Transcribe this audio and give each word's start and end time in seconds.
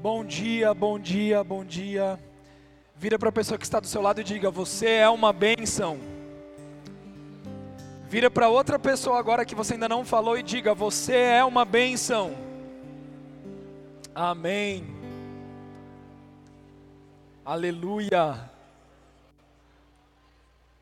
Bom 0.00 0.24
dia, 0.24 0.72
bom 0.72 0.96
dia, 0.96 1.42
bom 1.42 1.64
dia. 1.64 2.20
Vira 2.94 3.18
para 3.18 3.30
a 3.30 3.32
pessoa 3.32 3.58
que 3.58 3.64
está 3.64 3.80
do 3.80 3.88
seu 3.88 4.00
lado 4.00 4.20
e 4.20 4.24
diga: 4.24 4.48
Você 4.48 4.88
é 4.88 5.08
uma 5.08 5.32
bênção. 5.32 5.98
Vira 8.08 8.30
para 8.30 8.48
outra 8.48 8.78
pessoa 8.78 9.18
agora 9.18 9.44
que 9.44 9.56
você 9.56 9.74
ainda 9.74 9.88
não 9.88 10.04
falou 10.04 10.38
e 10.38 10.42
diga: 10.44 10.72
Você 10.72 11.16
é 11.16 11.44
uma 11.44 11.64
bênção. 11.64 12.32
Amém. 14.14 14.86
Aleluia. 17.44 18.48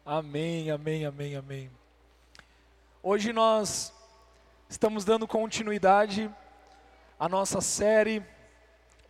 Amém, 0.04 0.70
amém, 0.70 1.06
amém, 1.06 1.36
amém. 1.36 1.70
Hoje 3.02 3.32
nós 3.32 3.94
estamos 4.68 5.06
dando 5.06 5.26
continuidade 5.26 6.30
à 7.18 7.30
nossa 7.30 7.62
série 7.62 8.22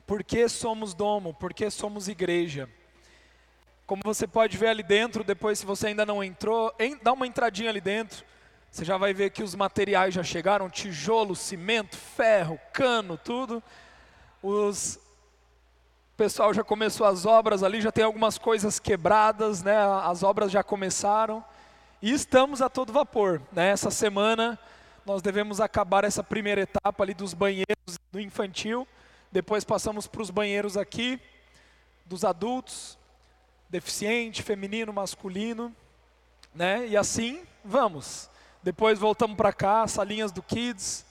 Por 0.06 0.22
que 0.22 0.48
somos 0.48 0.94
domo? 0.94 1.34
Por 1.34 1.52
que 1.52 1.68
somos 1.70 2.08
igreja? 2.08 2.68
Como 3.86 4.02
você 4.04 4.26
pode 4.26 4.56
ver 4.56 4.68
ali 4.68 4.82
dentro, 4.82 5.24
depois 5.24 5.58
se 5.58 5.66
você 5.66 5.88
ainda 5.88 6.06
não 6.06 6.22
entrou, 6.22 6.74
em, 6.78 6.96
dá 7.02 7.12
uma 7.12 7.26
entradinha 7.26 7.70
ali 7.70 7.80
dentro. 7.80 8.24
Você 8.70 8.84
já 8.84 8.96
vai 8.96 9.14
ver 9.14 9.30
que 9.30 9.42
os 9.42 9.54
materiais 9.54 10.14
já 10.14 10.22
chegaram, 10.22 10.68
tijolo, 10.68 11.34
cimento, 11.34 11.96
ferro, 11.96 12.58
cano, 12.72 13.16
tudo. 13.16 13.62
Os 14.42 15.00
o 16.12 16.16
pessoal 16.16 16.54
já 16.54 16.64
começou 16.64 17.06
as 17.06 17.26
obras 17.26 17.62
ali, 17.62 17.78
já 17.78 17.92
tem 17.92 18.02
algumas 18.02 18.38
coisas 18.38 18.78
quebradas, 18.78 19.62
né? 19.62 19.76
As 20.02 20.22
obras 20.22 20.50
já 20.50 20.62
começaram. 20.62 21.44
E 22.00 22.10
estamos 22.10 22.62
a 22.62 22.70
todo 22.70 22.90
vapor, 22.90 23.42
né? 23.52 23.68
Essa 23.68 23.90
semana 23.90 24.58
nós 25.04 25.20
devemos 25.20 25.60
acabar 25.60 26.04
essa 26.04 26.22
primeira 26.24 26.62
etapa 26.62 27.04
ali 27.04 27.12
dos 27.12 27.34
banheiros 27.34 27.98
do 28.10 28.18
infantil. 28.18 28.88
Depois 29.36 29.64
passamos 29.64 30.06
para 30.06 30.22
os 30.22 30.30
banheiros 30.30 30.78
aqui 30.78 31.20
dos 32.06 32.24
adultos, 32.24 32.96
deficiente, 33.68 34.42
feminino, 34.42 34.94
masculino, 34.94 35.76
né? 36.54 36.88
E 36.88 36.96
assim 36.96 37.42
vamos. 37.62 38.30
Depois 38.62 38.98
voltamos 38.98 39.36
para 39.36 39.52
cá, 39.52 39.86
salinhas 39.86 40.32
do 40.32 40.42
kids. 40.42 41.04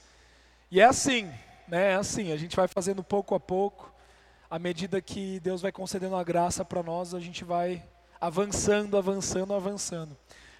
E 0.72 0.82
é 0.82 0.86
assim, 0.86 1.32
né? 1.68 1.92
É 1.92 1.94
assim, 1.94 2.32
a 2.32 2.36
gente 2.36 2.56
vai 2.56 2.68
fazendo 2.68 3.04
pouco 3.04 3.36
a 3.36 3.40
pouco 3.40 3.94
à 4.50 4.58
medida 4.58 5.00
que 5.00 5.40
Deus 5.42 5.62
vai 5.62 5.72
concedendo 5.72 6.16
a 6.16 6.24
graça 6.24 6.66
para 6.66 6.82
nós, 6.82 7.14
a 7.14 7.20
gente 7.20 7.44
vai 7.44 7.86
avançando, 8.20 8.98
avançando, 8.98 9.54
avançando. 9.54 10.18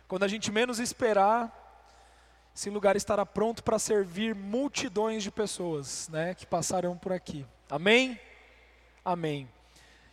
Quando 0.08 0.22
a 0.22 0.28
gente 0.28 0.52
menos 0.52 0.78
esperar, 0.78 1.52
esse 2.56 2.70
lugar 2.70 2.96
estará 2.96 3.26
pronto 3.26 3.64
para 3.64 3.80
servir 3.80 4.36
multidões 4.36 5.24
de 5.24 5.32
pessoas, 5.32 6.08
né, 6.10 6.36
que 6.36 6.46
passarão 6.46 6.96
por 6.96 7.12
aqui. 7.12 7.44
Amém? 7.70 8.20
Amém. 9.04 9.50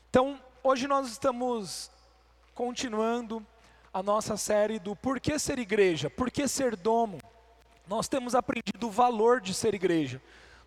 Então, 0.08 0.40
hoje 0.62 0.88
nós 0.88 1.06
estamos 1.08 1.90
continuando 2.54 3.46
a 3.92 4.02
nossa 4.02 4.38
série 4.38 4.78
do 4.78 4.96
Por 4.96 5.20
que 5.20 5.38
ser 5.38 5.58
igreja? 5.58 6.08
Por 6.08 6.30
que 6.30 6.48
ser 6.48 6.74
domo? 6.76 7.18
Nós 7.86 8.08
temos 8.08 8.34
aprendido 8.34 8.86
o 8.86 8.90
valor 8.90 9.38
de 9.38 9.52
ser 9.52 9.74
igreja. 9.74 10.20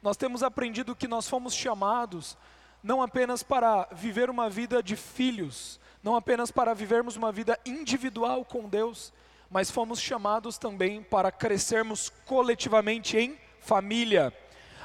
Nós 0.03 0.15
temos 0.15 0.43
aprendido 0.43 0.95
que 0.95 1.07
nós 1.07 1.27
fomos 1.27 1.55
chamados 1.55 2.37
não 2.83 3.01
apenas 3.01 3.41
para 3.41 3.87
viver 3.91 4.29
uma 4.29 4.47
vida 4.47 4.83
de 4.83 4.95
filhos, 4.95 5.79
não 6.03 6.15
apenas 6.15 6.51
para 6.51 6.75
vivermos 6.75 7.15
uma 7.15 7.31
vida 7.31 7.59
individual 7.65 8.45
com 8.45 8.69
Deus, 8.69 9.11
mas 9.49 9.71
fomos 9.71 9.99
chamados 9.99 10.59
também 10.59 11.01
para 11.01 11.31
crescermos 11.31 12.09
coletivamente 12.27 13.17
em 13.17 13.39
família. 13.59 14.31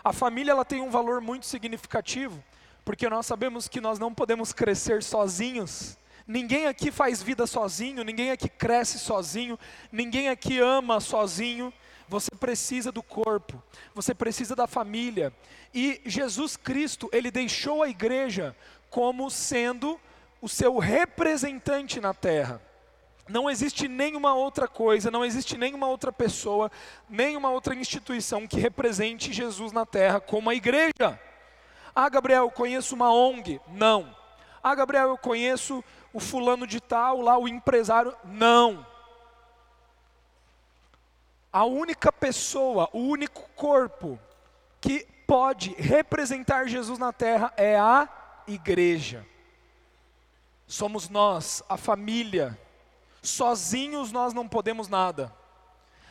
A 0.03 0.13
família 0.13 0.53
ela 0.53 0.65
tem 0.65 0.81
um 0.81 0.91
valor 0.91 1.21
muito 1.21 1.47
significativo, 1.47 2.43
porque 2.85 3.09
nós 3.09 3.27
sabemos 3.27 3.69
que 3.69 3.81
nós 3.81 3.99
não 3.99 4.15
podemos 4.15 4.53
crescer 4.53 5.03
sozinhos. 5.03 5.97
Ninguém 6.27 6.67
aqui 6.67 6.91
faz 6.91 7.23
vida 7.23 7.47
sozinho, 7.47 8.05
ninguém 8.05 8.31
aqui 8.31 8.49
cresce 8.49 8.99
sozinho, 8.99 9.59
ninguém 9.91 10.29
aqui 10.29 10.59
ama 10.59 11.01
sozinho. 11.01 11.73
Você 12.09 12.31
precisa 12.33 12.91
do 12.91 13.03
corpo, 13.03 13.63
você 13.95 14.15
precisa 14.15 14.57
da 14.57 14.67
família. 14.67 15.33
E 15.73 16.01
Jesus 16.05 16.57
Cristo, 16.57 17.09
ele 17.13 17.31
deixou 17.31 17.83
a 17.83 17.89
igreja 17.89 18.57
como 18.89 19.31
sendo 19.31 20.01
o 20.41 20.49
seu 20.49 20.79
representante 20.79 22.01
na 22.01 22.15
terra. 22.15 22.61
Não 23.31 23.49
existe 23.49 23.87
nenhuma 23.87 24.35
outra 24.35 24.67
coisa, 24.67 25.11
não 25.11 25.25
existe 25.25 25.57
nenhuma 25.57 25.87
outra 25.87 26.13
pessoa, 26.13 26.71
nenhuma 27.09 27.49
outra 27.51 27.75
instituição 27.77 28.47
que 28.47 28.59
represente 28.59 29.33
Jesus 29.33 29.71
na 29.71 29.87
terra 29.87 30.21
como 30.21 30.51
a 30.51 30.55
igreja. 30.55 31.19
Ah, 31.95 32.09
Gabriel, 32.09 32.43
eu 32.43 32.51
conheço 32.51 32.95
uma 32.95 33.13
ONG. 33.13 33.61
Não. 33.69 34.15
Ah, 34.61 34.75
Gabriel, 34.75 35.09
eu 35.09 35.17
conheço 35.17 35.83
o 36.13 36.19
fulano 36.19 36.67
de 36.67 36.81
tal, 36.81 37.21
lá 37.21 37.39
o 37.39 37.47
empresário. 37.47 38.15
Não. 38.25 38.85
A 41.53 41.65
única 41.65 42.13
pessoa, 42.13 42.89
o 42.93 42.99
único 42.99 43.49
corpo 43.55 44.19
que 44.81 45.07
pode 45.27 45.73
representar 45.75 46.67
Jesus 46.67 46.99
na 46.99 47.13
terra 47.13 47.53
é 47.57 47.79
a 47.79 48.09
igreja. 48.49 49.25
Somos 50.67 51.09
nós, 51.09 51.63
a 51.69 51.77
família. 51.77 52.59
Sozinhos 53.23 54.13
nós 54.13 54.33
não 54.33 54.49
podemos 54.49 54.89
nada. 54.89 55.33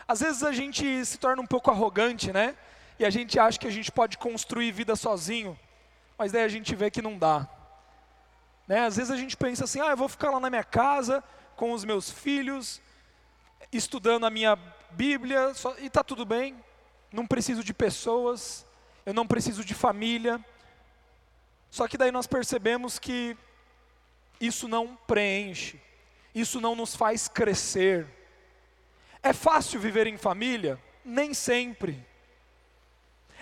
Às 0.08 0.22
vezes 0.22 0.44
a 0.44 0.52
gente 0.52 1.06
se 1.06 1.18
torna 1.18 1.42
um 1.42 1.48
pouco 1.48 1.70
arrogante, 1.70 2.32
né? 2.32 2.56
E 2.98 3.06
a 3.06 3.10
gente 3.10 3.40
acha 3.40 3.58
que 3.58 3.68
a 3.68 3.72
gente 3.72 3.92
pode 3.92 4.18
construir 4.18 4.72
vida 4.72 4.96
sozinho, 4.96 5.58
mas 6.18 6.32
daí 6.32 6.44
a 6.44 6.50
gente 6.50 6.76
vê 6.76 6.92
que 6.92 7.02
não 7.02 7.18
dá. 7.18 7.48
Né? 8.68 8.86
Às 8.86 8.98
vezes 8.98 9.12
a 9.12 9.18
gente 9.18 9.38
pensa 9.38 9.64
assim: 9.64 9.80
ah, 9.80 9.92
eu 9.92 9.98
vou 9.98 10.10
ficar 10.10 10.30
lá 10.30 10.40
na 10.40 10.50
minha 10.50 10.64
casa 10.64 11.24
com 11.56 11.72
os 11.72 11.84
meus 11.84 12.12
filhos, 12.12 12.82
estudando 13.72 14.26
a 14.26 14.30
minha 14.30 14.58
Bíblia, 14.92 15.54
só, 15.54 15.76
e 15.78 15.86
está 15.86 16.04
tudo 16.04 16.26
bem, 16.26 16.56
não 17.12 17.26
preciso 17.26 17.64
de 17.64 17.74
pessoas, 17.74 18.66
eu 19.06 19.14
não 19.14 19.26
preciso 19.26 19.64
de 19.64 19.74
família. 19.74 20.44
Só 21.70 21.88
que 21.88 21.98
daí 21.98 22.12
nós 22.12 22.28
percebemos 22.28 22.98
que 22.98 23.38
isso 24.42 24.68
não 24.68 24.96
preenche, 25.08 25.80
isso 26.34 26.62
não 26.62 26.76
nos 26.76 26.96
faz 26.96 27.28
crescer. 27.28 28.08
É 29.22 29.34
fácil 29.34 29.80
viver 29.80 30.08
em 30.08 30.18
família? 30.18 30.82
Nem 31.04 31.34
sempre. 31.34 32.06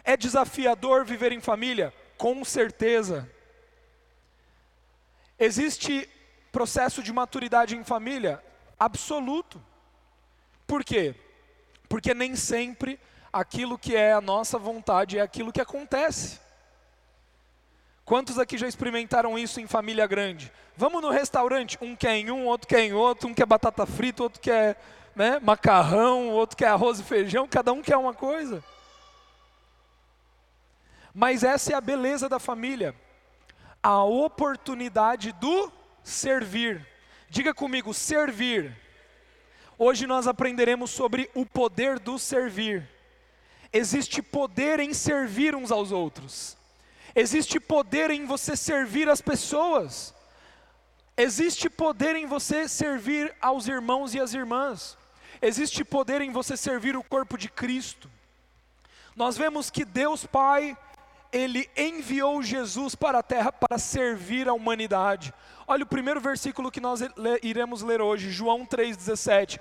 É 0.03 0.16
desafiador 0.16 1.06
viver 1.06 1.31
em 1.31 1.40
família? 1.40 1.94
Com 2.18 2.44
certeza. 2.44 3.30
Existe 5.38 6.09
processo 6.52 7.03
de 7.03 7.14
maturidade 7.14 7.76
em 7.76 7.84
família? 7.84 8.44
Absoluto. 8.80 9.62
Por 10.66 10.84
quê? 10.84 11.14
Porque 11.88 12.14
nem 12.14 12.36
sempre 12.36 13.00
aquilo 13.31 13.78
que 13.78 13.96
é 13.96 14.14
a 14.14 14.22
nossa 14.22 14.58
vontade 14.58 15.18
é 15.18 15.22
aquilo 15.22 15.53
que 15.53 15.62
acontece. 15.62 16.40
Quantos 18.07 18.40
aqui 18.40 18.57
já 18.57 18.69
experimentaram 18.69 19.38
isso 19.38 19.59
em 19.59 19.68
família 19.68 20.07
grande? 20.07 20.50
Vamos 20.78 21.01
no 21.01 21.09
restaurante, 21.09 21.78
um 21.81 21.94
quer 21.94 22.16
em 22.16 22.31
um, 22.31 22.45
outro 22.45 22.66
quer 22.66 22.79
em 22.79 22.94
outro, 22.94 23.28
um 23.28 23.34
quer 23.34 23.45
batata 23.45 23.85
frita, 23.85 24.23
outro 24.23 24.40
quer 24.40 24.81
né, 25.13 25.41
macarrão, 25.41 26.29
outro 26.29 26.56
quer 26.56 26.67
arroz 26.67 27.01
e 27.01 27.03
feijão, 27.03 27.46
cada 27.50 27.73
um 27.73 27.81
quer 27.81 27.97
uma 27.97 28.13
coisa. 28.13 28.63
Mas 31.13 31.44
essa 31.44 31.73
é 31.73 31.75
a 31.75 31.81
beleza 31.81 32.29
da 32.29 32.40
família, 32.40 32.96
a 33.84 34.01
oportunidade 34.06 35.34
do 35.34 35.69
servir. 36.01 36.88
Diga 37.29 37.53
comigo, 37.53 37.94
servir. 37.94 38.73
Hoje 39.78 40.07
nós 40.07 40.28
aprenderemos 40.28 40.91
sobre 40.91 41.29
o 41.35 41.46
poder 41.46 42.00
do 42.00 42.17
servir. 42.17 42.88
Existe 43.73 44.22
poder 44.22 44.79
em 44.79 44.94
servir 44.94 45.53
uns 45.53 45.73
aos 45.73 45.91
outros. 45.91 46.57
Existe 47.19 47.59
poder 47.59 48.11
em 48.11 48.28
você 48.28 48.55
servir 48.55 49.09
as 49.09 49.22
pessoas. 49.22 50.14
Existe 51.17 51.67
poder 51.67 52.16
em 52.16 52.28
você 52.28 52.67
servir 52.67 53.35
aos 53.41 53.67
irmãos 53.67 54.14
e 54.14 54.19
às 54.19 54.35
irmãs. 54.35 54.96
Existe 55.41 55.84
poder 55.84 56.22
em 56.22 56.31
você 56.31 56.55
servir 56.55 56.96
o 56.96 57.03
corpo 57.03 57.35
de 57.35 57.49
Cristo. 57.49 58.08
Nós 59.16 59.35
vemos 59.35 59.72
que 59.72 59.84
Deus 59.84 60.28
Pai, 60.28 60.78
Ele 61.32 61.70
enviou 61.76 62.41
Jesus 62.41 62.96
para 62.96 63.20
a 63.20 63.24
terra 63.24 63.52
para 63.52 63.78
servir 63.78 64.47
a 64.47 64.53
humanidade. 64.53 65.34
Olha 65.68 65.84
o 65.84 65.88
primeiro 65.88 66.22
versículo 66.22 66.72
que 66.72 66.79
nós 66.79 67.02
iremos 67.44 67.82
ler 67.82 68.02
hoje, 68.02 68.32
João 68.32 68.66
3,17. 68.66 69.59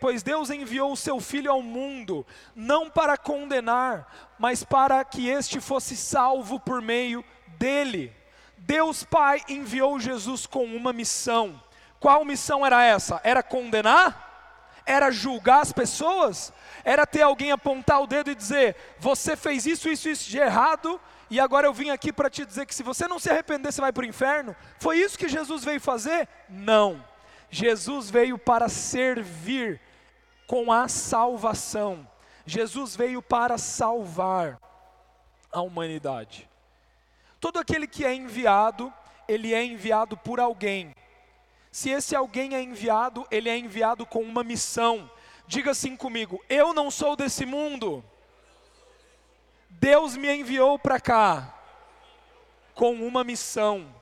Pois 0.00 0.22
Deus 0.22 0.50
enviou 0.50 0.92
o 0.92 0.96
seu 0.96 1.20
Filho 1.20 1.52
ao 1.52 1.62
mundo, 1.62 2.26
não 2.54 2.90
para 2.90 3.16
condenar, 3.16 4.34
mas 4.38 4.64
para 4.64 5.04
que 5.04 5.28
este 5.28 5.60
fosse 5.60 5.96
salvo 5.96 6.58
por 6.58 6.82
meio 6.82 7.24
dele. 7.58 8.12
Deus 8.58 9.04
Pai 9.04 9.42
enviou 9.48 10.00
Jesus 10.00 10.46
com 10.46 10.64
uma 10.64 10.92
missão. 10.92 11.62
Qual 12.00 12.24
missão 12.24 12.66
era 12.66 12.84
essa? 12.84 13.20
Era 13.22 13.42
condenar? 13.42 14.31
Era 14.84 15.10
julgar 15.10 15.60
as 15.60 15.72
pessoas? 15.72 16.52
Era 16.84 17.06
ter 17.06 17.22
alguém 17.22 17.52
apontar 17.52 18.02
o 18.02 18.06
dedo 18.06 18.30
e 18.30 18.34
dizer: 18.34 18.76
você 18.98 19.36
fez 19.36 19.66
isso, 19.66 19.88
isso, 19.88 20.08
isso 20.08 20.28
de 20.28 20.38
errado, 20.38 21.00
e 21.30 21.40
agora 21.40 21.66
eu 21.66 21.72
vim 21.72 21.90
aqui 21.90 22.12
para 22.12 22.28
te 22.28 22.44
dizer 22.44 22.66
que 22.66 22.74
se 22.74 22.82
você 22.82 23.08
não 23.08 23.18
se 23.18 23.30
arrepender, 23.30 23.72
você 23.72 23.80
vai 23.80 23.92
para 23.92 24.02
o 24.02 24.06
inferno. 24.06 24.54
Foi 24.78 24.98
isso 24.98 25.18
que 25.18 25.28
Jesus 25.28 25.64
veio 25.64 25.80
fazer? 25.80 26.28
Não. 26.48 27.02
Jesus 27.50 28.10
veio 28.10 28.36
para 28.36 28.68
servir 28.68 29.80
com 30.46 30.70
a 30.72 30.88
salvação. 30.88 32.06
Jesus 32.44 32.96
veio 32.96 33.22
para 33.22 33.56
salvar 33.56 34.58
a 35.50 35.60
humanidade. 35.62 36.48
Todo 37.40 37.58
aquele 37.58 37.86
que 37.86 38.04
é 38.04 38.14
enviado, 38.14 38.92
ele 39.26 39.54
é 39.54 39.64
enviado 39.64 40.16
por 40.16 40.38
alguém. 40.38 40.94
Se 41.72 41.88
esse 41.88 42.14
alguém 42.14 42.54
é 42.54 42.62
enviado, 42.62 43.26
ele 43.30 43.48
é 43.48 43.56
enviado 43.56 44.04
com 44.04 44.22
uma 44.22 44.44
missão. 44.44 45.10
Diga 45.46 45.70
assim 45.70 45.96
comigo: 45.96 46.44
eu 46.46 46.74
não 46.74 46.90
sou 46.90 47.16
desse 47.16 47.46
mundo. 47.46 48.04
Deus 49.70 50.14
me 50.14 50.30
enviou 50.30 50.78
para 50.78 51.00
cá 51.00 51.52
com 52.74 52.92
uma 52.92 53.24
missão. 53.24 53.92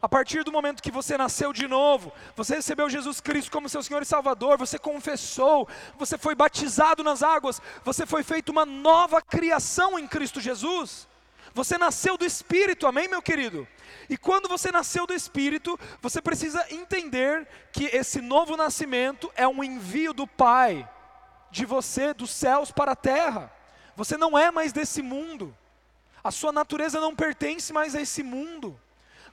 A 0.00 0.08
partir 0.08 0.44
do 0.44 0.52
momento 0.52 0.82
que 0.82 0.92
você 0.92 1.18
nasceu 1.18 1.52
de 1.52 1.66
novo, 1.66 2.12
você 2.36 2.54
recebeu 2.56 2.88
Jesus 2.88 3.20
Cristo 3.20 3.50
como 3.50 3.68
seu 3.68 3.82
Senhor 3.82 4.02
e 4.02 4.06
Salvador, 4.06 4.56
você 4.56 4.78
confessou, 4.78 5.68
você 5.98 6.16
foi 6.16 6.34
batizado 6.36 7.02
nas 7.02 7.22
águas, 7.22 7.60
você 7.82 8.06
foi 8.06 8.22
feito 8.22 8.50
uma 8.50 8.64
nova 8.64 9.20
criação 9.20 9.98
em 9.98 10.06
Cristo 10.06 10.40
Jesus. 10.40 11.08
Você 11.56 11.78
nasceu 11.78 12.18
do 12.18 12.26
Espírito, 12.26 12.86
amém, 12.86 13.08
meu 13.08 13.22
querido? 13.22 13.66
E 14.10 14.16
quando 14.18 14.46
você 14.46 14.70
nasceu 14.70 15.06
do 15.06 15.14
Espírito, 15.14 15.80
você 16.02 16.20
precisa 16.20 16.62
entender 16.68 17.48
que 17.72 17.86
esse 17.86 18.20
novo 18.20 18.58
nascimento 18.58 19.32
é 19.34 19.48
um 19.48 19.64
envio 19.64 20.12
do 20.12 20.26
Pai, 20.26 20.86
de 21.50 21.64
você, 21.64 22.12
dos 22.12 22.28
céus 22.28 22.70
para 22.70 22.92
a 22.92 22.94
terra. 22.94 23.50
Você 23.96 24.18
não 24.18 24.36
é 24.36 24.50
mais 24.50 24.70
desse 24.70 25.00
mundo. 25.00 25.56
A 26.22 26.30
sua 26.30 26.52
natureza 26.52 27.00
não 27.00 27.16
pertence 27.16 27.72
mais 27.72 27.94
a 27.94 28.02
esse 28.02 28.22
mundo. 28.22 28.78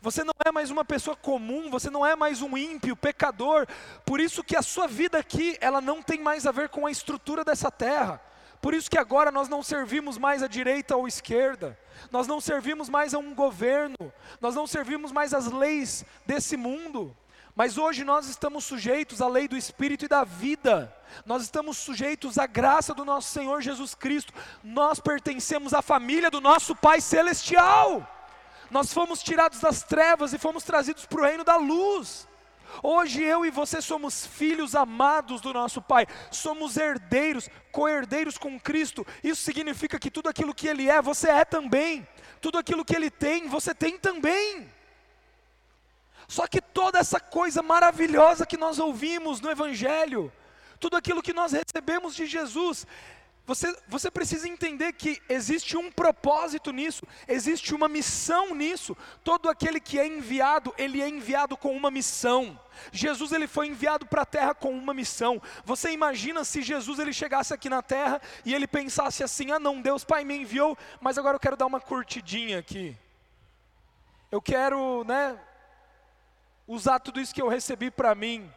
Você 0.01 0.23
não 0.23 0.33
é 0.45 0.49
mais 0.49 0.71
uma 0.71 0.85
pessoa 0.85 1.17
comum, 1.17 1.69
você 1.69 1.89
não 1.89 2.05
é 2.05 2.15
mais 2.15 2.41
um 2.41 2.57
ímpio, 2.57 2.95
pecador. 2.95 3.67
Por 4.05 4.21
isso 4.21 4.45
que 4.45 4.55
a 4.55 4.61
sua 4.61 4.87
vida 4.87 5.17
aqui, 5.17 5.57
ela 5.59 5.81
não 5.81 6.01
tem 6.01 6.21
mais 6.21 6.47
a 6.47 6.53
ver 6.53 6.69
com 6.69 6.87
a 6.87 6.91
estrutura 6.91 7.43
dessa 7.43 7.69
terra. 7.69 8.21
Por 8.63 8.73
isso 8.73 8.89
que 8.89 8.97
agora 8.97 9.29
nós 9.29 9.49
não 9.49 9.61
servimos 9.61 10.17
mais 10.17 10.41
à 10.41 10.47
direita 10.47 10.95
ou 10.95 11.03
à 11.03 11.07
esquerda. 11.09 11.77
Nós 12.09 12.27
não 12.27 12.39
servimos 12.39 12.87
mais 12.87 13.13
a 13.13 13.19
um 13.19 13.35
governo. 13.35 13.97
Nós 14.39 14.55
não 14.55 14.65
servimos 14.65 15.11
mais 15.11 15.33
às 15.33 15.47
leis 15.47 16.05
desse 16.25 16.55
mundo. 16.55 17.13
Mas 17.53 17.77
hoje 17.77 18.05
nós 18.05 18.29
estamos 18.29 18.63
sujeitos 18.63 19.21
à 19.21 19.27
lei 19.27 19.49
do 19.49 19.57
Espírito 19.57 20.05
e 20.05 20.07
da 20.07 20.23
vida, 20.23 20.91
nós 21.23 21.43
estamos 21.43 21.77
sujeitos 21.77 22.39
à 22.39 22.47
graça 22.47 22.95
do 22.95 23.05
nosso 23.05 23.31
Senhor 23.31 23.61
Jesus 23.61 23.93
Cristo, 23.93 24.33
nós 24.63 24.99
pertencemos 24.99 25.71
à 25.71 25.79
família 25.79 26.31
do 26.31 26.41
nosso 26.41 26.75
Pai 26.75 26.99
Celestial, 26.99 28.09
nós 28.71 28.91
fomos 28.91 29.21
tirados 29.21 29.59
das 29.59 29.83
trevas 29.83 30.33
e 30.33 30.39
fomos 30.39 30.63
trazidos 30.63 31.05
para 31.05 31.21
o 31.21 31.23
reino 31.23 31.43
da 31.43 31.57
luz. 31.57 32.27
Hoje 32.81 33.21
eu 33.21 33.45
e 33.45 33.51
você 33.51 33.81
somos 33.81 34.25
filhos 34.25 34.75
amados 34.75 35.41
do 35.41 35.53
nosso 35.53 35.81
Pai, 35.81 36.07
somos 36.31 36.77
herdeiros, 36.77 37.49
co-herdeiros 37.71 38.37
com 38.37 38.59
Cristo. 38.59 39.05
Isso 39.23 39.43
significa 39.43 39.99
que 39.99 40.09
tudo 40.09 40.29
aquilo 40.29 40.55
que 40.55 40.67
Ele 40.67 40.89
é, 40.89 41.01
você 41.01 41.29
é 41.29 41.45
também, 41.45 42.07
tudo 42.41 42.57
aquilo 42.57 42.85
que 42.85 42.95
Ele 42.95 43.11
tem, 43.11 43.47
você 43.47 43.75
tem 43.75 43.97
também. 43.97 44.71
Só 46.27 46.47
que 46.47 46.61
toda 46.61 46.99
essa 46.99 47.19
coisa 47.19 47.61
maravilhosa 47.61 48.45
que 48.45 48.57
nós 48.57 48.79
ouvimos 48.79 49.39
no 49.39 49.51
Evangelho, 49.51 50.31
tudo 50.79 50.97
aquilo 50.97 51.21
que 51.21 51.33
nós 51.33 51.51
recebemos 51.51 52.15
de 52.15 52.25
Jesus, 52.25 52.87
você, 53.45 53.77
você 53.89 54.09
precisa 54.09 54.47
entender 54.47 54.93
que 54.93 55.21
existe 55.27 55.75
um 55.75 55.91
propósito 55.91 56.71
nisso, 56.71 57.05
existe 57.27 57.75
uma 57.75 57.89
missão 57.89 58.55
nisso. 58.55 58.95
Todo 59.21 59.49
aquele 59.49 59.81
que 59.81 59.99
é 59.99 60.07
enviado, 60.07 60.73
ele 60.77 61.01
é 61.01 61.09
enviado 61.09 61.57
com 61.57 61.75
uma 61.75 61.91
missão. 61.91 62.57
Jesus 62.89 63.33
ele 63.33 63.45
foi 63.45 63.67
enviado 63.67 64.05
para 64.05 64.21
a 64.21 64.25
terra 64.25 64.55
com 64.55 64.71
uma 64.71 64.93
missão. 64.93 65.41
Você 65.65 65.91
imagina 65.91 66.45
se 66.45 66.61
Jesus 66.61 66.99
ele 66.99 67.11
chegasse 67.11 67.53
aqui 67.53 67.67
na 67.67 67.81
terra 67.81 68.21
e 68.45 68.53
ele 68.53 68.65
pensasse 68.65 69.21
assim: 69.23 69.51
"Ah, 69.51 69.59
não, 69.59 69.81
Deus 69.81 70.05
Pai 70.05 70.23
me 70.23 70.37
enviou, 70.37 70.77
mas 71.01 71.17
agora 71.17 71.35
eu 71.35 71.39
quero 71.39 71.57
dar 71.57 71.65
uma 71.65 71.81
curtidinha 71.81 72.59
aqui. 72.59 72.95
Eu 74.31 74.41
quero, 74.41 75.03
né, 75.03 75.37
usar 76.65 76.99
tudo 76.99 77.19
isso 77.19 77.35
que 77.35 77.41
eu 77.41 77.49
recebi 77.49 77.91
para 77.91 78.15
mim. 78.15 78.49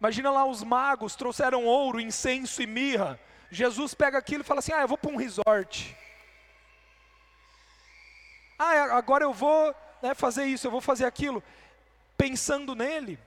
Imagina 0.00 0.32
lá 0.32 0.44
os 0.44 0.64
magos 0.64 1.14
trouxeram 1.14 1.64
ouro, 1.64 2.00
incenso 2.00 2.60
e 2.60 2.66
mirra. 2.66 3.20
Jesus 3.50 3.94
pega 3.94 4.18
aquilo 4.18 4.42
e 4.42 4.46
fala 4.46 4.60
assim: 4.60 4.72
Ah, 4.72 4.82
eu 4.82 4.88
vou 4.88 4.98
para 4.98 5.10
um 5.10 5.16
resort. 5.16 5.96
Ah, 8.58 8.96
agora 8.96 9.24
eu 9.24 9.32
vou 9.32 9.74
né, 10.02 10.14
fazer 10.14 10.44
isso, 10.44 10.66
eu 10.66 10.70
vou 10.70 10.80
fazer 10.80 11.06
aquilo, 11.06 11.42
pensando 12.16 12.74
nele. 12.74 13.18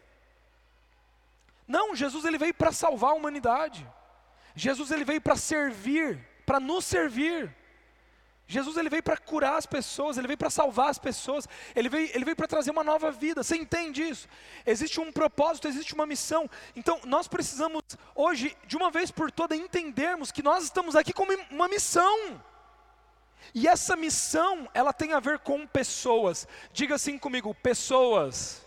Não, 1.68 1.96
Jesus 1.96 2.26
ele 2.26 2.38
veio 2.38 2.54
para 2.54 2.72
salvar 2.72 3.12
a 3.12 3.16
humanidade. 3.16 3.88
Jesus 4.56 4.92
ele 4.92 5.04
veio 5.04 5.22
para 5.22 5.36
servir, 5.36 6.20
para 6.46 6.60
nos 6.60 6.86
servir. 6.86 7.54
Jesus 8.46 8.76
ele 8.78 8.90
veio 8.90 9.02
para 9.02 9.18
curar 9.18 9.58
as 9.58 9.66
pessoas, 9.66 10.18
ele 10.18 10.28
veio 10.28 10.38
para 10.38 10.50
salvar 10.50 10.90
as 10.90 11.00
pessoas, 11.00 11.48
ele 11.76 11.88
veio, 11.90 12.10
ele 12.14 12.26
veio 12.26 12.36
para 12.36 12.48
trazer 12.48 12.72
uma 12.72 12.84
nova 12.84 13.12
vida. 13.12 13.42
Você 13.42 13.56
entende 13.56 14.04
isso? 14.04 14.28
Existe 14.66 15.00
um 15.00 15.12
propósito, 15.12 15.68
existe 15.68 15.94
uma 15.94 16.06
missão. 16.06 16.50
Então 16.76 17.00
nós 17.06 17.28
precisamos 17.28 17.82
hoje, 18.14 18.56
de 18.66 18.76
uma 18.76 18.92
vez 18.92 19.12
por 19.12 19.32
todas, 19.32 19.58
entendermos 19.58 20.32
que 20.32 20.44
nós 20.44 20.64
estamos 20.64 20.96
aqui 20.96 21.14
com 21.14 21.26
uma 21.50 21.68
missão. 21.68 22.42
E 23.54 23.68
essa 23.68 23.96
missão, 23.96 24.70
ela 24.74 24.94
tem 24.94 25.14
a 25.14 25.20
ver 25.20 25.40
com 25.40 25.66
pessoas. 25.66 26.48
Diga 26.72 26.96
assim 26.96 27.18
comigo, 27.18 27.54
pessoas. 27.56 28.66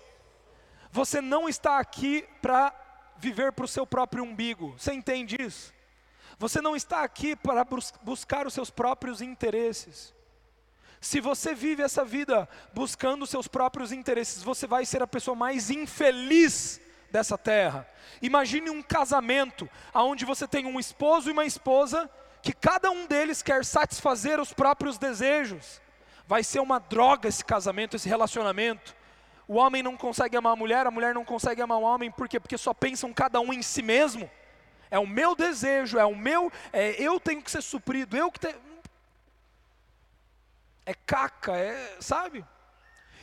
Você 0.90 1.20
não 1.20 1.48
está 1.48 1.78
aqui 1.78 2.26
para 2.40 2.74
viver 3.18 3.52
para 3.52 3.64
o 3.64 3.68
seu 3.68 3.86
próprio 3.86 4.24
umbigo. 4.24 4.74
Você 4.78 4.92
entende 4.92 5.36
isso? 5.40 5.75
Você 6.38 6.60
não 6.60 6.76
está 6.76 7.02
aqui 7.02 7.34
para 7.34 7.66
buscar 8.02 8.46
os 8.46 8.52
seus 8.52 8.70
próprios 8.70 9.22
interesses. 9.22 10.14
Se 11.00 11.20
você 11.20 11.54
vive 11.54 11.82
essa 11.82 12.04
vida 12.04 12.48
buscando 12.74 13.22
os 13.22 13.30
seus 13.30 13.48
próprios 13.48 13.92
interesses, 13.92 14.42
você 14.42 14.66
vai 14.66 14.84
ser 14.84 15.02
a 15.02 15.06
pessoa 15.06 15.34
mais 15.34 15.70
infeliz 15.70 16.80
dessa 17.10 17.38
terra. 17.38 17.88
Imagine 18.20 18.70
um 18.70 18.82
casamento 18.82 19.68
onde 19.94 20.24
você 20.24 20.46
tem 20.46 20.66
um 20.66 20.80
esposo 20.80 21.28
e 21.28 21.32
uma 21.32 21.44
esposa 21.44 22.10
que 22.42 22.52
cada 22.52 22.90
um 22.90 23.06
deles 23.06 23.42
quer 23.42 23.64
satisfazer 23.64 24.38
os 24.40 24.52
próprios 24.52 24.98
desejos. 24.98 25.80
Vai 26.26 26.42
ser 26.42 26.60
uma 26.60 26.78
droga 26.78 27.28
esse 27.28 27.44
casamento, 27.44 27.96
esse 27.96 28.08
relacionamento. 28.08 28.94
O 29.48 29.54
homem 29.54 29.82
não 29.82 29.96
consegue 29.96 30.36
amar 30.36 30.52
a 30.54 30.56
mulher, 30.56 30.86
a 30.86 30.90
mulher 30.90 31.14
não 31.14 31.24
consegue 31.24 31.62
amar 31.62 31.78
o 31.78 31.82
homem, 31.82 32.10
por 32.10 32.28
quê? 32.28 32.40
Porque 32.40 32.58
só 32.58 32.74
pensam 32.74 33.12
cada 33.12 33.40
um 33.40 33.52
em 33.52 33.62
si 33.62 33.80
mesmo. 33.80 34.28
É 34.96 34.98
o 34.98 35.06
meu 35.06 35.34
desejo, 35.34 35.98
é 35.98 36.06
o 36.06 36.16
meu, 36.16 36.50
é, 36.72 36.92
eu 36.92 37.20
tenho 37.20 37.42
que 37.42 37.50
ser 37.50 37.62
suprido, 37.62 38.16
eu 38.16 38.32
que 38.32 38.40
tenho. 38.40 38.58
É 40.86 40.94
caca, 40.94 41.54
é, 41.54 41.98
sabe? 42.00 42.42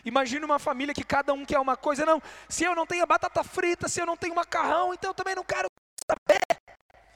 Imagine 0.05 0.45
uma 0.45 0.59
família 0.59 0.93
que 0.93 1.03
cada 1.03 1.33
um 1.33 1.43
quer 1.43 1.57
uma 1.59 1.75
coisa, 1.75 2.05
não, 2.05 2.21
se 2.47 2.63
eu 2.63 2.75
não 2.75 2.85
tenho 2.85 3.07
batata 3.07 3.43
frita, 3.43 3.89
se 3.89 3.99
eu 3.99 4.05
não 4.05 4.15
tenho 4.15 4.35
macarrão, 4.35 4.93
então 4.93 5.09
eu 5.09 5.15
também 5.15 5.33
não 5.33 5.43
quero 5.43 5.67
saber. 6.07 6.43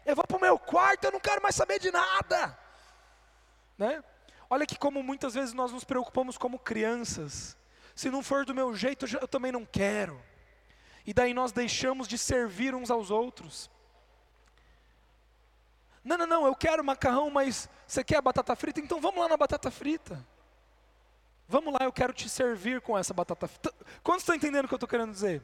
Eu 0.03 0.15
vou 0.15 0.25
para 0.25 0.37
o 0.37 0.41
meu 0.41 0.57
quarto, 0.57 1.03
eu 1.03 1.11
não 1.11 1.19
quero 1.19 1.39
mais 1.39 1.53
saber 1.53 1.79
de 1.79 1.91
nada. 1.91 2.57
Né? 3.77 4.03
Olha 4.49 4.65
que 4.65 4.75
como 4.75 5.03
muitas 5.03 5.35
vezes 5.35 5.53
nós 5.53 5.71
nos 5.71 5.83
preocupamos 5.83 6.35
como 6.35 6.57
crianças. 6.57 7.55
Se 7.93 8.09
não 8.09 8.23
for 8.23 8.43
do 8.43 8.55
meu 8.55 8.73
jeito, 8.73 9.05
eu 9.21 9.27
também 9.27 9.51
não 9.51 9.63
quero. 9.63 10.19
E 11.05 11.13
daí 11.13 11.31
nós 11.31 11.51
deixamos 11.51 12.07
de 12.07 12.17
servir 12.17 12.73
uns 12.73 12.89
aos 12.89 13.11
outros. 13.11 13.69
Não, 16.07 16.17
não, 16.17 16.25
não, 16.25 16.45
eu 16.47 16.55
quero 16.55 16.81
macarrão, 16.81 17.29
mas 17.29 17.69
você 17.85 18.01
quer 18.01 18.21
batata 18.21 18.55
frita? 18.55 18.79
Então 18.79 19.01
vamos 19.01 19.19
lá 19.19 19.27
na 19.27 19.35
batata 19.35 19.69
frita. 19.69 20.25
Vamos 21.49 21.73
lá, 21.73 21.79
eu 21.81 21.91
quero 21.91 22.13
te 22.13 22.29
servir 22.29 22.79
com 22.79 22.97
essa 22.97 23.13
batata 23.13 23.45
frita. 23.45 23.73
Quantos 24.01 24.21
estão 24.21 24.33
entendendo 24.33 24.63
o 24.63 24.67
que 24.69 24.73
eu 24.73 24.77
estou 24.77 24.87
querendo 24.87 25.11
dizer? 25.11 25.43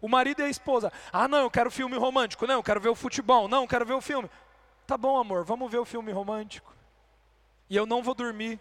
O 0.00 0.08
marido 0.08 0.42
e 0.42 0.44
a 0.44 0.48
esposa. 0.48 0.92
Ah, 1.12 1.28
não, 1.28 1.38
eu 1.38 1.50
quero 1.50 1.70
filme 1.70 1.96
romântico. 1.96 2.48
Não, 2.48 2.56
eu 2.56 2.62
quero 2.64 2.80
ver 2.80 2.88
o 2.88 2.96
futebol. 2.96 3.46
Não, 3.46 3.62
eu 3.62 3.68
quero 3.68 3.86
ver 3.86 3.92
o 3.92 4.00
filme. 4.00 4.28
Tá 4.88 4.98
bom, 4.98 5.16
amor, 5.16 5.44
vamos 5.44 5.70
ver 5.70 5.78
o 5.78 5.84
filme 5.84 6.10
romântico. 6.10 6.74
E 7.70 7.76
eu 7.76 7.86
não 7.86 8.02
vou 8.02 8.12
dormir. 8.12 8.58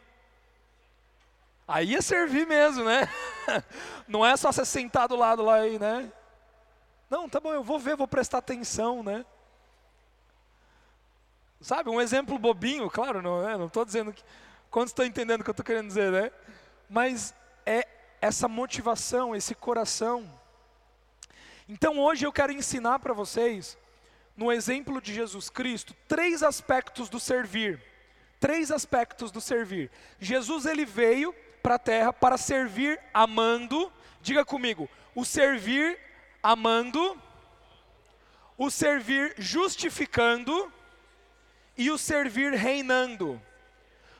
Aí 1.67 1.95
é 1.95 2.01
servir 2.01 2.45
mesmo, 2.45 2.83
né? 2.83 3.09
Não 4.07 4.25
é 4.25 4.35
só 4.35 4.51
você 4.51 4.65
sentar 4.65 5.07
do 5.07 5.15
lado 5.15 5.41
lá 5.41 5.55
aí, 5.55 5.79
né? 5.79 6.11
Não, 7.09 7.29
tá 7.29 7.39
bom, 7.39 7.53
eu 7.53 7.63
vou 7.63 7.79
ver, 7.79 7.95
vou 7.95 8.07
prestar 8.07 8.39
atenção, 8.39 9.01
né? 9.01 9.25
Sabe, 11.61 11.89
um 11.89 12.01
exemplo 12.01 12.39
bobinho, 12.39 12.89
claro, 12.89 13.21
não 13.21 13.47
é? 13.47 13.65
Estou 13.65 13.85
dizendo 13.85 14.11
que. 14.11 14.23
Quantos 14.69 14.91
estão 14.91 15.05
entendendo 15.05 15.41
o 15.41 15.43
que 15.43 15.49
eu 15.49 15.53
estou 15.53 15.65
querendo 15.65 15.87
dizer, 15.87 16.11
né? 16.11 16.31
Mas 16.89 17.35
é 17.65 17.87
essa 18.21 18.47
motivação, 18.47 19.35
esse 19.35 19.53
coração. 19.53 20.27
Então 21.67 21.99
hoje 21.99 22.25
eu 22.25 22.31
quero 22.31 22.51
ensinar 22.51 22.99
para 22.99 23.13
vocês, 23.13 23.77
no 24.35 24.51
exemplo 24.51 25.01
de 25.01 25.13
Jesus 25.13 25.49
Cristo, 25.49 25.93
três 26.07 26.41
aspectos 26.41 27.09
do 27.09 27.19
servir. 27.19 27.79
três 28.41 28.71
aspectos 28.71 29.31
do 29.31 29.39
servir. 29.39 29.91
Jesus 30.19 30.65
ele 30.65 30.83
veio 30.83 31.31
para 31.61 31.75
a 31.75 31.79
terra 31.79 32.11
para 32.11 32.37
servir 32.37 32.99
amando. 33.13 33.93
Diga 34.21 34.43
comigo, 34.43 34.89
o 35.13 35.23
servir 35.23 35.99
amando, 36.41 37.15
o 38.57 38.71
servir 38.71 39.35
justificando 39.37 40.73
e 41.81 41.89
o 41.89 41.97
servir 41.97 42.53
reinando. 42.53 43.41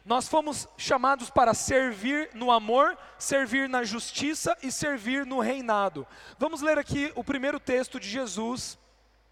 Nós 0.04 0.28
fomos 0.28 0.68
chamados 0.80 1.30
para 1.30 1.54
servir 1.54 2.32
no 2.34 2.50
amor, 2.50 2.98
servir 3.20 3.70
na 3.70 3.84
justiça 3.84 4.58
e 4.64 4.72
servir 4.72 5.28
no 5.28 5.40
reinado. 5.40 6.08
Vamos 6.40 6.64
ler 6.64 6.80
aqui 6.80 7.12
o 7.14 7.24
primeiro 7.24 7.60
texto 7.60 8.00
de 8.00 8.10
Jesus, 8.10 8.80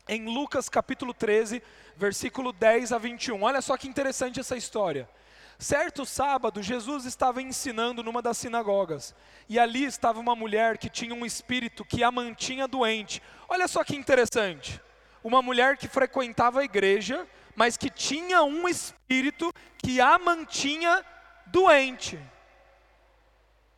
em 0.07 0.25
Lucas 0.25 0.69
capítulo 0.69 1.11
13, 1.11 1.59
versículo 1.97 2.53
10 2.53 2.93
a 2.93 2.99
21. 2.99 3.41
Olha 3.41 3.63
só 3.63 3.75
que 3.75 3.87
interessante 3.87 4.39
essa 4.39 4.55
história. 4.55 5.09
Certo 5.57 6.05
sábado, 6.05 6.61
Jesus 6.61 7.05
estava 7.05 7.41
ensinando 7.41 8.03
numa 8.03 8.21
das 8.21 8.37
sinagogas, 8.37 9.15
e 9.49 9.57
ali 9.57 9.85
estava 9.85 10.19
uma 10.19 10.35
mulher 10.35 10.77
que 10.77 10.87
tinha 10.87 11.15
um 11.15 11.25
espírito 11.25 11.83
que 11.83 12.03
a 12.03 12.11
mantinha 12.11 12.67
doente. 12.67 13.23
Olha 13.47 13.67
só 13.67 13.83
que 13.83 13.95
interessante. 13.95 14.79
Uma 15.23 15.41
mulher 15.41 15.77
que 15.77 15.87
frequentava 15.87 16.59
a 16.59 16.63
igreja, 16.63 17.27
mas 17.59 17.75
que 17.75 17.89
tinha 17.89 18.41
um 18.41 18.69
espírito 18.69 19.53
que 19.79 19.99
a 19.99 20.17
mantinha 20.17 21.05
doente. 21.47 22.17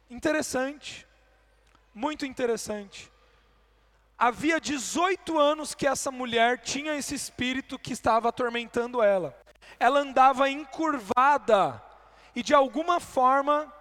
Interessante, 0.08 1.08
muito 1.92 2.24
interessante. 2.24 3.12
Havia 4.16 4.62
18 4.62 5.40
anos 5.40 5.74
que 5.74 5.88
essa 5.88 6.12
mulher 6.12 6.60
tinha 6.60 6.96
esse 6.96 7.16
espírito 7.16 7.80
que 7.80 7.92
estava 7.92 8.30
atormentando 8.30 9.02
ela. 9.02 9.36
Ela 9.80 10.02
andava 10.02 10.48
encurvada 10.48 11.82
e 12.36 12.44
de 12.44 12.54
alguma 12.54 13.00
forma, 13.00 13.74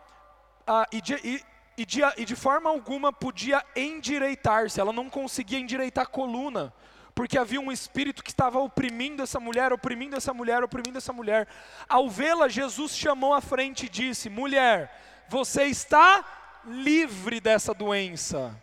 ah, 0.66 0.86
e, 0.90 1.02
de, 1.02 1.14
e, 1.22 1.44
e, 1.76 1.84
de, 1.84 2.00
e 2.16 2.24
de 2.24 2.36
forma 2.36 2.70
alguma 2.70 3.12
podia 3.12 3.62
endireitar-se, 3.76 4.80
ela 4.80 4.94
não 4.94 5.10
conseguia 5.10 5.58
endireitar 5.58 6.04
a 6.04 6.08
coluna 6.08 6.72
porque 7.20 7.36
havia 7.36 7.60
um 7.60 7.70
espírito 7.70 8.24
que 8.24 8.30
estava 8.30 8.58
oprimindo 8.60 9.22
essa 9.22 9.38
mulher, 9.38 9.74
oprimindo 9.74 10.16
essa 10.16 10.32
mulher, 10.32 10.64
oprimindo 10.64 10.96
essa 10.96 11.12
mulher. 11.12 11.46
Ao 11.86 12.08
vê-la, 12.08 12.48
Jesus 12.48 12.96
chamou 12.96 13.34
à 13.34 13.42
frente 13.42 13.84
e 13.84 13.88
disse: 13.90 14.30
Mulher, 14.30 14.90
você 15.28 15.64
está 15.64 16.24
livre 16.64 17.38
dessa 17.38 17.74
doença. 17.74 18.58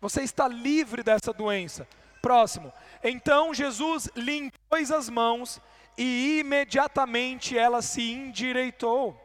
Você 0.00 0.22
está 0.22 0.48
livre 0.48 1.04
dessa 1.04 1.32
doença. 1.32 1.86
Próximo. 2.20 2.72
Então 3.04 3.54
Jesus 3.54 4.10
lhe 4.16 4.36
impôs 4.36 4.90
as 4.90 5.08
mãos 5.08 5.60
e 5.96 6.40
imediatamente 6.40 7.56
ela 7.56 7.80
se 7.82 8.02
endireitou 8.02 9.16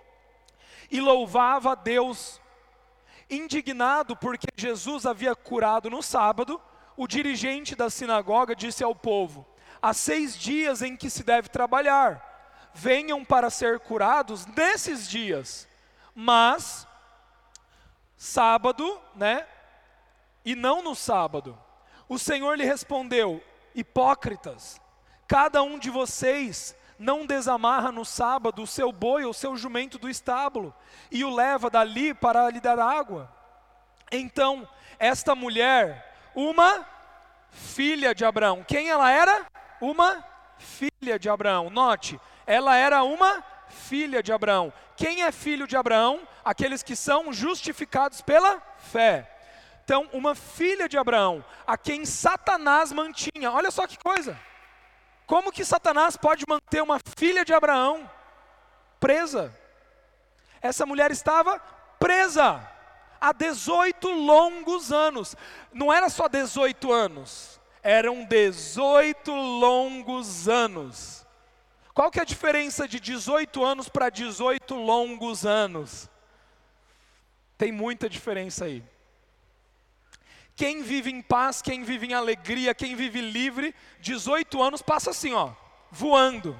e 0.91 1.01
louvava 1.01 1.71
a 1.71 1.75
Deus. 1.75 2.39
Indignado 3.27 4.15
porque 4.15 4.49
Jesus 4.55 5.07
havia 5.07 5.33
curado 5.33 5.89
no 5.89 6.03
sábado, 6.03 6.61
o 6.95 7.07
dirigente 7.07 7.75
da 7.75 7.89
sinagoga 7.89 8.55
disse 8.55 8.83
ao 8.83 8.95
povo: 8.95 9.45
Há 9.81 9.93
seis 9.93 10.37
dias 10.37 10.81
em 10.81 10.95
que 10.95 11.09
se 11.09 11.23
deve 11.23 11.49
trabalhar, 11.49 12.69
venham 12.73 13.25
para 13.25 13.49
ser 13.49 13.79
curados 13.79 14.45
nesses 14.45 15.09
dias. 15.09 15.67
Mas, 16.13 16.87
sábado, 18.15 18.99
né? 19.15 19.47
E 20.43 20.55
não 20.55 20.83
no 20.83 20.95
sábado. 20.95 21.57
O 22.07 22.19
Senhor 22.19 22.57
lhe 22.57 22.65
respondeu: 22.65 23.43
Hipócritas, 23.73 24.79
cada 25.27 25.63
um 25.63 25.79
de 25.79 25.89
vocês 25.89 26.75
não 26.99 27.25
desamarra 27.25 27.91
no 27.91 28.05
sábado 28.05 28.61
o 28.61 28.67
seu 28.67 28.91
boi 28.91 29.25
ou 29.25 29.33
seu 29.33 29.57
jumento 29.57 29.97
do 29.97 30.07
estábulo 30.07 30.73
e 31.09 31.23
o 31.25 31.33
leva 31.33 31.69
dali 31.69 32.13
para 32.13 32.49
lhe 32.49 32.59
dar 32.59 32.77
água. 32.77 33.31
Então, 34.11 34.67
esta 34.99 35.33
mulher 35.33 36.10
uma 36.35 36.85
filha 37.51 38.13
de 38.15 38.25
Abraão. 38.25 38.63
Quem 38.67 38.89
ela 38.89 39.11
era? 39.11 39.45
Uma 39.79 40.23
filha 40.57 41.17
de 41.17 41.29
Abraão. 41.29 41.69
Note, 41.69 42.19
ela 42.45 42.75
era 42.75 43.03
uma 43.03 43.43
filha 43.67 44.21
de 44.21 44.31
Abraão. 44.31 44.71
Quem 44.95 45.23
é 45.23 45.31
filho 45.31 45.67
de 45.67 45.75
Abraão? 45.75 46.27
Aqueles 46.43 46.83
que 46.83 46.95
são 46.95 47.31
justificados 47.31 48.21
pela 48.21 48.61
fé. 48.77 49.29
Então, 49.83 50.07
uma 50.13 50.35
filha 50.35 50.87
de 50.87 50.97
Abraão, 50.97 51.43
a 51.65 51.77
quem 51.77 52.05
Satanás 52.05 52.91
mantinha. 52.91 53.51
Olha 53.51 53.71
só 53.71 53.87
que 53.87 53.97
coisa. 53.97 54.39
Como 55.25 55.51
que 55.51 55.65
Satanás 55.65 56.15
pode 56.15 56.45
manter 56.47 56.81
uma 56.81 56.99
filha 57.17 57.43
de 57.43 57.53
Abraão 57.53 58.09
presa? 58.99 59.55
Essa 60.61 60.85
mulher 60.85 61.11
estava 61.11 61.59
presa 61.99 62.67
há 63.21 63.31
18 63.31 64.09
longos 64.09 64.91
anos. 64.91 65.35
Não 65.71 65.93
era 65.93 66.09
só 66.09 66.27
18 66.27 66.91
anos, 66.91 67.61
eram 67.83 68.25
18 68.25 69.31
longos 69.31 70.49
anos. 70.49 71.25
Qual 71.93 72.09
que 72.09 72.19
é 72.19 72.23
a 72.23 72.25
diferença 72.25 72.87
de 72.87 72.99
18 72.99 73.63
anos 73.63 73.87
para 73.87 74.09
18 74.09 74.73
longos 74.73 75.45
anos? 75.45 76.09
Tem 77.57 77.71
muita 77.71 78.09
diferença 78.09 78.65
aí. 78.65 78.83
Quem 80.55 80.81
vive 80.81 81.11
em 81.11 81.21
paz, 81.21 81.61
quem 81.61 81.83
vive 81.83 82.07
em 82.07 82.13
alegria, 82.13 82.73
quem 82.73 82.95
vive 82.95 83.21
livre, 83.21 83.75
18 83.99 84.61
anos 84.61 84.81
passa 84.81 85.11
assim, 85.11 85.33
ó, 85.33 85.53
voando. 85.89 86.57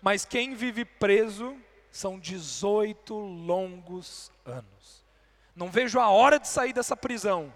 Mas 0.00 0.24
quem 0.24 0.54
vive 0.54 0.84
preso 0.84 1.56
são 1.90 2.18
18 2.18 3.14
longos 3.14 4.30
anos. 4.44 5.03
Não 5.54 5.70
vejo 5.70 6.00
a 6.00 6.08
hora 6.08 6.38
de 6.38 6.48
sair 6.48 6.72
dessa 6.72 6.96
prisão. 6.96 7.52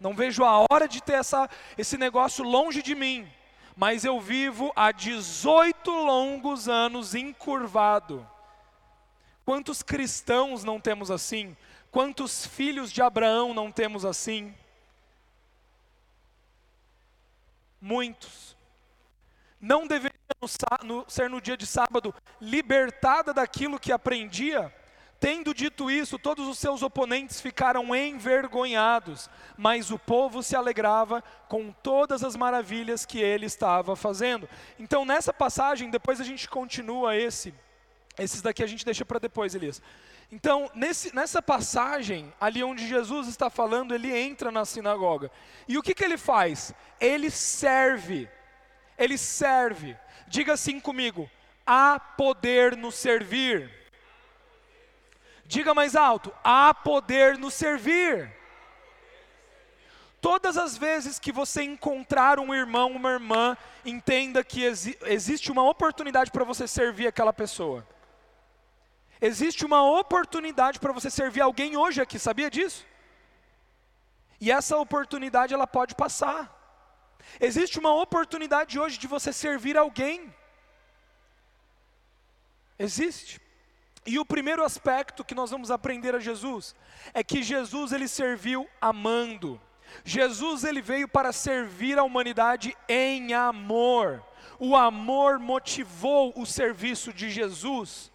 Não 0.00 0.14
vejo 0.14 0.44
a 0.44 0.64
hora 0.70 0.88
de 0.88 1.02
ter 1.02 1.14
essa, 1.14 1.48
esse 1.76 1.96
negócio 1.96 2.44
longe 2.44 2.82
de 2.82 2.94
mim. 2.94 3.30
Mas 3.76 4.04
eu 4.04 4.20
vivo 4.20 4.72
há 4.74 4.90
18 4.90 5.90
longos 5.90 6.68
anos 6.68 7.14
encurvado. 7.14 8.28
Quantos 9.44 9.82
cristãos 9.82 10.64
não 10.64 10.80
temos 10.80 11.10
assim? 11.10 11.56
Quantos 11.90 12.44
filhos 12.44 12.92
de 12.92 13.00
Abraão 13.00 13.54
não 13.54 13.72
temos 13.72 14.04
assim? 14.04 14.54
Muitos. 17.80 18.56
Não 19.60 19.86
deveria 19.86 20.18
no, 20.40 20.48
no, 20.86 21.04
ser 21.08 21.30
no 21.30 21.40
dia 21.40 21.56
de 21.56 21.66
sábado 21.66 22.14
libertada 22.40 23.32
daquilo 23.32 23.80
que 23.80 23.92
aprendia? 23.92 24.72
Tendo 25.20 25.52
dito 25.52 25.90
isso, 25.90 26.16
todos 26.16 26.46
os 26.46 26.58
seus 26.58 26.80
oponentes 26.80 27.40
ficaram 27.40 27.94
envergonhados, 27.94 29.28
mas 29.56 29.90
o 29.90 29.98
povo 29.98 30.44
se 30.44 30.54
alegrava 30.54 31.24
com 31.48 31.72
todas 31.72 32.22
as 32.22 32.36
maravilhas 32.36 33.04
que 33.04 33.18
ele 33.18 33.46
estava 33.46 33.96
fazendo. 33.96 34.48
Então, 34.78 35.04
nessa 35.04 35.32
passagem, 35.32 35.90
depois 35.90 36.20
a 36.20 36.24
gente 36.24 36.48
continua 36.48 37.16
esse, 37.16 37.52
esses 38.16 38.40
daqui 38.40 38.62
a 38.62 38.66
gente 38.66 38.84
deixa 38.84 39.04
para 39.04 39.18
depois, 39.18 39.56
Elias. 39.56 39.82
Então, 40.30 40.70
nesse, 40.72 41.12
nessa 41.14 41.42
passagem, 41.42 42.32
ali 42.40 42.62
onde 42.62 42.86
Jesus 42.86 43.26
está 43.26 43.50
falando, 43.50 43.94
ele 43.94 44.16
entra 44.16 44.52
na 44.52 44.64
sinagoga. 44.64 45.32
E 45.66 45.76
o 45.76 45.82
que, 45.82 45.94
que 45.94 46.04
ele 46.04 46.18
faz? 46.18 46.72
Ele 47.00 47.28
serve. 47.28 48.28
Ele 48.96 49.18
serve. 49.18 49.96
Diga 50.28 50.52
assim 50.52 50.78
comigo: 50.78 51.28
há 51.66 51.98
poder 51.98 52.76
no 52.76 52.92
servir. 52.92 53.77
Diga 55.48 55.72
mais 55.72 55.96
alto: 55.96 56.32
há 56.44 56.74
poder 56.74 57.38
no 57.38 57.50
servir. 57.50 58.36
Todas 60.20 60.58
as 60.58 60.76
vezes 60.76 61.18
que 61.18 61.32
você 61.32 61.62
encontrar 61.62 62.38
um 62.38 62.54
irmão, 62.54 62.92
uma 62.92 63.12
irmã, 63.12 63.56
entenda 63.84 64.44
que 64.44 64.62
exi 64.62 64.98
existe 65.06 65.50
uma 65.50 65.62
oportunidade 65.62 66.30
para 66.30 66.44
você 66.44 66.68
servir 66.68 67.06
aquela 67.06 67.32
pessoa. 67.32 67.86
Existe 69.20 69.64
uma 69.64 69.82
oportunidade 69.98 70.78
para 70.78 70.92
você 70.92 71.08
servir 71.10 71.40
alguém 71.40 71.76
hoje 71.78 72.02
aqui, 72.02 72.18
sabia 72.18 72.50
disso? 72.50 72.84
E 74.38 74.52
essa 74.52 74.76
oportunidade 74.76 75.54
ela 75.54 75.66
pode 75.66 75.94
passar. 75.94 76.54
Existe 77.40 77.78
uma 77.78 77.92
oportunidade 77.94 78.78
hoje 78.78 78.98
de 78.98 79.06
você 79.06 79.32
servir 79.32 79.78
alguém. 79.78 80.32
Existe. 82.78 83.47
E 84.08 84.18
o 84.18 84.24
primeiro 84.24 84.64
aspecto 84.64 85.22
que 85.22 85.34
nós 85.34 85.50
vamos 85.50 85.70
aprender 85.70 86.14
a 86.14 86.18
Jesus 86.18 86.74
é 87.12 87.22
que 87.22 87.42
Jesus 87.42 87.92
ele 87.92 88.08
serviu 88.08 88.66
amando. 88.80 89.60
Jesus 90.02 90.64
ele 90.64 90.80
veio 90.80 91.06
para 91.06 91.30
servir 91.30 91.98
a 91.98 92.02
humanidade 92.02 92.74
em 92.88 93.34
amor. 93.34 94.24
O 94.58 94.74
amor 94.74 95.38
motivou 95.38 96.32
o 96.34 96.46
serviço 96.46 97.12
de 97.12 97.28
Jesus. 97.28 98.10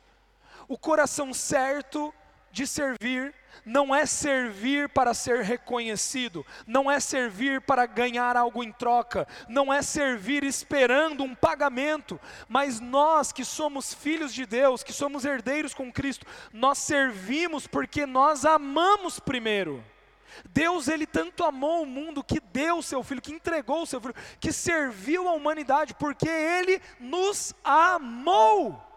O 0.68 0.80
coração 0.80 1.32
certo 1.32 2.12
de 2.52 2.66
servir 2.66 3.32
não 3.66 3.94
é 3.94 4.06
servir 4.06 4.90
para 4.90 5.14
ser 5.14 5.42
reconhecido, 5.42 6.46
não 6.66 6.90
é 6.90 7.00
servir 7.00 7.62
para 7.62 7.86
ganhar 7.86 8.36
algo 8.36 8.64
em 8.64 8.72
troca, 8.72 9.28
não 9.48 9.74
é 9.74 9.82
servir 9.82 10.44
esperando 10.44 11.24
um 11.24 11.36
pagamento, 11.36 12.20
mas 12.48 12.80
nós 12.80 13.32
que 13.32 13.46
somos 13.46 13.94
filhos 13.94 14.34
de 14.34 14.46
Deus, 14.46 14.84
que 14.84 14.94
somos 14.94 15.26
herdeiros 15.26 15.74
com 15.74 15.92
Cristo, 15.92 16.26
nós 16.52 16.78
servimos 16.78 17.68
porque 17.68 18.06
nós 18.06 18.46
amamos 18.46 19.20
primeiro. 19.20 19.84
Deus 20.50 20.88
ele 20.88 21.06
tanto 21.06 21.44
amou 21.44 21.84
o 21.84 21.86
mundo 21.86 22.24
que 22.24 22.40
deu 22.40 22.78
o 22.78 22.84
seu 22.84 23.04
filho, 23.04 23.22
que 23.22 23.34
entregou 23.34 23.84
o 23.84 23.86
seu 23.86 24.02
filho, 24.02 24.16
que 24.40 24.52
serviu 24.52 25.28
a 25.28 25.34
humanidade, 25.34 25.94
porque 25.94 26.28
ele 26.28 26.82
nos 27.00 27.54
amou. 27.64 28.93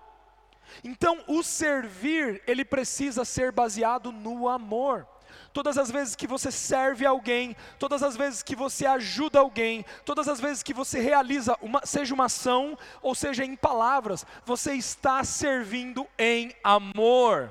Então, 0.83 1.23
o 1.27 1.43
servir, 1.43 2.43
ele 2.47 2.65
precisa 2.65 3.25
ser 3.25 3.53
baseado 3.53 4.13
no 4.13 4.49
amor. 4.49 5.07
Todas 5.53 5.79
as 5.79 5.91
vezes 5.91 6.15
que 6.15 6.27
você 6.27 6.51
serve 6.51 7.07
alguém, 7.07 7.57
todas 7.79 8.03
as 8.03 8.15
vezes 8.15 8.43
que 8.43 8.55
você 8.55 8.85
ajuda 8.85 9.39
alguém, 9.39 9.87
todas 10.05 10.29
as 10.29 10.39
vezes 10.39 10.63
que 10.63 10.75
você 10.75 11.01
realiza, 11.01 11.57
uma, 11.63 11.81
seja 11.85 12.13
uma 12.13 12.27
ação 12.27 12.77
ou 13.01 13.15
seja 13.15 13.45
em 13.45 13.57
palavras, 13.57 14.27
você 14.45 14.75
está 14.75 15.25
servindo 15.25 16.07
em 16.19 16.55
amor. 16.63 17.51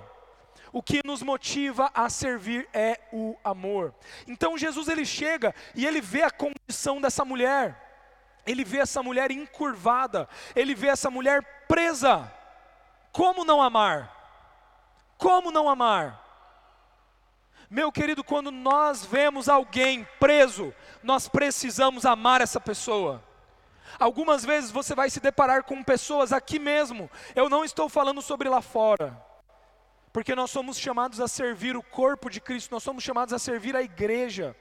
O 0.71 0.83
que 0.83 1.01
nos 1.03 1.23
motiva 1.23 1.89
a 1.93 2.09
servir 2.09 2.67
é 2.73 2.99
o 3.11 3.35
amor. 3.43 3.91
Então 4.27 4.57
Jesus 4.57 4.87
ele 4.87 5.05
chega 5.05 5.55
e 5.73 5.85
ele 5.85 6.01
vê 6.01 6.21
a 6.21 6.29
condição 6.29 7.01
dessa 7.01 7.25
mulher. 7.25 7.81
Ele 8.45 8.63
vê 8.63 8.77
essa 8.77 9.01
mulher 9.01 9.31
encurvada, 9.31 10.29
ele 10.55 10.75
vê 10.75 10.89
essa 10.89 11.09
mulher 11.09 11.41
presa. 11.67 12.31
Como 13.15 13.45
não 13.45 13.61
amar? 13.61 14.13
Como 15.17 15.49
não 15.49 15.69
amar? 15.69 16.21
Meu 17.69 17.89
querido, 17.89 18.25
quando 18.25 18.51
nós 18.51 19.05
vemos 19.05 19.47
alguém 19.47 20.05
preso, 20.19 20.73
nós 21.01 21.25
precisamos 21.25 22.05
amar 22.05 22.41
essa 22.41 22.59
pessoa. 22.59 23.23
Algumas 23.97 24.43
vezes 24.43 24.69
você 24.69 24.93
vai 24.93 25.09
se 25.09 25.21
deparar 25.21 25.63
com 25.63 25.81
pessoas 25.81 26.33
aqui 26.33 26.59
mesmo, 26.59 27.09
eu 27.33 27.47
não 27.47 27.63
estou 27.63 27.87
falando 27.87 28.21
sobre 28.21 28.49
lá 28.49 28.61
fora, 28.61 29.17
porque 30.11 30.35
nós 30.35 30.51
somos 30.51 30.77
chamados 30.77 31.21
a 31.21 31.27
servir 31.29 31.77
o 31.77 31.83
corpo 31.83 32.29
de 32.29 32.41
Cristo, 32.41 32.73
nós 32.73 32.83
somos 32.83 33.01
chamados 33.01 33.33
a 33.33 33.39
servir 33.39 33.77
a 33.77 33.81
igreja. 33.81 34.53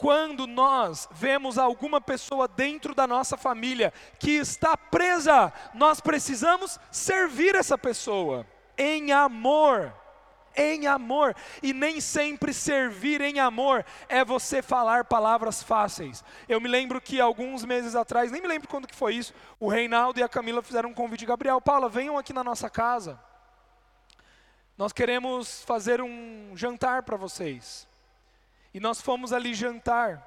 Quando 0.00 0.46
nós 0.46 1.06
vemos 1.12 1.58
alguma 1.58 2.00
pessoa 2.00 2.48
dentro 2.48 2.94
da 2.94 3.06
nossa 3.06 3.36
família 3.36 3.92
que 4.18 4.30
está 4.30 4.74
presa, 4.74 5.52
nós 5.74 6.00
precisamos 6.00 6.80
servir 6.90 7.54
essa 7.54 7.76
pessoa 7.76 8.46
em 8.78 9.12
amor. 9.12 9.92
Em 10.56 10.86
amor, 10.86 11.36
e 11.62 11.74
nem 11.74 12.00
sempre 12.00 12.52
servir 12.54 13.20
em 13.20 13.38
amor 13.38 13.84
é 14.08 14.24
você 14.24 14.62
falar 14.62 15.04
palavras 15.04 15.62
fáceis. 15.62 16.24
Eu 16.48 16.62
me 16.62 16.66
lembro 16.66 16.98
que 16.98 17.20
alguns 17.20 17.62
meses 17.62 17.94
atrás, 17.94 18.32
nem 18.32 18.40
me 18.40 18.48
lembro 18.48 18.68
quando 18.68 18.88
que 18.88 18.96
foi 18.96 19.14
isso, 19.14 19.34
o 19.60 19.68
Reinaldo 19.68 20.18
e 20.18 20.22
a 20.22 20.28
Camila 20.28 20.62
fizeram 20.62 20.88
um 20.88 20.94
convite, 20.94 21.26
Gabriel, 21.26 21.60
Paula, 21.60 21.90
venham 21.90 22.16
aqui 22.16 22.32
na 22.32 22.42
nossa 22.42 22.70
casa. 22.70 23.20
Nós 24.78 24.94
queremos 24.94 25.62
fazer 25.64 26.00
um 26.00 26.52
jantar 26.56 27.02
para 27.02 27.18
vocês. 27.18 27.86
E 28.72 28.80
nós 28.80 29.00
fomos 29.00 29.32
ali 29.32 29.54
jantar. 29.54 30.26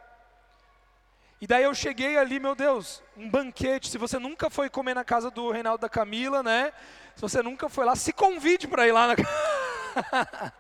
E 1.40 1.48
daí 1.48 1.64
eu 1.64 1.74
cheguei 1.74 2.18
ali, 2.18 2.40
meu 2.40 2.56
Deus, 2.56 3.04
um 3.18 3.30
banquete. 3.30 3.90
Se 3.90 3.98
você 3.98 4.18
nunca 4.18 4.50
foi 4.50 4.70
comer 4.70 4.94
na 4.94 5.04
casa 5.04 5.30
do 5.30 5.52
Reinaldo 5.52 5.82
da 5.82 5.90
Camila, 5.90 6.42
né? 6.42 6.72
Se 7.16 7.22
você 7.22 7.42
nunca 7.42 7.68
foi 7.68 7.86
lá, 7.86 7.96
se 7.96 8.14
convide 8.14 8.68
para 8.68 8.88
ir 8.88 8.92
lá 8.92 9.08
na 9.08 9.16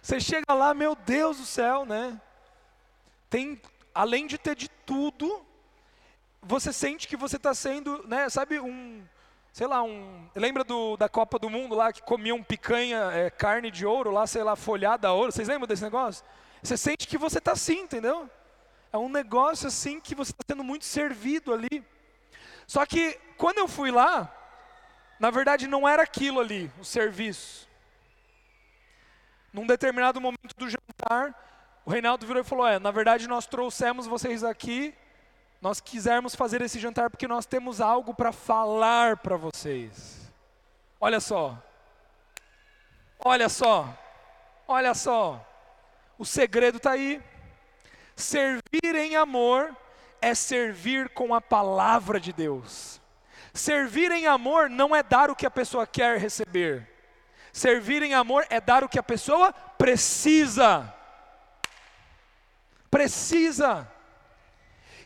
Você 0.00 0.20
chega 0.20 0.54
lá, 0.54 0.72
meu 0.72 0.94
Deus 0.94 1.38
do 1.38 1.44
céu, 1.44 1.84
né? 1.84 2.20
Tem, 3.28 3.60
além 3.94 4.26
de 4.26 4.38
ter 4.38 4.54
de 4.54 4.68
tudo, 4.68 5.44
você 6.40 6.72
sente 6.72 7.08
que 7.08 7.16
você 7.16 7.36
está 7.36 7.52
sendo, 7.52 8.06
né? 8.06 8.28
Sabe 8.28 8.60
um, 8.60 9.04
sei 9.52 9.66
lá, 9.66 9.82
um. 9.82 10.28
Lembra 10.34 10.62
do, 10.62 10.96
da 10.96 11.08
Copa 11.08 11.38
do 11.38 11.50
Mundo 11.50 11.74
lá 11.74 11.92
que 11.92 12.02
comiam 12.02 12.42
picanha, 12.42 13.10
é, 13.12 13.30
carne 13.30 13.70
de 13.70 13.84
ouro 13.84 14.10
lá, 14.10 14.26
sei 14.26 14.42
lá, 14.42 14.54
folhada 14.54 15.08
a 15.08 15.12
ouro? 15.12 15.32
Vocês 15.32 15.48
lembram 15.48 15.66
desse 15.66 15.82
negócio? 15.82 16.24
Você 16.62 16.76
sente 16.76 17.06
que 17.06 17.18
você 17.18 17.38
está 17.38 17.52
assim, 17.52 17.80
entendeu? 17.80 18.28
É 18.92 18.98
um 18.98 19.08
negócio 19.08 19.68
assim 19.68 20.00
que 20.00 20.14
você 20.14 20.32
está 20.32 20.42
sendo 20.48 20.64
muito 20.64 20.84
servido 20.84 21.52
ali. 21.52 21.84
Só 22.66 22.84
que 22.86 23.18
quando 23.36 23.58
eu 23.58 23.68
fui 23.68 23.90
lá, 23.90 24.32
na 25.20 25.30
verdade 25.30 25.66
não 25.66 25.86
era 25.88 26.02
aquilo 26.02 26.40
ali, 26.40 26.70
o 26.80 26.84
serviço. 26.84 27.68
Num 29.52 29.66
determinado 29.66 30.20
momento 30.20 30.54
do 30.56 30.68
jantar, 30.68 31.34
o 31.84 31.90
Reinaldo 31.90 32.26
virou 32.26 32.42
e 32.42 32.44
falou: 32.44 32.66
É, 32.66 32.78
na 32.78 32.90
verdade 32.90 33.28
nós 33.28 33.46
trouxemos 33.46 34.06
vocês 34.06 34.42
aqui, 34.42 34.94
nós 35.60 35.80
quisermos 35.80 36.34
fazer 36.34 36.60
esse 36.62 36.78
jantar 36.78 37.10
porque 37.10 37.28
nós 37.28 37.46
temos 37.46 37.80
algo 37.80 38.14
para 38.14 38.32
falar 38.32 39.18
para 39.18 39.36
vocês. 39.36 40.30
Olha 41.00 41.20
só, 41.20 41.56
olha 43.18 43.48
só, 43.48 43.96
olha 44.66 44.94
só. 44.94 45.44
O 46.18 46.24
segredo 46.24 46.78
está 46.78 46.92
aí. 46.92 47.22
Servir 48.14 48.94
em 48.94 49.16
amor 49.16 49.76
é 50.20 50.34
servir 50.34 51.10
com 51.10 51.34
a 51.34 51.40
palavra 51.40 52.18
de 52.18 52.32
Deus. 52.32 53.00
Servir 53.52 54.10
em 54.10 54.26
amor 54.26 54.70
não 54.70 54.94
é 54.94 55.02
dar 55.02 55.30
o 55.30 55.36
que 55.36 55.46
a 55.46 55.50
pessoa 55.50 55.86
quer 55.86 56.18
receber. 56.18 56.88
Servir 57.52 58.02
em 58.02 58.14
amor 58.14 58.46
é 58.50 58.60
dar 58.60 58.84
o 58.84 58.88
que 58.88 58.98
a 58.98 59.02
pessoa 59.02 59.52
precisa. 59.52 60.92
Precisa. 62.90 63.90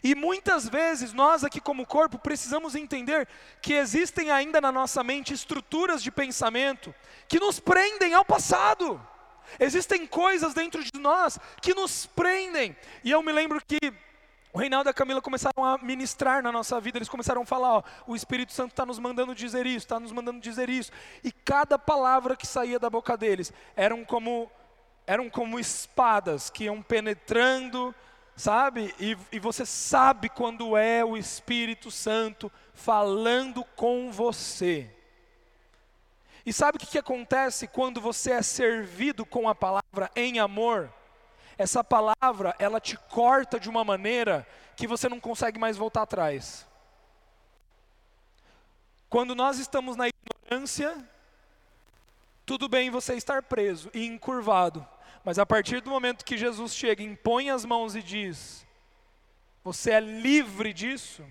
E 0.02 0.14
muitas 0.14 0.68
vezes 0.68 1.12
nós 1.12 1.44
aqui 1.44 1.60
como 1.60 1.86
corpo 1.86 2.18
precisamos 2.18 2.74
entender 2.74 3.28
que 3.60 3.74
existem 3.74 4.30
ainda 4.30 4.60
na 4.60 4.72
nossa 4.72 5.04
mente 5.04 5.34
estruturas 5.34 6.02
de 6.02 6.10
pensamento 6.10 6.94
que 7.28 7.38
nos 7.38 7.60
prendem 7.60 8.14
ao 8.14 8.24
passado. 8.24 9.00
Existem 9.58 10.06
coisas 10.06 10.54
dentro 10.54 10.82
de 10.82 10.98
nós 10.98 11.38
que 11.60 11.74
nos 11.74 12.06
prendem. 12.06 12.76
E 13.02 13.10
eu 13.10 13.22
me 13.22 13.32
lembro 13.32 13.60
que 13.66 13.78
o 14.52 14.58
Reinaldo 14.58 14.88
e 14.88 14.90
a 14.90 14.94
Camila 14.94 15.22
começaram 15.22 15.64
a 15.64 15.78
ministrar 15.78 16.42
na 16.42 16.50
nossa 16.50 16.80
vida, 16.80 16.98
eles 16.98 17.08
começaram 17.08 17.42
a 17.42 17.46
falar: 17.46 17.78
ó, 17.78 17.82
o 18.06 18.16
Espírito 18.16 18.52
Santo 18.52 18.70
está 18.72 18.84
nos 18.84 18.98
mandando 18.98 19.34
dizer 19.34 19.64
isso, 19.64 19.86
está 19.86 20.00
nos 20.00 20.10
mandando 20.10 20.40
dizer 20.40 20.68
isso. 20.68 20.90
E 21.22 21.30
cada 21.30 21.78
palavra 21.78 22.36
que 22.36 22.46
saía 22.46 22.78
da 22.78 22.90
boca 22.90 23.16
deles 23.16 23.52
eram 23.76 24.04
como, 24.04 24.50
eram 25.06 25.30
como 25.30 25.58
espadas 25.58 26.50
que 26.50 26.64
iam 26.64 26.82
penetrando, 26.82 27.94
sabe? 28.34 28.92
E, 28.98 29.16
e 29.30 29.38
você 29.38 29.64
sabe 29.64 30.28
quando 30.28 30.76
é 30.76 31.04
o 31.04 31.16
Espírito 31.16 31.88
Santo 31.90 32.50
falando 32.74 33.62
com 33.76 34.10
você. 34.10 34.90
E 36.44 36.52
sabe 36.52 36.76
o 36.76 36.80
que, 36.80 36.98
acontece 36.98 37.66
quando 37.66 38.00
você 38.00 38.32
é 38.32 38.42
servido 38.42 39.26
com 39.26 39.48
a 39.48 39.54
palavra 39.54 40.10
em 40.16 40.38
amor? 40.38 40.92
Essa 41.58 41.84
palavra, 41.84 42.54
ela 42.58 42.80
te 42.80 42.96
corta 42.96 43.60
de 43.60 43.68
uma 43.68 43.84
maneira 43.84 44.46
que 44.76 44.86
você 44.86 45.08
não 45.08 45.20
consegue 45.20 45.58
mais 45.58 45.76
voltar 45.76 46.02
atrás. 46.02 46.66
Quando 49.10 49.34
nós 49.34 49.58
estamos 49.58 49.96
na 49.96 50.06
ignorância, 50.08 50.96
tudo 52.46 52.68
bem 52.68 52.90
você 52.90 53.14
estar 53.14 53.42
preso 53.42 53.90
e 53.92 54.06
encurvado, 54.06 54.86
mas 55.22 55.38
a 55.38 55.44
partir 55.44 55.80
do 55.80 55.90
momento 55.90 56.24
que 56.24 56.38
Jesus 56.38 56.74
chega, 56.74 57.02
impõe 57.02 57.50
as 57.50 57.64
mãos 57.64 57.94
e 57.94 58.02
diz: 58.02 58.66
Você 59.62 59.90
é 59.90 60.00
livre 60.00 60.72
disso, 60.72 61.22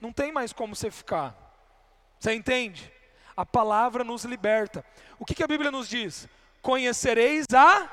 não 0.00 0.12
tem 0.12 0.32
mais 0.32 0.52
como 0.52 0.74
você 0.74 0.90
ficar. 0.90 1.36
Você 2.18 2.32
entende? 2.32 2.90
A 3.36 3.44
palavra 3.44 4.02
nos 4.02 4.24
liberta. 4.24 4.84
O 5.18 5.24
que, 5.24 5.34
que 5.34 5.42
a 5.42 5.48
Bíblia 5.48 5.70
nos 5.70 5.88
diz? 5.88 6.28
Conhecereis 6.62 7.46
a 7.54 7.88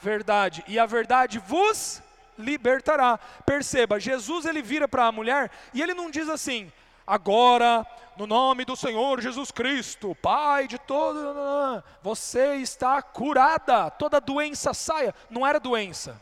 verdade, 0.00 0.64
e 0.66 0.78
a 0.78 0.86
verdade 0.86 1.38
vos 1.38 2.02
libertará. 2.38 3.18
Perceba, 3.44 4.00
Jesus 4.00 4.44
ele 4.44 4.62
vira 4.62 4.88
para 4.88 5.06
a 5.06 5.12
mulher 5.12 5.50
e 5.72 5.82
ele 5.82 5.94
não 5.94 6.10
diz 6.10 6.28
assim: 6.28 6.72
agora, 7.06 7.86
no 8.16 8.26
nome 8.26 8.64
do 8.64 8.76
Senhor 8.76 9.20
Jesus 9.20 9.50
Cristo, 9.50 10.14
Pai 10.16 10.66
de 10.66 10.78
todo, 10.78 11.82
você 12.02 12.56
está 12.56 13.00
curada, 13.02 13.90
toda 13.90 14.20
doença 14.20 14.74
saia. 14.74 15.14
Não 15.30 15.46
era 15.46 15.60
doença 15.60 16.20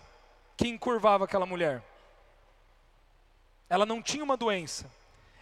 que 0.57 0.69
encurvava 0.69 1.25
aquela 1.25 1.47
mulher. 1.47 1.83
Ela 3.69 3.85
não 3.85 4.01
tinha 4.01 4.23
uma 4.23 4.37
doença 4.37 4.87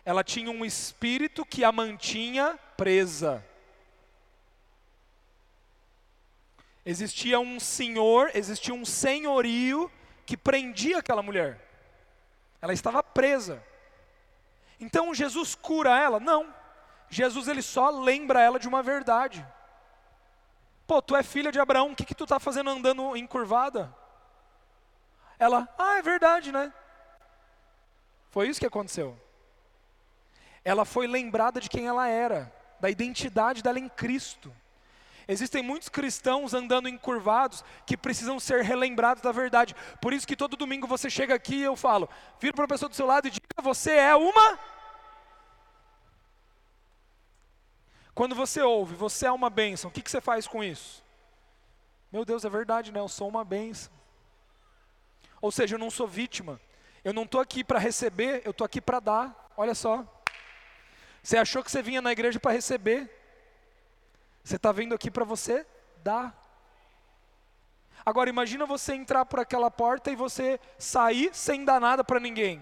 ela 0.04 0.22
tinha 0.22 0.50
um 0.50 0.64
espírito 0.64 1.46
que 1.46 1.64
a 1.64 1.72
mantinha 1.72 2.58
presa. 2.76 3.44
Existia 6.84 7.40
um 7.40 7.58
senhor, 7.58 8.30
existia 8.34 8.74
um 8.74 8.84
senhorio 8.84 9.90
que 10.26 10.36
prendia 10.36 10.98
aquela 10.98 11.22
mulher. 11.22 11.58
Ela 12.60 12.74
estava 12.74 13.02
presa. 13.02 13.64
Então 14.78 15.14
Jesus 15.14 15.54
cura 15.54 15.98
ela? 15.98 16.20
Não. 16.20 16.52
Jesus 17.08 17.48
ele 17.48 17.62
só 17.62 17.88
lembra 17.88 18.42
ela 18.42 18.58
de 18.58 18.68
uma 18.68 18.82
verdade. 18.82 19.46
Pô, 20.86 21.00
tu 21.00 21.16
é 21.16 21.22
filha 21.22 21.50
de 21.50 21.58
Abraão, 21.58 21.92
o 21.92 21.96
que, 21.96 22.04
que 22.04 22.14
tu 22.14 22.24
está 22.24 22.38
fazendo 22.38 22.68
andando 22.68 23.16
encurvada? 23.16 23.94
Ela, 25.38 25.66
ah, 25.78 25.96
é 25.96 26.02
verdade, 26.02 26.52
né? 26.52 26.72
Foi 28.30 28.48
isso 28.48 28.60
que 28.60 28.66
aconteceu. 28.66 29.18
Ela 30.64 30.84
foi 30.84 31.06
lembrada 31.06 31.60
de 31.60 31.68
quem 31.68 31.86
ela 31.86 32.08
era, 32.08 32.52
da 32.80 32.88
identidade 32.88 33.62
dela 33.62 33.78
em 33.78 33.88
Cristo. 33.88 34.52
Existem 35.26 35.62
muitos 35.62 35.88
cristãos 35.88 36.52
andando 36.52 36.88
encurvados 36.88 37.64
que 37.86 37.96
precisam 37.96 38.38
ser 38.38 38.62
relembrados 38.62 39.22
da 39.22 39.32
verdade. 39.32 39.74
Por 40.00 40.12
isso 40.12 40.26
que 40.26 40.36
todo 40.36 40.56
domingo 40.56 40.86
você 40.86 41.08
chega 41.08 41.34
aqui 41.34 41.56
e 41.56 41.62
eu 41.62 41.76
falo, 41.76 42.08
vira 42.38 42.52
para 42.52 42.64
a 42.64 42.68
pessoa 42.68 42.88
do 42.88 42.94
seu 42.94 43.06
lado 43.06 43.28
e 43.28 43.30
diga: 43.30 43.46
você 43.62 43.92
é 43.92 44.14
uma. 44.14 44.58
Quando 48.14 48.34
você 48.34 48.62
ouve, 48.62 48.94
você 48.94 49.26
é 49.26 49.32
uma 49.32 49.50
bênção, 49.50 49.90
o 49.90 49.92
que, 49.92 50.02
que 50.02 50.10
você 50.10 50.20
faz 50.20 50.46
com 50.46 50.62
isso? 50.62 51.02
Meu 52.12 52.24
Deus, 52.24 52.44
é 52.44 52.48
verdade, 52.48 52.92
né? 52.92 53.00
Eu 53.00 53.08
sou 53.08 53.28
uma 53.28 53.44
bênção. 53.44 53.92
Ou 55.40 55.50
seja, 55.50 55.74
eu 55.74 55.78
não 55.80 55.90
sou 55.90 56.06
vítima. 56.06 56.60
Eu 57.02 57.12
não 57.12 57.24
estou 57.24 57.40
aqui 57.40 57.64
para 57.64 57.78
receber, 57.78 58.40
eu 58.44 58.52
estou 58.52 58.64
aqui 58.64 58.80
para 58.80 59.00
dar. 59.00 59.50
Olha 59.56 59.74
só. 59.74 60.06
Você 61.24 61.38
achou 61.38 61.64
que 61.64 61.70
você 61.70 61.80
vinha 61.80 62.02
na 62.02 62.12
igreja 62.12 62.38
para 62.38 62.52
receber? 62.52 63.10
Você 64.44 64.56
está 64.56 64.70
vindo 64.70 64.94
aqui 64.94 65.10
para 65.10 65.24
você 65.24 65.66
dar. 66.02 66.38
Agora 68.04 68.28
imagina 68.28 68.66
você 68.66 68.92
entrar 68.92 69.24
por 69.24 69.40
aquela 69.40 69.70
porta 69.70 70.10
e 70.10 70.16
você 70.16 70.60
sair 70.78 71.34
sem 71.34 71.64
dar 71.64 71.80
nada 71.80 72.04
para 72.04 72.20
ninguém. 72.20 72.60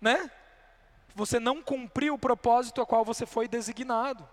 Né? 0.00 0.30
Você 1.12 1.40
não 1.40 1.60
cumpriu 1.60 2.14
o 2.14 2.18
propósito 2.18 2.80
a 2.80 2.86
qual 2.86 3.04
você 3.04 3.26
foi 3.26 3.48
designado. 3.48 4.26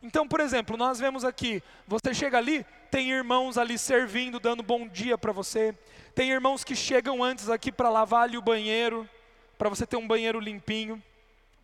Então, 0.00 0.28
por 0.28 0.38
exemplo, 0.38 0.76
nós 0.76 1.00
vemos 1.00 1.24
aqui, 1.24 1.60
você 1.84 2.14
chega 2.14 2.38
ali, 2.38 2.64
tem 2.92 3.10
irmãos 3.10 3.58
ali 3.58 3.76
servindo, 3.76 4.38
dando 4.38 4.62
bom 4.62 4.86
dia 4.86 5.18
para 5.18 5.32
você. 5.32 5.76
Tem 6.14 6.30
irmãos 6.30 6.62
que 6.62 6.76
chegam 6.76 7.24
antes 7.24 7.50
aqui 7.50 7.72
para 7.72 7.88
lavar 7.88 8.22
ali 8.22 8.38
o 8.38 8.42
banheiro, 8.42 9.08
para 9.58 9.68
você 9.68 9.84
ter 9.84 9.96
um 9.96 10.06
banheiro 10.06 10.38
limpinho. 10.38 11.02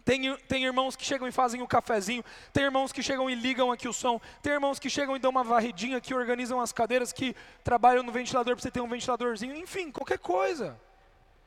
Tem, 0.04 0.36
tem 0.48 0.64
irmãos 0.64 0.96
que 0.96 1.04
chegam 1.04 1.28
e 1.28 1.32
fazem 1.32 1.62
o 1.62 1.66
cafezinho, 1.66 2.24
tem 2.52 2.64
irmãos 2.64 2.90
que 2.92 3.02
chegam 3.02 3.28
e 3.28 3.34
ligam 3.34 3.70
aqui 3.70 3.88
o 3.88 3.92
som, 3.92 4.20
tem 4.42 4.52
irmãos 4.52 4.78
que 4.78 4.88
chegam 4.88 5.14
e 5.14 5.18
dão 5.18 5.30
uma 5.30 5.44
varridinha, 5.44 6.00
que 6.00 6.14
organizam 6.14 6.60
as 6.60 6.72
cadeiras, 6.72 7.12
que 7.12 7.36
trabalham 7.62 8.02
no 8.02 8.10
ventilador 8.10 8.54
para 8.54 8.62
você 8.62 8.70
ter 8.70 8.80
um 8.80 8.88
ventiladorzinho, 8.88 9.54
enfim, 9.54 9.90
qualquer 9.92 10.18
coisa. 10.18 10.80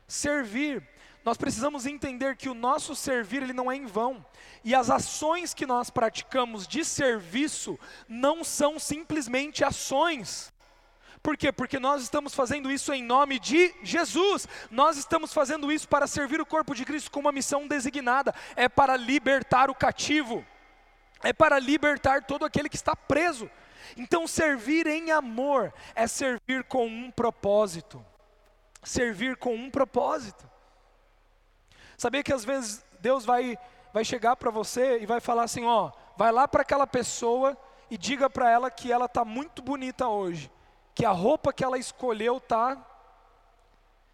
Servir. 0.07 0.87
Nós 1.25 1.37
precisamos 1.37 1.85
entender 1.85 2.35
que 2.35 2.49
o 2.49 2.53
nosso 2.53 2.95
servir 2.95 3.41
ele 3.41 3.53
não 3.53 3.71
é 3.71 3.75
em 3.75 3.85
vão. 3.85 4.23
E 4.63 4.75
as 4.75 4.89
ações 4.89 5.53
que 5.53 5.65
nós 5.65 5.89
praticamos 5.89 6.67
de 6.67 6.83
serviço 6.83 7.79
não 8.07 8.43
são 8.43 8.77
simplesmente 8.77 9.63
ações. 9.63 10.52
Por 11.23 11.37
quê? 11.37 11.53
Porque 11.53 11.79
nós 11.79 12.03
estamos 12.03 12.35
fazendo 12.35 12.69
isso 12.69 12.93
em 12.93 13.01
nome 13.01 13.39
de 13.39 13.73
Jesus. 13.81 14.45
Nós 14.69 14.97
estamos 14.97 15.33
fazendo 15.33 15.71
isso 15.71 15.87
para 15.87 16.05
servir 16.05 16.41
o 16.41 16.45
corpo 16.45 16.75
de 16.75 16.83
Cristo 16.83 17.09
com 17.09 17.21
uma 17.21 17.31
missão 17.31 17.65
designada. 17.65 18.35
É 18.57 18.67
para 18.67 18.97
libertar 18.97 19.69
o 19.69 19.75
cativo. 19.75 20.45
É 21.23 21.31
para 21.31 21.57
libertar 21.59 22.25
todo 22.25 22.43
aquele 22.43 22.67
que 22.67 22.75
está 22.75 22.93
preso. 22.93 23.49
Então, 23.95 24.27
servir 24.27 24.85
em 24.85 25.11
amor 25.11 25.73
é 25.95 26.07
servir 26.07 26.65
com 26.65 26.85
um 26.87 27.09
propósito. 27.09 28.05
Servir 28.83 29.37
com 29.37 29.55
um 29.55 29.71
propósito. 29.71 30.45
Sabia 31.97 32.21
que 32.21 32.33
às 32.33 32.43
vezes 32.43 32.85
Deus 32.99 33.23
vai, 33.23 33.57
vai 33.93 34.03
chegar 34.03 34.35
para 34.35 34.51
você 34.51 34.99
e 34.99 35.05
vai 35.05 35.21
falar 35.21 35.43
assim: 35.43 35.63
ó, 35.63 35.89
vai 36.17 36.33
lá 36.33 36.49
para 36.49 36.63
aquela 36.63 36.85
pessoa 36.85 37.57
e 37.89 37.97
diga 37.97 38.29
para 38.29 38.51
ela 38.51 38.69
que 38.69 38.91
ela 38.91 39.05
está 39.05 39.23
muito 39.23 39.61
bonita 39.61 40.09
hoje 40.09 40.51
que 40.95 41.05
a 41.05 41.11
roupa 41.11 41.51
que 41.51 41.63
ela 41.63 41.77
escolheu 41.77 42.39
tá. 42.39 42.77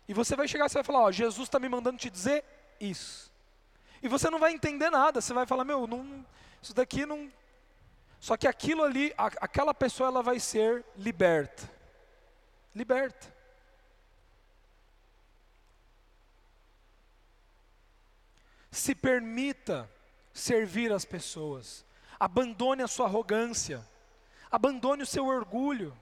E 0.08 0.14
você 0.14 0.36
vai 0.36 0.48
chegar 0.48 0.70
e 0.70 0.74
vai 0.74 0.84
falar: 0.84 1.02
Ó, 1.02 1.12
Jesus 1.12 1.48
está 1.48 1.60
me 1.60 1.70
mandando 1.70 1.98
te 1.98 2.10
dizer 2.10 2.44
isso. 2.80 3.32
E 4.02 4.08
você 4.08 4.30
não 4.30 4.40
vai 4.40 4.54
entender 4.54 4.90
nada, 4.90 5.22
você 5.22 5.34
vai 5.34 5.46
falar: 5.46 5.64
Meu, 5.64 5.86
não, 5.86 6.26
isso 6.62 6.74
daqui 6.74 7.06
não. 7.06 7.32
Só 8.20 8.36
que 8.36 8.48
aquilo 8.48 8.84
ali, 8.84 9.14
a, 9.18 9.28
aquela 9.28 9.74
pessoa, 9.74 10.08
ela 10.08 10.22
vai 10.22 10.40
ser 10.40 10.86
liberta. 10.98 11.70
Liberta. 12.76 13.34
Se 18.72 18.94
permita 18.94 19.90
servir 20.34 20.92
as 20.92 21.06
pessoas. 21.06 21.86
Abandone 22.20 22.84
a 22.84 22.88
sua 22.88 23.06
arrogância. 23.06 23.86
Abandone 24.52 25.04
o 25.04 25.08
seu 25.08 25.26
orgulho. 25.26 25.96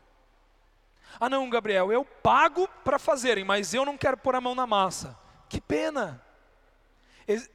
Ah, 1.19 1.29
não, 1.29 1.49
Gabriel, 1.49 1.91
eu 1.91 2.05
pago 2.05 2.67
para 2.83 2.99
fazerem, 2.99 3.43
mas 3.43 3.73
eu 3.73 3.85
não 3.85 3.97
quero 3.97 4.17
pôr 4.17 4.35
a 4.35 4.41
mão 4.41 4.53
na 4.53 4.67
massa. 4.67 5.17
Que 5.49 5.59
pena. 5.59 6.21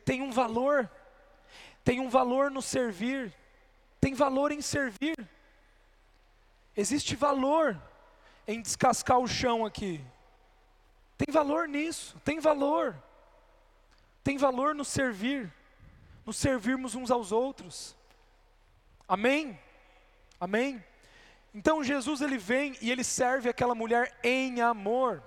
Tem 0.05 0.21
um 0.21 0.31
valor, 0.31 0.91
tem 1.85 2.01
um 2.01 2.09
valor 2.09 2.51
no 2.51 2.61
servir, 2.61 3.33
tem 4.01 4.15
valor 4.15 4.53
em 4.53 4.61
servir. 4.61 5.17
Existe 6.77 7.15
valor 7.15 7.81
em 8.47 8.61
descascar 8.61 9.19
o 9.19 9.27
chão 9.29 9.65
aqui. 9.65 10.05
Tem 11.17 11.33
valor 11.33 11.69
nisso, 11.69 12.19
tem 12.25 12.41
valor. 12.41 13.01
Tem 14.25 14.39
valor 14.39 14.75
no 14.75 14.85
servir, 14.85 15.53
no 16.25 16.33
servirmos 16.33 16.95
uns 16.95 17.11
aos 17.11 17.33
outros. 17.33 17.97
Amém? 19.09 19.59
Amém? 20.41 20.83
Então 21.55 21.85
Jesus 21.85 22.21
ele 22.21 22.39
vem 22.39 22.77
e 22.81 22.91
ele 22.91 23.05
serve 23.05 23.49
aquela 23.49 23.75
mulher 23.75 24.19
em 24.23 24.61
amor. 24.61 25.23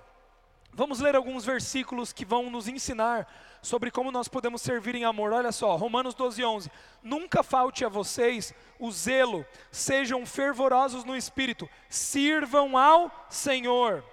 Vamos 0.72 1.00
ler 1.00 1.16
alguns 1.16 1.44
versículos 1.44 2.12
que 2.12 2.24
vão 2.24 2.50
nos 2.50 2.68
ensinar 2.68 3.26
sobre 3.62 3.90
como 3.90 4.12
nós 4.12 4.28
podemos 4.28 4.60
servir 4.60 4.94
em 4.94 5.04
amor. 5.04 5.32
Olha 5.32 5.50
só, 5.50 5.74
Romanos 5.74 6.14
12, 6.14 6.44
11. 6.44 6.70
Nunca 7.02 7.42
falte 7.42 7.84
a 7.84 7.88
vocês 7.88 8.52
o 8.78 8.90
zelo, 8.92 9.46
sejam 9.70 10.26
fervorosos 10.26 11.02
no 11.02 11.16
espírito, 11.16 11.68
sirvam 11.88 12.76
ao 12.76 13.10
Senhor. 13.30 14.04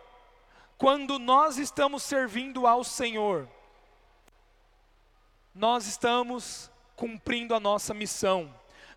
Quando 0.78 1.20
nós 1.20 1.58
estamos 1.58 2.04
servindo 2.04 2.66
ao 2.66 2.84
Senhor, 2.84 3.48
nós 5.54 5.86
estamos 5.86 6.72
cumprindo 6.96 7.54
a 7.54 7.60
nossa 7.60 7.94
missão. 7.94 8.54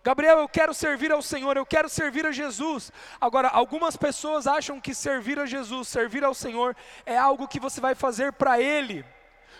Gabriel, 0.06 0.38
eu 0.38 0.48
quero 0.48 0.72
servir 0.72 1.10
ao 1.10 1.20
Senhor, 1.20 1.56
eu 1.56 1.66
quero 1.66 1.88
servir 1.88 2.24
a 2.24 2.30
Jesus. 2.30 2.92
Agora, 3.20 3.48
algumas 3.48 3.96
pessoas 3.96 4.46
acham 4.46 4.80
que 4.80 4.94
servir 4.94 5.36
a 5.36 5.46
Jesus, 5.46 5.88
servir 5.88 6.22
ao 6.22 6.32
Senhor, 6.32 6.76
é 7.04 7.18
algo 7.18 7.48
que 7.48 7.58
você 7.58 7.80
vai 7.80 7.92
fazer 7.92 8.32
para 8.34 8.60
Ele. 8.60 9.04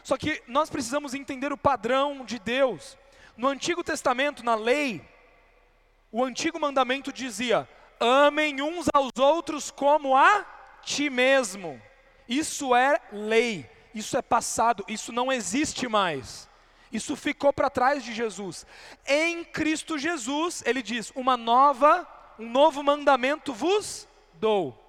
Só 0.05 0.17
que 0.17 0.41
nós 0.47 0.71
precisamos 0.71 1.15
entender 1.15 1.53
o 1.53 1.57
padrão 1.57 2.25
de 2.25 2.39
Deus. 2.39 2.97
No 3.37 3.49
Antigo 3.49 3.83
Testamento, 3.83 4.45
na 4.45 4.55
lei, 4.55 5.05
o 6.13 6.23
antigo 6.23 6.61
mandamento 6.61 7.13
dizia: 7.13 7.69
amem 7.99 8.63
uns 8.63 8.87
aos 8.95 9.11
outros 9.19 9.73
como 9.73 10.17
a 10.17 10.47
ti 10.81 11.11
mesmo. 11.11 11.83
Isso 12.29 12.73
é 12.73 13.01
lei, 13.11 13.69
isso 13.93 14.17
é 14.17 14.23
passado, 14.23 14.85
isso 14.87 15.11
não 15.11 15.33
existe 15.33 15.89
mais. 15.89 16.49
Isso 16.93 17.17
ficou 17.17 17.53
para 17.53 17.71
trás 17.71 18.05
de 18.05 18.15
Jesus. 18.15 18.67
Em 19.07 19.45
Cristo 19.45 19.99
Jesus, 19.99 20.63
ele 20.65 20.83
diz: 20.83 21.13
"Uma 21.15 21.37
nova, 21.37 22.07
um 22.39 22.49
novo 22.49 22.83
mandamento 22.83 23.53
vos 23.53 24.09
dou. 24.35 24.83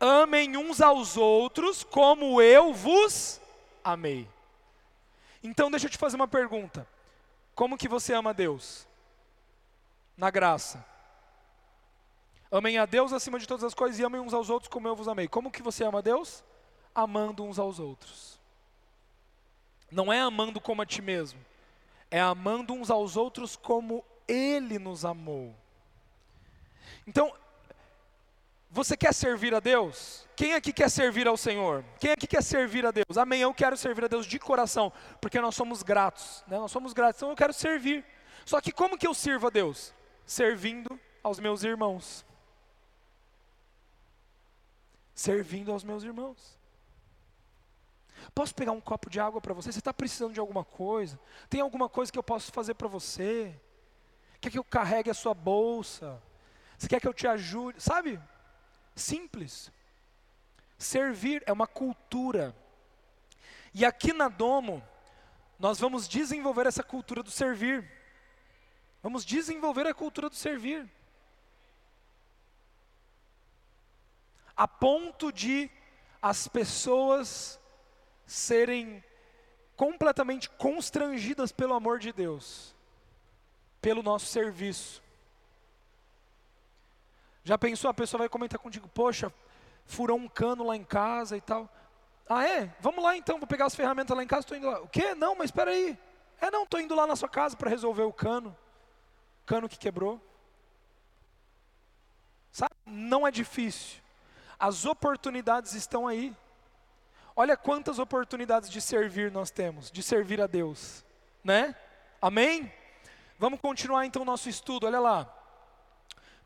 Amem 0.00 0.56
uns 0.56 0.80
aos 0.80 1.16
outros 1.16 1.82
como 1.82 2.40
eu 2.40 2.72
vos 2.72 3.40
amei." 3.82 4.28
Então 5.42 5.70
deixa 5.70 5.86
eu 5.86 5.90
te 5.90 5.98
fazer 5.98 6.16
uma 6.16 6.28
pergunta. 6.28 6.86
Como 7.54 7.78
que 7.78 7.88
você 7.88 8.12
ama 8.14 8.34
Deus? 8.34 8.86
Na 10.16 10.30
graça. 10.30 10.84
Amem 12.50 12.78
a 12.78 12.86
Deus 12.86 13.12
acima 13.12 13.38
de 13.38 13.46
todas 13.46 13.64
as 13.64 13.74
coisas 13.74 13.98
e 13.98 14.04
amem 14.04 14.20
uns 14.20 14.32
aos 14.32 14.48
outros 14.48 14.70
como 14.70 14.88
eu 14.88 14.96
vos 14.96 15.08
amei. 15.08 15.28
Como 15.28 15.50
que 15.50 15.62
você 15.62 15.84
ama 15.84 16.00
Deus? 16.00 16.42
Amando 16.94 17.44
uns 17.44 17.58
aos 17.58 17.78
outros. 17.78 18.37
Não 19.90 20.12
é 20.12 20.20
amando 20.20 20.60
como 20.60 20.82
a 20.82 20.86
ti 20.86 21.00
mesmo, 21.00 21.40
é 22.10 22.20
amando 22.20 22.74
uns 22.74 22.90
aos 22.90 23.16
outros 23.16 23.56
como 23.56 24.04
Ele 24.26 24.78
nos 24.78 25.04
amou. 25.04 25.54
Então, 27.06 27.32
você 28.70 28.96
quer 28.96 29.14
servir 29.14 29.54
a 29.54 29.60
Deus? 29.60 30.26
Quem 30.36 30.54
aqui 30.54 30.72
quer 30.72 30.90
servir 30.90 31.26
ao 31.26 31.36
Senhor? 31.36 31.82
Quem 31.98 32.12
aqui 32.12 32.26
quer 32.26 32.42
servir 32.42 32.84
a 32.84 32.90
Deus? 32.90 33.16
Amém, 33.16 33.40
eu 33.40 33.54
quero 33.54 33.76
servir 33.76 34.04
a 34.04 34.08
Deus 34.08 34.26
de 34.26 34.38
coração, 34.38 34.92
porque 35.20 35.40
nós 35.40 35.54
somos 35.54 35.82
gratos, 35.82 36.44
né? 36.46 36.58
nós 36.58 36.70
somos 36.70 36.92
gratos, 36.92 37.18
então 37.18 37.30
eu 37.30 37.36
quero 37.36 37.52
servir. 37.52 38.04
Só 38.44 38.60
que 38.60 38.70
como 38.70 38.98
que 38.98 39.06
eu 39.06 39.14
sirvo 39.14 39.46
a 39.46 39.50
Deus? 39.50 39.94
Servindo 40.26 41.00
aos 41.22 41.40
meus 41.40 41.64
irmãos. 41.64 42.24
Servindo 45.14 45.72
aos 45.72 45.82
meus 45.82 46.04
irmãos. 46.04 46.57
Posso 48.34 48.54
pegar 48.54 48.72
um 48.72 48.80
copo 48.80 49.10
de 49.10 49.18
água 49.18 49.40
para 49.40 49.54
você? 49.54 49.72
Você 49.72 49.78
está 49.78 49.92
precisando 49.92 50.32
de 50.32 50.40
alguma 50.40 50.64
coisa? 50.64 51.18
Tem 51.48 51.60
alguma 51.60 51.88
coisa 51.88 52.12
que 52.12 52.18
eu 52.18 52.22
posso 52.22 52.52
fazer 52.52 52.74
para 52.74 52.88
você? 52.88 53.54
Quer 54.40 54.50
que 54.50 54.58
eu 54.58 54.64
carregue 54.64 55.10
a 55.10 55.14
sua 55.14 55.34
bolsa? 55.34 56.22
Você 56.76 56.88
quer 56.88 57.00
que 57.00 57.08
eu 57.08 57.14
te 57.14 57.26
ajude? 57.26 57.82
Sabe? 57.82 58.20
Simples. 58.94 59.72
Servir 60.78 61.42
é 61.46 61.52
uma 61.52 61.66
cultura. 61.66 62.54
E 63.74 63.84
aqui 63.84 64.12
na 64.12 64.28
Domo, 64.28 64.82
nós 65.58 65.80
vamos 65.80 66.06
desenvolver 66.06 66.66
essa 66.66 66.82
cultura 66.82 67.22
do 67.22 67.30
servir. 67.30 67.90
Vamos 69.02 69.24
desenvolver 69.24 69.86
a 69.86 69.94
cultura 69.94 70.28
do 70.28 70.36
servir. 70.36 70.88
A 74.56 74.66
ponto 74.68 75.32
de 75.32 75.70
as 76.20 76.48
pessoas 76.48 77.60
serem 78.28 79.02
completamente 79.74 80.50
constrangidas 80.50 81.50
pelo 81.50 81.72
amor 81.72 81.98
de 81.98 82.12
Deus, 82.12 82.74
pelo 83.80 84.02
nosso 84.02 84.26
serviço. 84.26 85.02
Já 87.42 87.56
pensou, 87.56 87.90
a 87.90 87.94
pessoa 87.94 88.18
vai 88.18 88.28
comentar 88.28 88.60
contigo, 88.60 88.86
poxa, 88.88 89.32
furou 89.86 90.18
um 90.18 90.28
cano 90.28 90.62
lá 90.62 90.76
em 90.76 90.84
casa 90.84 91.36
e 91.38 91.40
tal. 91.40 91.72
Ah, 92.28 92.46
é? 92.46 92.76
Vamos 92.80 93.02
lá 93.02 93.16
então, 93.16 93.38
vou 93.38 93.46
pegar 93.46 93.64
as 93.64 93.74
ferramentas 93.74 94.14
lá 94.14 94.22
em 94.22 94.26
casa, 94.26 94.40
estou 94.40 94.58
indo 94.58 94.70
lá. 94.70 94.80
O 94.82 94.88
quê? 94.88 95.14
Não, 95.14 95.34
mas 95.34 95.46
espera 95.46 95.70
aí. 95.70 95.98
É, 96.38 96.50
não, 96.50 96.64
estou 96.64 96.78
indo 96.78 96.94
lá 96.94 97.06
na 97.06 97.16
sua 97.16 97.28
casa 97.28 97.56
para 97.56 97.70
resolver 97.70 98.02
o 98.02 98.12
cano. 98.12 98.54
Cano 99.46 99.68
que 99.68 99.78
quebrou. 99.78 100.20
Sabe? 102.52 102.74
Não 102.84 103.26
é 103.26 103.30
difícil. 103.30 104.02
As 104.58 104.84
oportunidades 104.84 105.72
estão 105.72 106.06
aí. 106.06 106.36
Olha 107.40 107.56
quantas 107.56 108.00
oportunidades 108.00 108.68
de 108.68 108.80
servir 108.80 109.30
nós 109.30 109.48
temos, 109.48 109.92
de 109.92 110.02
servir 110.02 110.40
a 110.40 110.48
Deus, 110.48 111.04
né? 111.44 111.72
Amém? 112.20 112.72
Vamos 113.38 113.60
continuar 113.60 114.04
então 114.04 114.22
o 114.22 114.24
nosso 114.24 114.48
estudo, 114.48 114.88
olha 114.88 114.98
lá. 114.98 115.32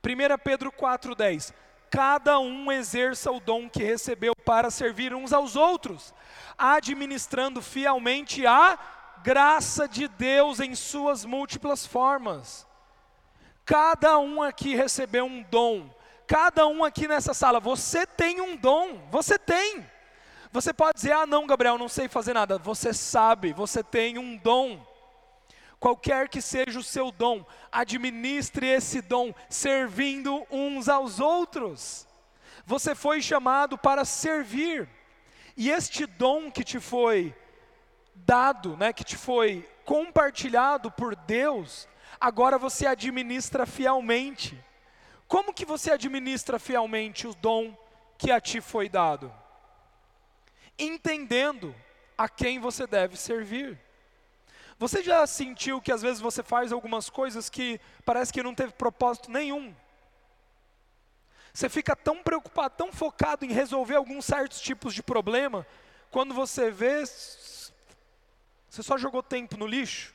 1 0.04 0.38
Pedro 0.44 0.70
4,10 0.70 1.54
cada 1.90 2.38
um 2.38 2.70
exerça 2.70 3.32
o 3.32 3.40
dom 3.40 3.70
que 3.70 3.82
recebeu 3.82 4.36
para 4.36 4.70
servir 4.70 5.14
uns 5.14 5.32
aos 5.32 5.56
outros, 5.56 6.12
administrando 6.58 7.62
fielmente 7.62 8.46
a 8.46 8.78
graça 9.22 9.88
de 9.88 10.06
Deus 10.08 10.60
em 10.60 10.74
suas 10.74 11.24
múltiplas 11.24 11.86
formas. 11.86 12.66
Cada 13.64 14.18
um 14.18 14.42
aqui 14.42 14.74
recebeu 14.74 15.24
um 15.24 15.42
dom, 15.42 15.88
cada 16.26 16.66
um 16.66 16.84
aqui 16.84 17.08
nessa 17.08 17.32
sala, 17.32 17.58
você 17.58 18.06
tem 18.06 18.42
um 18.42 18.54
dom, 18.54 19.08
você 19.10 19.38
tem. 19.38 19.90
Você 20.52 20.72
pode 20.72 20.96
dizer, 20.96 21.12
ah, 21.12 21.26
não, 21.26 21.46
Gabriel, 21.46 21.78
não 21.78 21.88
sei 21.88 22.08
fazer 22.08 22.34
nada. 22.34 22.58
Você 22.58 22.92
sabe, 22.92 23.54
você 23.54 23.82
tem 23.82 24.18
um 24.18 24.36
dom 24.36 24.86
qualquer 25.82 26.28
que 26.28 26.40
seja 26.40 26.78
o 26.78 26.82
seu 26.82 27.10
dom, 27.10 27.44
administre 27.72 28.68
esse 28.68 29.02
dom 29.02 29.34
servindo 29.50 30.46
uns 30.48 30.88
aos 30.88 31.18
outros. 31.18 32.06
Você 32.64 32.94
foi 32.94 33.20
chamado 33.20 33.76
para 33.76 34.04
servir. 34.04 34.88
E 35.56 35.70
este 35.70 36.06
dom 36.06 36.52
que 36.52 36.62
te 36.62 36.78
foi 36.78 37.34
dado, 38.14 38.76
né, 38.76 38.92
que 38.92 39.02
te 39.02 39.16
foi 39.16 39.68
compartilhado 39.84 40.88
por 40.88 41.16
Deus, 41.16 41.88
agora 42.20 42.58
você 42.58 42.86
administra 42.86 43.66
fielmente. 43.66 44.56
Como 45.26 45.52
que 45.52 45.64
você 45.64 45.90
administra 45.90 46.60
fielmente 46.60 47.26
o 47.26 47.34
dom 47.34 47.76
que 48.16 48.30
a 48.30 48.40
ti 48.40 48.60
foi 48.60 48.88
dado? 48.88 49.41
Entendendo 50.78 51.74
a 52.16 52.28
quem 52.28 52.58
você 52.58 52.86
deve 52.86 53.16
servir. 53.16 53.78
Você 54.78 55.02
já 55.02 55.26
sentiu 55.26 55.80
que 55.80 55.92
às 55.92 56.02
vezes 56.02 56.20
você 56.20 56.42
faz 56.42 56.72
algumas 56.72 57.08
coisas 57.08 57.48
que 57.48 57.80
parece 58.04 58.32
que 58.32 58.42
não 58.42 58.54
teve 58.54 58.72
propósito 58.72 59.30
nenhum? 59.30 59.74
Você 61.52 61.68
fica 61.68 61.94
tão 61.94 62.22
preocupado, 62.22 62.74
tão 62.76 62.92
focado 62.92 63.44
em 63.44 63.52
resolver 63.52 63.96
alguns 63.96 64.24
certos 64.24 64.60
tipos 64.60 64.94
de 64.94 65.02
problema, 65.02 65.66
quando 66.10 66.34
você 66.34 66.70
vê, 66.70 67.04
você 67.04 68.82
só 68.82 68.96
jogou 68.96 69.22
tempo 69.22 69.56
no 69.56 69.66
lixo. 69.66 70.14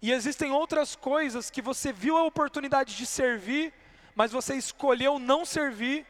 E 0.00 0.12
existem 0.12 0.52
outras 0.52 0.94
coisas 0.94 1.50
que 1.50 1.60
você 1.60 1.92
viu 1.92 2.16
a 2.16 2.24
oportunidade 2.24 2.96
de 2.96 3.04
servir, 3.04 3.72
mas 4.14 4.30
você 4.30 4.54
escolheu 4.54 5.18
não 5.18 5.44
servir, 5.44 6.06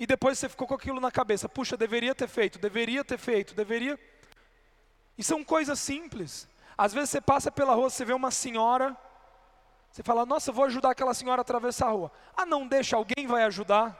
e 0.00 0.06
depois 0.06 0.38
você 0.38 0.48
ficou 0.48 0.66
com 0.66 0.72
aquilo 0.72 0.98
na 0.98 1.10
cabeça: 1.10 1.46
puxa, 1.46 1.76
deveria 1.76 2.14
ter 2.14 2.26
feito, 2.26 2.58
deveria 2.58 3.04
ter 3.04 3.18
feito, 3.18 3.54
deveria. 3.54 4.00
E 5.18 5.22
são 5.22 5.44
coisas 5.44 5.78
simples. 5.78 6.48
Às 6.76 6.94
vezes 6.94 7.10
você 7.10 7.20
passa 7.20 7.52
pela 7.52 7.74
rua, 7.74 7.90
você 7.90 8.02
vê 8.02 8.14
uma 8.14 8.30
senhora, 8.30 8.96
você 9.92 10.02
fala, 10.02 10.24
nossa, 10.24 10.50
vou 10.50 10.64
ajudar 10.64 10.92
aquela 10.92 11.12
senhora 11.12 11.42
a 11.42 11.42
atravessar 11.42 11.88
a 11.88 11.90
rua. 11.90 12.10
Ah, 12.34 12.46
não 12.46 12.66
deixa, 12.66 12.96
alguém 12.96 13.26
vai 13.26 13.42
ajudar. 13.44 13.94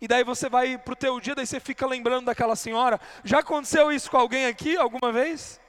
E 0.00 0.06
daí 0.06 0.22
você 0.22 0.48
vai 0.48 0.78
para 0.78 0.92
o 0.92 0.96
teu 0.96 1.18
dia, 1.18 1.34
daí 1.34 1.46
você 1.46 1.58
fica 1.58 1.84
lembrando 1.84 2.26
daquela 2.26 2.54
senhora. 2.54 3.00
Já 3.24 3.40
aconteceu 3.40 3.90
isso 3.90 4.08
com 4.08 4.16
alguém 4.16 4.46
aqui 4.46 4.76
alguma 4.76 5.10
vez? 5.10 5.60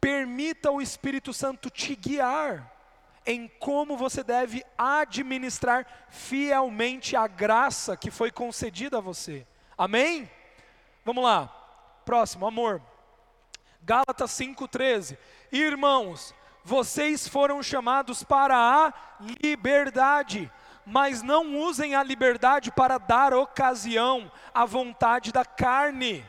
Permita 0.00 0.72
o 0.72 0.82
Espírito 0.82 1.32
Santo 1.32 1.70
te 1.70 1.94
guiar 1.94 2.79
em 3.26 3.48
como 3.58 3.96
você 3.96 4.22
deve 4.22 4.64
administrar 4.76 5.86
fielmente 6.08 7.16
a 7.16 7.26
graça 7.26 7.96
que 7.96 8.10
foi 8.10 8.30
concedida 8.30 8.98
a 8.98 9.00
você. 9.00 9.46
Amém? 9.76 10.30
Vamos 11.04 11.24
lá. 11.24 11.46
Próximo, 12.04 12.46
amor. 12.46 12.82
Gálatas 13.82 14.30
5,13. 14.32 15.16
Irmãos, 15.52 16.34
vocês 16.64 17.26
foram 17.26 17.62
chamados 17.62 18.22
para 18.22 18.56
a 18.56 18.92
liberdade, 19.42 20.50
mas 20.84 21.22
não 21.22 21.56
usem 21.58 21.94
a 21.94 22.02
liberdade 22.02 22.70
para 22.70 22.98
dar 22.98 23.32
ocasião 23.32 24.30
à 24.52 24.64
vontade 24.64 25.32
da 25.32 25.44
carne. 25.44 26.24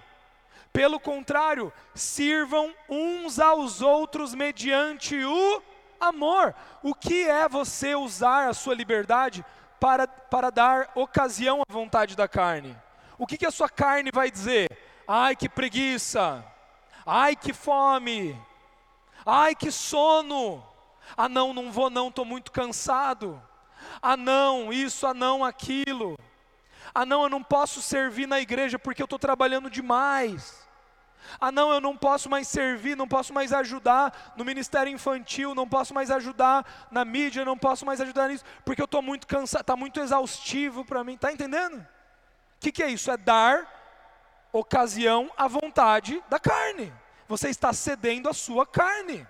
Pelo 0.71 0.99
contrário, 0.99 1.71
sirvam 1.93 2.73
uns 2.87 3.39
aos 3.39 3.81
outros 3.81 4.33
mediante 4.33 5.15
o 5.23 5.61
amor. 6.01 6.55
O 6.81 6.93
que 6.93 7.27
é 7.27 7.47
você 7.47 7.95
usar 7.95 8.49
a 8.49 8.53
sua 8.53 8.73
liberdade 8.73 9.45
para, 9.79 10.07
para 10.07 10.49
dar 10.49 10.91
ocasião 10.95 11.61
à 11.61 11.71
vontade 11.71 12.15
da 12.15 12.27
carne? 12.27 12.77
O 13.17 13.27
que, 13.27 13.37
que 13.37 13.45
a 13.45 13.51
sua 13.51 13.69
carne 13.69 14.09
vai 14.11 14.31
dizer? 14.31 14.67
Ai, 15.07 15.35
que 15.35 15.47
preguiça! 15.47 16.43
Ai, 17.05 17.35
que 17.35 17.53
fome! 17.53 18.39
Ai, 19.25 19.55
que 19.55 19.71
sono! 19.71 20.63
Ah, 21.15 21.29
não, 21.29 21.53
não 21.53 21.71
vou, 21.71 21.89
não, 21.89 22.07
estou 22.07 22.25
muito 22.25 22.51
cansado. 22.51 23.41
Ah, 24.01 24.17
não, 24.17 24.71
isso, 24.71 25.05
ah, 25.05 25.13
não, 25.13 25.43
aquilo. 25.43 26.17
Ah, 26.93 27.05
não, 27.05 27.23
eu 27.23 27.29
não 27.29 27.43
posso 27.43 27.81
servir 27.81 28.27
na 28.27 28.39
igreja 28.39 28.79
porque 28.79 29.01
eu 29.01 29.05
estou 29.05 29.19
trabalhando 29.19 29.69
demais. 29.69 30.67
Ah, 31.39 31.51
não, 31.51 31.71
eu 31.71 31.81
não 31.81 31.95
posso 31.95 32.29
mais 32.29 32.47
servir, 32.47 32.95
não 32.95 33.07
posso 33.07 33.33
mais 33.33 33.53
ajudar 33.53 34.33
no 34.35 34.45
ministério 34.45 34.91
infantil, 34.91 35.55
não 35.55 35.67
posso 35.67 35.93
mais 35.93 36.11
ajudar 36.11 36.87
na 36.91 37.05
mídia, 37.05 37.45
não 37.45 37.57
posso 37.57 37.85
mais 37.85 38.01
ajudar 38.01 38.29
nisso, 38.29 38.43
porque 38.65 38.81
eu 38.81 38.85
estou 38.85 39.01
muito 39.01 39.27
cansado, 39.27 39.61
está 39.61 39.75
muito 39.75 39.99
exaustivo 39.99 40.83
para 40.85 41.03
mim. 41.03 41.13
Está 41.13 41.31
entendendo? 41.31 41.77
O 41.77 42.59
que, 42.59 42.71
que 42.71 42.83
é 42.83 42.89
isso? 42.89 43.09
É 43.11 43.17
dar 43.17 44.49
ocasião 44.51 45.31
à 45.37 45.47
vontade 45.47 46.23
da 46.29 46.39
carne. 46.39 46.93
Você 47.27 47.49
está 47.49 47.71
cedendo 47.71 48.29
a 48.29 48.33
sua 48.33 48.65
carne. 48.65 49.25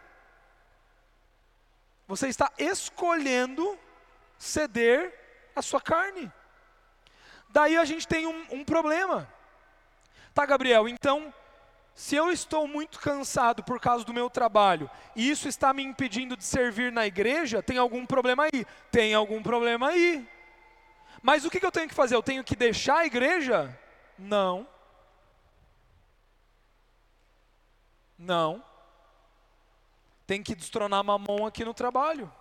Você 2.07 2.27
está 2.27 2.51
escolhendo 2.57 3.77
ceder 4.37 5.13
a 5.55 5.61
sua 5.61 5.79
carne. 5.79 6.31
Daí 7.49 7.77
a 7.77 7.85
gente 7.85 8.07
tem 8.07 8.25
um, 8.25 8.45
um 8.51 8.65
problema. 8.65 9.31
Tá, 10.33 10.45
Gabriel, 10.45 10.87
então, 10.87 11.33
se 11.93 12.15
eu 12.15 12.31
estou 12.31 12.67
muito 12.67 12.99
cansado 12.99 13.63
por 13.63 13.79
causa 13.79 14.05
do 14.05 14.13
meu 14.13 14.29
trabalho 14.29 14.89
e 15.15 15.29
isso 15.29 15.47
está 15.47 15.73
me 15.73 15.83
impedindo 15.83 16.37
de 16.37 16.43
servir 16.43 16.91
na 16.91 17.05
igreja, 17.05 17.61
tem 17.61 17.77
algum 17.77 18.05
problema 18.05 18.43
aí? 18.45 18.65
Tem 18.91 19.13
algum 19.13 19.43
problema 19.43 19.89
aí. 19.89 20.27
Mas 21.21 21.45
o 21.45 21.49
que, 21.49 21.63
eu 21.63 21.71
tenho 21.71 21.87
que 21.87 21.93
fazer? 21.93 22.15
Eu 22.15 22.23
tenho 22.23 22.43
que 22.43 22.55
deixar 22.55 22.99
a 22.99 23.05
igreja? 23.05 23.77
Não. 24.17 24.67
Não. 28.17 28.63
Tem 30.25 30.41
que 30.41 30.55
destronar 30.55 31.03
mamão 31.03 31.45
aqui 31.45 31.63
no 31.63 31.73
trabalho. 31.73 32.31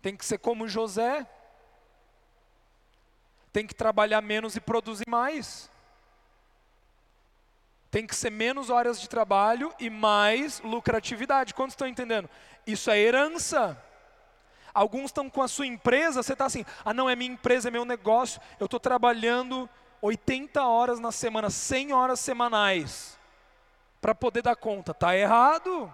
Tem 0.00 0.16
que 0.16 0.24
ser 0.24 0.38
como 0.38 0.68
José. 0.68 1.26
Tem 3.52 3.66
que 3.66 3.74
trabalhar 3.74 4.20
menos 4.20 4.54
e 4.54 4.60
produzir 4.60 5.08
mais. 5.08 5.70
Tem 7.94 8.08
que 8.08 8.16
ser 8.16 8.30
menos 8.30 8.70
horas 8.70 9.00
de 9.00 9.08
trabalho 9.08 9.72
e 9.78 9.88
mais 9.88 10.60
lucratividade. 10.62 11.54
Quantos 11.54 11.74
estão 11.74 11.86
entendendo? 11.86 12.28
Isso 12.66 12.90
é 12.90 12.98
herança. 12.98 13.80
Alguns 14.74 15.04
estão 15.10 15.30
com 15.30 15.40
a 15.40 15.46
sua 15.46 15.64
empresa, 15.64 16.20
você 16.20 16.32
está 16.32 16.44
assim, 16.44 16.66
ah 16.84 16.92
não, 16.92 17.08
é 17.08 17.14
minha 17.14 17.30
empresa, 17.30 17.68
é 17.68 17.70
meu 17.70 17.84
negócio, 17.84 18.40
eu 18.58 18.64
estou 18.64 18.80
trabalhando 18.80 19.70
80 20.02 20.60
horas 20.66 20.98
na 20.98 21.12
semana, 21.12 21.50
100 21.50 21.92
horas 21.92 22.18
semanais, 22.18 23.16
para 24.00 24.12
poder 24.12 24.42
dar 24.42 24.56
conta. 24.56 24.90
Está 24.90 25.16
errado. 25.16 25.88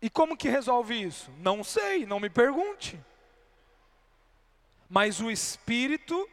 E 0.00 0.08
como 0.08 0.34
que 0.34 0.48
resolve 0.48 0.98
isso? 0.98 1.30
Não 1.40 1.62
sei, 1.62 2.06
não 2.06 2.18
me 2.18 2.30
pergunte. 2.30 2.98
Mas 4.88 5.20
o 5.20 5.30
Espírito 5.30 6.26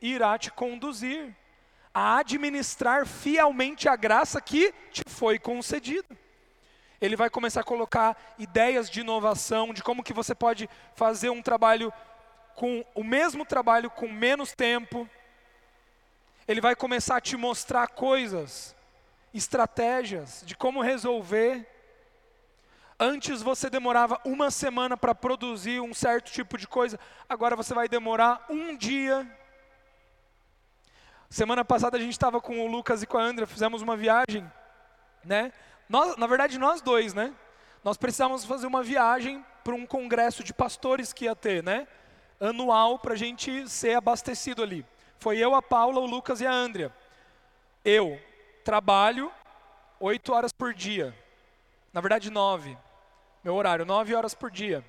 irá 0.00 0.38
te 0.38 0.50
conduzir 0.50 1.34
a 2.00 2.18
administrar 2.18 3.04
fielmente 3.04 3.88
a 3.88 3.96
graça 3.96 4.40
que 4.40 4.72
te 4.92 5.02
foi 5.08 5.36
concedida. 5.36 6.16
Ele 7.00 7.16
vai 7.16 7.28
começar 7.28 7.62
a 7.62 7.64
colocar 7.64 8.16
ideias 8.38 8.88
de 8.88 9.00
inovação, 9.00 9.74
de 9.74 9.82
como 9.82 10.04
que 10.04 10.12
você 10.12 10.32
pode 10.32 10.70
fazer 10.94 11.30
um 11.30 11.42
trabalho 11.42 11.92
com 12.54 12.84
o 12.94 13.02
mesmo 13.02 13.44
trabalho 13.44 13.90
com 13.90 14.06
menos 14.06 14.52
tempo. 14.52 15.08
Ele 16.46 16.60
vai 16.60 16.76
começar 16.76 17.16
a 17.16 17.20
te 17.20 17.36
mostrar 17.36 17.88
coisas, 17.88 18.76
estratégias 19.34 20.44
de 20.46 20.56
como 20.56 20.80
resolver 20.80 21.66
Antes 23.00 23.42
você 23.42 23.70
demorava 23.70 24.20
uma 24.24 24.50
semana 24.50 24.96
para 24.96 25.14
produzir 25.14 25.80
um 25.80 25.94
certo 25.94 26.32
tipo 26.32 26.58
de 26.58 26.66
coisa, 26.66 26.98
agora 27.28 27.54
você 27.54 27.72
vai 27.72 27.88
demorar 27.88 28.44
um 28.50 28.76
dia. 28.76 29.37
Semana 31.30 31.64
passada 31.64 31.96
a 31.96 32.00
gente 32.00 32.12
estava 32.12 32.40
com 32.40 32.64
o 32.64 32.66
Lucas 32.66 33.02
e 33.02 33.06
com 33.06 33.18
a 33.18 33.22
Andrea, 33.22 33.46
fizemos 33.46 33.82
uma 33.82 33.96
viagem, 33.96 34.50
né? 35.24 35.52
Nós, 35.88 36.16
na 36.16 36.26
verdade, 36.26 36.58
nós 36.58 36.80
dois, 36.80 37.12
né? 37.14 37.34
Nós 37.84 37.96
precisávamos 37.96 38.44
fazer 38.44 38.66
uma 38.66 38.82
viagem 38.82 39.44
para 39.62 39.74
um 39.74 39.86
congresso 39.86 40.42
de 40.42 40.54
pastores 40.54 41.12
que 41.12 41.26
ia 41.26 41.36
ter, 41.36 41.62
né? 41.62 41.86
Anual 42.40 42.98
para 42.98 43.14
a 43.14 43.16
gente 43.16 43.68
ser 43.68 43.96
abastecido 43.96 44.62
ali. 44.62 44.84
Foi 45.18 45.38
eu, 45.38 45.54
a 45.54 45.60
Paula, 45.62 46.00
o 46.00 46.06
Lucas 46.06 46.40
e 46.40 46.46
a 46.46 46.52
Andrea. 46.52 46.92
Eu 47.84 48.20
trabalho 48.64 49.30
oito 50.00 50.32
horas 50.32 50.52
por 50.52 50.72
dia. 50.72 51.14
Na 51.92 52.00
verdade, 52.00 52.30
nove 52.30 52.76
meu 53.42 53.54
horário, 53.54 53.84
nove 53.84 54.14
horas 54.14 54.34
por 54.34 54.50
dia. 54.50 54.84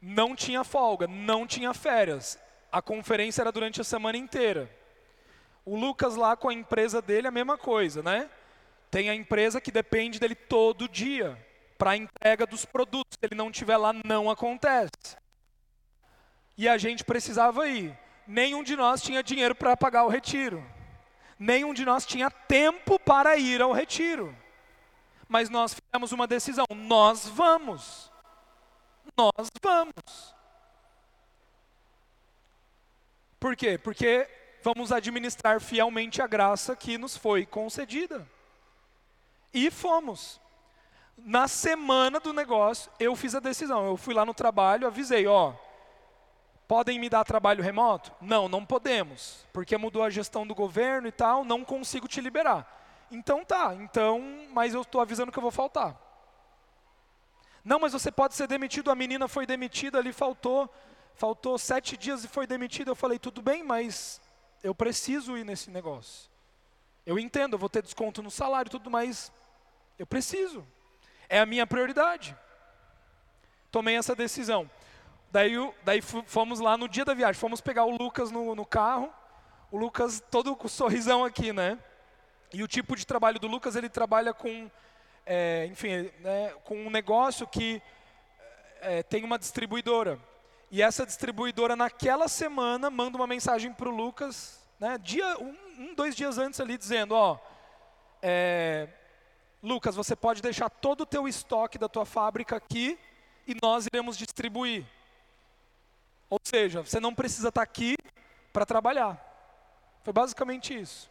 Não 0.00 0.36
tinha 0.36 0.62
folga, 0.62 1.06
não 1.06 1.46
tinha 1.46 1.72
férias. 1.72 2.38
A 2.74 2.82
conferência 2.82 3.42
era 3.42 3.52
durante 3.52 3.80
a 3.80 3.84
semana 3.84 4.18
inteira. 4.18 4.70
O 5.64 5.76
Lucas 5.76 6.16
lá 6.16 6.36
com 6.36 6.48
a 6.48 6.54
empresa 6.54 7.00
dele, 7.00 7.28
a 7.28 7.30
mesma 7.30 7.56
coisa, 7.56 8.02
né? 8.02 8.28
Tem 8.90 9.08
a 9.08 9.14
empresa 9.14 9.60
que 9.60 9.70
depende 9.70 10.18
dele 10.18 10.34
todo 10.34 10.88
dia 10.88 11.38
para 11.78 11.92
a 11.92 11.96
entrega 11.96 12.46
dos 12.46 12.64
produtos. 12.64 13.16
Se 13.18 13.26
ele 13.26 13.36
não 13.36 13.50
estiver 13.50 13.76
lá, 13.76 13.92
não 14.04 14.30
acontece. 14.30 15.16
E 16.58 16.68
a 16.68 16.76
gente 16.76 17.04
precisava 17.04 17.68
ir. 17.68 17.96
Nenhum 18.26 18.62
de 18.62 18.74
nós 18.74 19.02
tinha 19.02 19.22
dinheiro 19.22 19.54
para 19.54 19.76
pagar 19.76 20.04
o 20.04 20.08
retiro. 20.08 20.64
Nenhum 21.38 21.72
de 21.72 21.84
nós 21.84 22.04
tinha 22.04 22.30
tempo 22.30 22.98
para 22.98 23.36
ir 23.36 23.62
ao 23.62 23.72
retiro 23.72 24.36
mas 25.28 25.50
nós 25.50 25.74
fizemos 25.74 26.12
uma 26.12 26.26
decisão: 26.26 26.64
nós 26.70 27.26
vamos. 27.28 28.10
Nós 29.16 29.48
vamos. 29.62 30.34
Por 33.44 33.54
quê? 33.54 33.76
Porque 33.76 34.26
vamos 34.62 34.90
administrar 34.90 35.60
fielmente 35.60 36.22
a 36.22 36.26
graça 36.26 36.74
que 36.74 36.96
nos 36.96 37.14
foi 37.14 37.44
concedida. 37.44 38.26
E 39.52 39.70
fomos. 39.70 40.40
Na 41.18 41.46
semana 41.46 42.18
do 42.18 42.32
negócio, 42.32 42.90
eu 42.98 43.14
fiz 43.14 43.34
a 43.34 43.40
decisão. 43.40 43.84
Eu 43.84 43.98
fui 43.98 44.14
lá 44.14 44.24
no 44.24 44.32
trabalho, 44.32 44.86
avisei: 44.86 45.26
ó, 45.26 45.52
podem 46.66 46.98
me 46.98 47.10
dar 47.10 47.22
trabalho 47.22 47.62
remoto? 47.62 48.12
Não, 48.18 48.48
não 48.48 48.64
podemos, 48.64 49.46
porque 49.52 49.76
mudou 49.76 50.02
a 50.02 50.08
gestão 50.08 50.46
do 50.46 50.54
governo 50.54 51.06
e 51.06 51.12
tal, 51.12 51.44
não 51.44 51.66
consigo 51.66 52.08
te 52.08 52.22
liberar. 52.22 52.66
Então 53.10 53.44
tá, 53.44 53.74
então, 53.78 54.46
mas 54.54 54.72
eu 54.72 54.80
estou 54.80 55.02
avisando 55.02 55.30
que 55.30 55.38
eu 55.38 55.42
vou 55.42 55.50
faltar. 55.50 55.94
Não, 57.62 57.78
mas 57.78 57.92
você 57.92 58.10
pode 58.10 58.36
ser 58.36 58.46
demitido, 58.46 58.90
a 58.90 58.94
menina 58.94 59.28
foi 59.28 59.44
demitida, 59.44 59.98
ali 59.98 60.14
faltou, 60.14 60.74
faltou 61.14 61.56
sete 61.58 61.96
dias 61.96 62.24
e 62.24 62.28
foi 62.28 62.46
demitida. 62.46 62.90
Eu 62.90 62.96
falei, 62.96 63.18
tudo 63.18 63.40
bem, 63.40 63.62
mas 63.62 64.20
eu 64.62 64.74
preciso 64.74 65.36
ir 65.36 65.44
nesse 65.44 65.70
negócio. 65.70 66.30
Eu 67.06 67.18
entendo, 67.18 67.54
eu 67.54 67.58
vou 67.58 67.68
ter 67.68 67.82
desconto 67.82 68.22
no 68.22 68.30
salário 68.30 68.68
e 68.68 68.70
tudo, 68.70 68.90
mas 68.90 69.30
eu 69.98 70.06
preciso. 70.06 70.66
É 71.28 71.38
a 71.38 71.46
minha 71.46 71.66
prioridade. 71.66 72.36
Tomei 73.70 73.96
essa 73.96 74.14
decisão. 74.14 74.70
Daí, 75.30 75.54
daí 75.82 76.00
fomos 76.00 76.60
lá 76.60 76.76
no 76.76 76.88
dia 76.88 77.04
da 77.04 77.12
viagem, 77.12 77.40
fomos 77.40 77.60
pegar 77.60 77.84
o 77.84 77.96
Lucas 77.96 78.30
no, 78.30 78.54
no 78.54 78.64
carro. 78.64 79.12
O 79.70 79.76
Lucas 79.76 80.22
todo 80.30 80.54
com 80.54 80.68
sorrisão 80.68 81.24
aqui, 81.24 81.52
né? 81.52 81.78
E 82.52 82.62
o 82.62 82.68
tipo 82.68 82.94
de 82.94 83.04
trabalho 83.04 83.40
do 83.40 83.48
Lucas, 83.48 83.74
ele 83.74 83.88
trabalha 83.88 84.32
com, 84.32 84.70
é, 85.26 85.66
enfim, 85.66 86.10
né, 86.20 86.54
com 86.62 86.86
um 86.86 86.88
negócio 86.88 87.46
que 87.48 87.82
é, 88.80 89.02
tem 89.02 89.24
uma 89.24 89.38
distribuidora. 89.38 90.20
E 90.70 90.82
essa 90.82 91.06
distribuidora, 91.06 91.76
naquela 91.76 92.28
semana, 92.28 92.90
manda 92.90 93.16
uma 93.16 93.26
mensagem 93.26 93.72
para 93.72 93.88
o 93.88 93.94
Lucas, 93.94 94.60
né, 94.80 94.98
dia, 94.98 95.38
um, 95.38 95.56
um, 95.78 95.94
dois 95.94 96.16
dias 96.16 96.38
antes 96.38 96.60
ali, 96.60 96.76
dizendo, 96.76 97.14
ó, 97.14 97.38
é, 98.20 98.88
Lucas, 99.62 99.94
você 99.94 100.16
pode 100.16 100.42
deixar 100.42 100.68
todo 100.68 101.02
o 101.02 101.06
teu 101.06 101.28
estoque 101.28 101.78
da 101.78 101.88
tua 101.88 102.04
fábrica 102.04 102.56
aqui 102.56 102.98
e 103.46 103.56
nós 103.62 103.86
iremos 103.86 104.16
distribuir. 104.16 104.84
Ou 106.28 106.40
seja, 106.42 106.82
você 106.82 106.98
não 106.98 107.14
precisa 107.14 107.48
estar 107.48 107.60
tá 107.60 107.62
aqui 107.62 107.96
para 108.52 108.66
trabalhar. 108.66 109.20
Foi 110.02 110.12
basicamente 110.12 110.78
isso. 110.78 111.10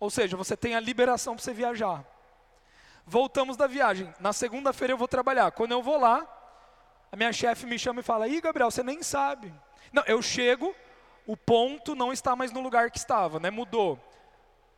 Ou 0.00 0.10
seja, 0.10 0.36
você 0.36 0.56
tem 0.56 0.74
a 0.74 0.80
liberação 0.80 1.34
para 1.34 1.44
você 1.44 1.52
viajar. 1.52 2.04
Voltamos 3.06 3.56
da 3.56 3.66
viagem. 3.66 4.12
Na 4.18 4.32
segunda-feira 4.32 4.92
eu 4.92 4.98
vou 4.98 5.08
trabalhar. 5.08 5.52
Quando 5.52 5.72
eu 5.72 5.82
vou 5.82 5.98
lá, 5.98 6.26
a 7.10 7.16
minha 7.16 7.32
chefe 7.32 7.66
me 7.66 7.78
chama 7.78 8.00
e 8.00 8.02
fala: 8.02 8.28
Ih, 8.28 8.40
Gabriel, 8.40 8.70
você 8.70 8.82
nem 8.82 9.02
sabe. 9.02 9.52
Não, 9.92 10.02
eu 10.06 10.20
chego, 10.20 10.74
o 11.26 11.36
ponto 11.36 11.94
não 11.94 12.12
está 12.12 12.36
mais 12.36 12.52
no 12.52 12.60
lugar 12.60 12.90
que 12.90 12.98
estava, 12.98 13.40
né? 13.40 13.50
Mudou. 13.50 13.98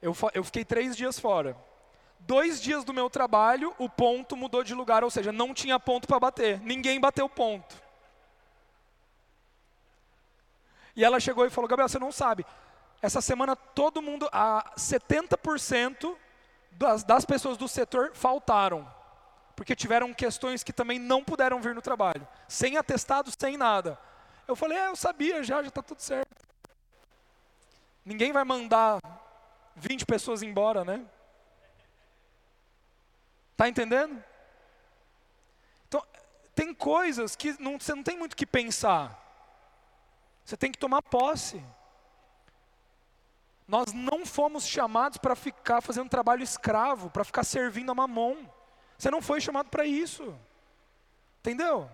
Eu, 0.01 0.17
eu 0.35 0.45
fiquei 0.45 0.65
três 0.65 0.97
dias 0.97 1.19
fora. 1.19 1.57
Dois 2.21 2.61
dias 2.61 2.85
do 2.85 2.93
meu 2.93 3.09
trabalho, 3.09 3.75
o 3.79 3.89
ponto 3.89 4.37
mudou 4.37 4.63
de 4.63 4.75
lugar, 4.75 5.03
ou 5.03 5.11
seja, 5.11 5.33
não 5.33 5.55
tinha 5.55 5.79
ponto 5.79 6.07
para 6.07 6.21
bater. 6.21 6.61
Ninguém 6.61 7.01
bateu 7.01 7.29
ponto. 7.29 7.81
E 10.95 11.05
ela 11.05 11.21
chegou 11.21 11.47
e 11.47 11.51
falou: 11.51 11.69
Gabriel, 11.69 11.89
você 11.89 11.99
não 11.99 12.13
sabe. 12.13 12.45
Essa 13.01 13.21
semana 13.21 13.55
todo 13.55 14.03
mundo, 14.03 14.29
a 14.33 14.73
70% 14.77 16.17
das, 16.73 17.05
das 17.05 17.25
pessoas 17.25 17.57
do 17.57 17.69
setor 17.69 18.11
faltaram, 18.15 18.89
porque 19.59 19.75
tiveram 19.75 20.15
questões 20.15 20.63
que 20.63 20.73
também 20.73 21.01
não 21.01 21.25
puderam 21.25 21.61
vir 21.61 21.75
no 21.75 21.83
trabalho, 21.83 22.25
sem 22.47 22.77
atestado, 22.77 23.29
sem 23.37 23.57
nada. 23.57 23.99
Eu 24.47 24.55
falei, 24.55 24.79
é, 24.79 24.87
eu 24.87 24.95
sabia 24.95 25.43
já, 25.43 25.61
já 25.61 25.69
está 25.69 25.83
tudo 25.83 26.01
certo. 26.01 26.47
Ninguém 28.05 28.31
vai 28.31 28.45
mandar 28.45 29.01
20 29.75 30.07
pessoas 30.07 30.45
embora, 30.45 30.85
né? 30.85 31.05
Tá 33.57 33.69
entendendo? 33.69 34.23
Então, 35.89 36.05
tem 36.55 36.73
coisas 36.73 37.35
que 37.35 37.61
não, 37.61 37.81
você 37.81 37.97
não 37.97 38.05
tem 38.05 38.17
muito 38.17 38.37
que 38.37 38.47
pensar. 38.47 39.21
Você 40.45 40.57
tem 40.57 40.71
que 40.71 40.79
tomar 40.79 41.03
posse. 41.03 41.61
Nós 43.67 43.93
não 43.93 44.25
fomos 44.25 44.65
chamados 44.65 45.19
para 45.19 45.35
ficar 45.35 45.81
fazendo 45.81 46.09
trabalho 46.09 46.45
escravo, 46.45 47.11
para 47.11 47.25
ficar 47.25 47.43
servindo 47.43 47.91
a 47.91 47.95
mamon. 47.97 48.57
Você 48.99 49.11
não 49.11 49.23
foi 49.23 49.41
chamado 49.41 49.71
para 49.71 49.87
isso. 49.87 50.37
Entendeu? 51.41 51.89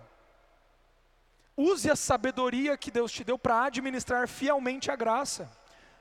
Use 1.55 1.89
a 1.89 1.95
sabedoria 1.95 2.75
que 2.75 2.91
Deus 2.91 3.11
te 3.11 3.23
deu 3.23 3.37
para 3.37 3.65
administrar 3.65 4.27
fielmente 4.27 4.91
a 4.91 4.95
graça. 4.95 5.49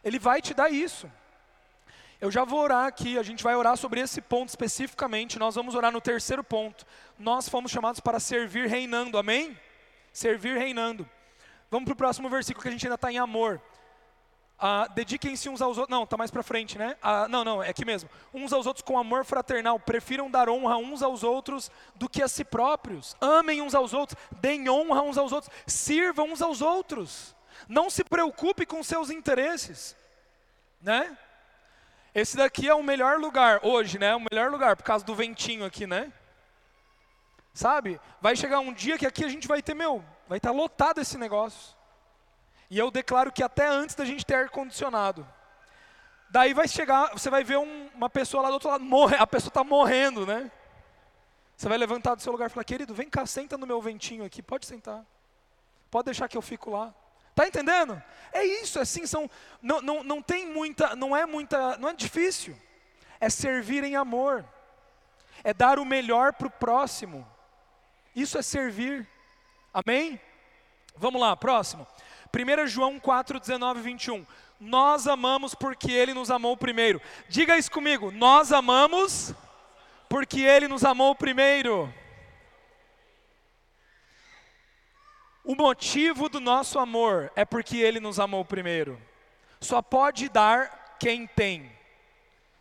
Ele 0.03 0.19
vai 0.19 0.41
te 0.43 0.55
dar 0.55 0.71
isso. 0.71 1.11
Eu 2.21 2.31
já 2.31 2.43
vou 2.43 2.61
orar 2.61 2.87
aqui, 2.87 3.19
a 3.19 3.23
gente 3.23 3.45
vai 3.45 3.55
orar 3.55 3.77
sobre 3.77 4.01
esse 4.01 4.21
ponto 4.21 4.49
especificamente. 4.49 5.39
Nós 5.39 5.55
vamos 5.55 5.75
orar 5.75 5.93
no 5.93 6.01
terceiro 6.01 6.43
ponto. 6.43 6.87
Nós 7.19 7.49
fomos 7.49 7.71
chamados 7.71 8.01
para 8.01 8.19
servir 8.19 8.67
reinando, 8.67 9.19
amém? 9.19 9.59
Servir 10.13 10.57
reinando. 10.57 11.09
Vamos 11.71 11.85
para 11.85 11.93
o 11.93 11.97
próximo 11.97 12.31
versículo 12.31 12.63
que 12.63 12.69
a 12.69 12.73
gente 12.73 12.87
ainda 12.87 12.95
está 12.95 13.13
em 13.13 13.19
amor. 13.19 13.61
Ah, 14.59 14.87
Dediquem-se 14.95 15.49
uns 15.49 15.61
aos 15.61 15.79
outros. 15.79 15.97
Não, 15.97 16.05
está 16.05 16.17
mais 16.17 16.31
para 16.31 16.43
frente, 16.43 16.79
né? 16.79 16.97
Ah, 17.03 17.27
não, 17.29 17.45
não, 17.45 17.63
é 17.63 17.71
aqui 17.71 17.85
mesmo. 17.85 18.09
Uns 18.33 18.53
aos 18.53 18.67
outros 18.67 18.85
com 18.85 18.99
amor 18.99 19.25
fraternal. 19.25 19.79
Prefiram 19.79 20.31
dar 20.31 20.49
honra 20.49 20.77
uns 20.77 21.03
aos 21.03 21.23
outros 21.23 21.71
do 21.95 22.09
que 22.09 22.23
a 22.23 22.29
si 22.29 22.45
próprios. 22.45 23.17
Amem 23.21 23.61
uns 23.61 23.75
aos 23.75 23.93
outros. 23.93 24.19
Deem 24.41 24.69
honra 24.69 25.03
uns 25.03 25.19
aos 25.19 25.33
outros. 25.33 25.53
Sirvam 25.67 26.33
uns 26.33 26.41
aos 26.41 26.63
outros. 26.63 27.35
Não 27.69 27.91
se 27.91 28.05
preocupe 28.05 28.65
com 28.65 28.83
seus 28.83 29.11
interesses. 29.11 29.97
Né? 30.81 31.17
Esse 32.15 32.37
daqui 32.37 32.69
é 32.69 32.75
o 32.75 32.83
melhor 32.83 33.19
lugar 33.19 33.61
hoje, 33.65 33.99
né? 33.99 34.15
O 34.15 34.25
melhor 34.31 34.51
lugar 34.51 34.77
por 34.77 34.85
causa 34.85 35.05
do 35.05 35.15
ventinho 35.15 35.65
aqui, 35.65 35.87
né? 35.87 36.13
Sabe? 37.53 38.01
Vai 38.21 38.37
chegar 38.37 38.61
um 38.61 38.73
dia 38.73 38.97
que 38.97 39.07
aqui 39.07 39.25
a 39.25 39.29
gente 39.29 39.49
vai 39.49 39.63
ter, 39.63 39.75
meu, 39.75 40.05
vai 40.29 40.39
estar 40.39 40.51
tá 40.51 40.55
lotado 40.55 41.01
esse 41.01 41.19
negócio. 41.19 41.75
E 42.75 42.79
eu 42.81 42.91
declaro 42.91 43.31
que 43.31 43.41
até 43.41 43.69
antes 43.69 43.95
da 43.95 44.05
gente 44.05 44.27
ter 44.27 44.35
ar-condicionado. 44.35 45.25
Daí 46.29 46.53
vai 46.53 46.67
chegar, 46.67 47.13
você 47.13 47.31
vai 47.31 47.45
ver 47.45 47.57
um, 47.57 47.89
uma 47.95 48.11
pessoa 48.11 48.43
lá 48.43 48.49
do 48.49 48.55
outro 48.55 48.69
lado, 48.69 48.83
morre, 48.83 49.15
a 49.15 49.25
pessoa 49.25 49.49
está 49.49 49.63
morrendo, 49.63 50.27
né? 50.27 50.51
Você 51.57 51.69
vai 51.69 51.79
levantar 51.79 52.17
do 52.17 52.21
seu 52.21 52.33
lugar 52.33 52.47
e 52.47 52.53
falar, 52.53 52.65
querido, 52.65 52.93
vem 52.93 53.09
cá, 53.09 53.25
senta 53.27 53.57
no 53.57 53.65
meu 53.65 53.81
ventinho 53.81 54.25
aqui, 54.25 54.43
pode 54.43 54.67
sentar. 54.67 55.07
Pode 55.89 56.07
deixar 56.07 56.27
que 56.27 56.37
eu 56.37 56.43
fico 56.43 56.69
lá. 56.69 56.93
Tá 57.33 57.47
entendendo? 57.47 58.03
É 58.33 58.45
isso, 58.45 58.81
assim, 58.81 59.07
são, 59.07 59.31
não, 59.63 59.81
não, 59.81 60.03
não 60.03 60.21
tem 60.21 60.45
muita, 60.45 60.97
não 60.97 61.17
é 61.17 61.25
muita, 61.25 61.77
não 61.77 61.91
é 61.91 61.95
difícil. 61.95 62.61
É 63.21 63.31
servir 63.31 63.85
em 63.85 63.95
amor. 63.95 64.45
É 65.45 65.55
dar 65.55 65.79
o 65.79 65.85
melhor 65.85 66.33
para 66.33 66.49
o 66.49 66.51
próximo. 66.51 67.25
Isso 68.17 68.37
é 68.37 68.43
servir. 68.43 69.09
Amém? 69.73 70.21
Vamos 70.97 71.21
lá, 71.21 71.37
próximo. 71.37 71.87
1 72.35 72.67
João 72.67 72.99
4, 72.99 73.39
19 73.39 73.81
e 73.81 73.83
21. 73.83 74.27
Nós 74.59 75.07
amamos 75.07 75.55
porque 75.55 75.93
Ele 75.93 76.13
nos 76.13 76.31
amou 76.31 76.57
primeiro. 76.57 77.01
Diga 77.29 77.57
isso 77.57 77.71
comigo. 77.71 78.11
Nós 78.11 78.53
amamos 78.53 79.35
porque 80.09 80.41
Ele 80.41 80.67
nos 80.67 80.85
amou 80.85 81.15
primeiro. 81.15 81.93
O 85.45 85.55
motivo 85.55 86.29
do 86.29 86.41
nosso 86.41 86.79
amor 86.79 87.31
é 87.37 87.45
porque 87.45 87.77
Ele 87.77 88.01
nos 88.01 88.19
amou 88.19 88.45
primeiro. 88.45 89.01
Só 89.61 89.83
pode 89.83 90.29
dar 90.29 90.97
quem 90.99 91.27
tem. 91.27 91.71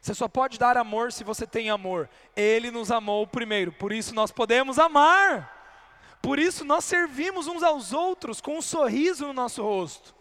Você 0.01 0.13
só 0.13 0.27
pode 0.27 0.59
dar 0.59 0.77
amor 0.77 1.13
se 1.13 1.23
você 1.23 1.47
tem 1.47 1.69
amor. 1.69 2.09
Ele 2.35 2.69
nos 2.69 2.91
amou 2.91 3.25
primeiro, 3.25 3.71
por 3.71 3.93
isso 3.93 4.13
nós 4.13 4.31
podemos 4.31 4.77
amar. 4.77 5.52
Por 6.23 6.39
isso 6.39 6.63
nós 6.63 6.85
servimos 6.85 7.47
uns 7.47 7.61
aos 7.61 7.91
outros 7.91 8.39
com 8.39 8.57
um 8.57 8.61
sorriso 8.61 9.27
no 9.27 9.33
nosso 9.33 9.61
rosto. 9.61 10.15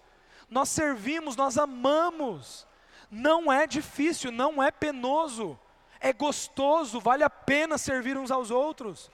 Nós 0.51 0.69
servimos, 0.69 1.37
nós 1.37 1.57
amamos. 1.57 2.67
Não 3.09 3.53
é 3.53 3.69
difícil, 3.69 4.33
não 4.33 4.61
é 4.61 4.73
penoso. 4.73 5.57
É 6.01 6.13
gostoso, 6.13 6.99
vale 6.99 7.23
a 7.23 7.31
pena 7.31 7.79
servir 7.79 8.19
uns 8.19 8.33
aos 8.33 8.51
outros. 8.51 9.13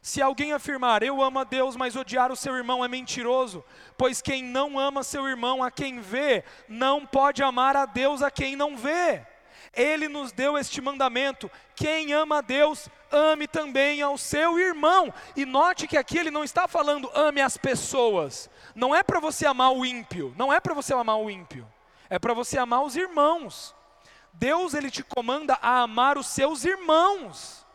Se 0.00 0.22
alguém 0.22 0.54
afirmar, 0.54 1.02
eu 1.02 1.20
amo 1.20 1.40
a 1.40 1.44
Deus, 1.44 1.76
mas 1.76 1.94
odiar 1.94 2.32
o 2.32 2.36
seu 2.36 2.56
irmão 2.56 2.82
é 2.82 2.88
mentiroso, 2.88 3.62
pois 3.98 4.22
quem 4.22 4.42
não 4.42 4.78
ama 4.78 5.02
seu 5.02 5.28
irmão 5.28 5.62
a 5.62 5.70
quem 5.70 6.00
vê, 6.00 6.44
não 6.66 7.04
pode 7.04 7.42
amar 7.42 7.76
a 7.76 7.84
Deus 7.84 8.22
a 8.22 8.30
quem 8.30 8.56
não 8.56 8.74
vê. 8.74 9.26
Ele 9.72 10.08
nos 10.08 10.32
deu 10.32 10.56
este 10.56 10.80
mandamento: 10.80 11.50
quem 11.74 12.12
ama 12.12 12.38
a 12.38 12.40
Deus, 12.40 12.88
ame 13.10 13.46
também 13.46 14.02
ao 14.02 14.18
seu 14.18 14.58
irmão. 14.58 15.12
E 15.34 15.44
note 15.44 15.86
que 15.86 15.96
aqui 15.96 16.18
ele 16.18 16.30
não 16.30 16.44
está 16.44 16.66
falando 16.66 17.10
ame 17.14 17.40
as 17.40 17.56
pessoas. 17.56 18.50
Não 18.74 18.94
é 18.94 19.02
para 19.02 19.20
você 19.20 19.46
amar 19.46 19.72
o 19.72 19.84
ímpio, 19.84 20.34
não 20.36 20.52
é 20.52 20.60
para 20.60 20.74
você 20.74 20.92
amar 20.92 21.18
o 21.18 21.30
ímpio. 21.30 21.66
É 22.08 22.18
para 22.18 22.34
você 22.34 22.58
amar 22.58 22.82
os 22.82 22.96
irmãos. 22.96 23.74
Deus 24.32 24.74
ele 24.74 24.90
te 24.90 25.02
comanda 25.02 25.58
a 25.62 25.80
amar 25.80 26.18
os 26.18 26.26
seus 26.26 26.64
irmãos. 26.64 27.66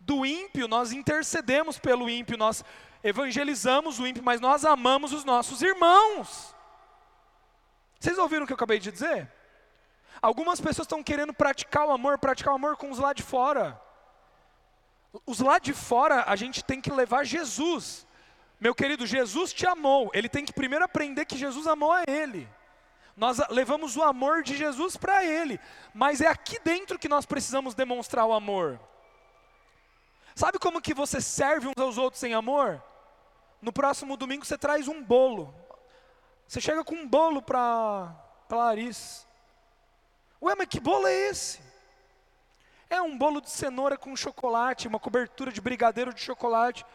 Do 0.00 0.24
ímpio 0.24 0.68
nós 0.68 0.92
intercedemos 0.92 1.78
pelo 1.78 2.08
ímpio, 2.08 2.36
nós 2.36 2.64
evangelizamos 3.02 3.98
o 3.98 4.06
ímpio, 4.06 4.22
mas 4.22 4.40
nós 4.40 4.64
amamos 4.64 5.12
os 5.12 5.24
nossos 5.24 5.62
irmãos. 5.62 6.54
Vocês 7.98 8.18
ouviram 8.18 8.44
o 8.44 8.46
que 8.46 8.52
eu 8.52 8.56
acabei 8.56 8.78
de 8.78 8.92
dizer? 8.92 9.30
Algumas 10.20 10.60
pessoas 10.60 10.86
estão 10.86 11.02
querendo 11.02 11.32
praticar 11.32 11.86
o 11.86 11.90
amor, 11.90 12.18
praticar 12.18 12.52
o 12.52 12.56
amor 12.56 12.76
com 12.76 12.90
os 12.90 12.98
lá 12.98 13.12
de 13.12 13.22
fora. 13.22 13.80
Os 15.24 15.40
lá 15.40 15.58
de 15.58 15.72
fora 15.72 16.24
a 16.26 16.36
gente 16.36 16.64
tem 16.64 16.80
que 16.80 16.90
levar 16.90 17.24
Jesus. 17.24 18.06
Meu 18.60 18.74
querido, 18.74 19.06
Jesus 19.06 19.52
te 19.52 19.66
amou. 19.66 20.10
Ele 20.12 20.28
tem 20.28 20.44
que 20.44 20.52
primeiro 20.52 20.84
aprender 20.84 21.24
que 21.24 21.38
Jesus 21.38 21.66
amou 21.66 21.92
a 21.92 22.02
ele. 22.06 22.48
Nós 23.16 23.38
levamos 23.50 23.96
o 23.96 24.02
amor 24.02 24.42
de 24.42 24.56
Jesus 24.56 24.96
para 24.96 25.24
ele, 25.24 25.58
mas 25.92 26.20
é 26.20 26.28
aqui 26.28 26.56
dentro 26.60 26.98
que 26.98 27.08
nós 27.08 27.26
precisamos 27.26 27.74
demonstrar 27.74 28.24
o 28.24 28.32
amor. 28.32 28.78
Sabe 30.36 30.56
como 30.58 30.80
que 30.80 30.94
você 30.94 31.20
serve 31.20 31.66
uns 31.66 31.82
aos 31.82 31.98
outros 31.98 32.22
em 32.22 32.32
amor? 32.32 32.80
No 33.60 33.72
próximo 33.72 34.16
domingo 34.16 34.46
você 34.46 34.56
traz 34.56 34.86
um 34.86 35.02
bolo. 35.02 35.52
Você 36.46 36.60
chega 36.60 36.84
com 36.84 36.94
um 36.94 37.08
bolo 37.08 37.42
para 37.42 38.14
Larissa. 38.48 39.27
Ué, 40.40 40.54
mas 40.54 40.68
que 40.68 40.80
bolo 40.80 41.06
é 41.06 41.12
esse? 41.28 41.60
É 42.90 43.02
um 43.02 43.18
bolo 43.18 43.40
de 43.40 43.50
cenoura 43.50 43.98
com 43.98 44.16
chocolate, 44.16 44.88
uma 44.88 44.98
cobertura 44.98 45.52
de 45.52 45.60
brigadeiro 45.60 46.14
de 46.14 46.20
chocolate. 46.20 46.86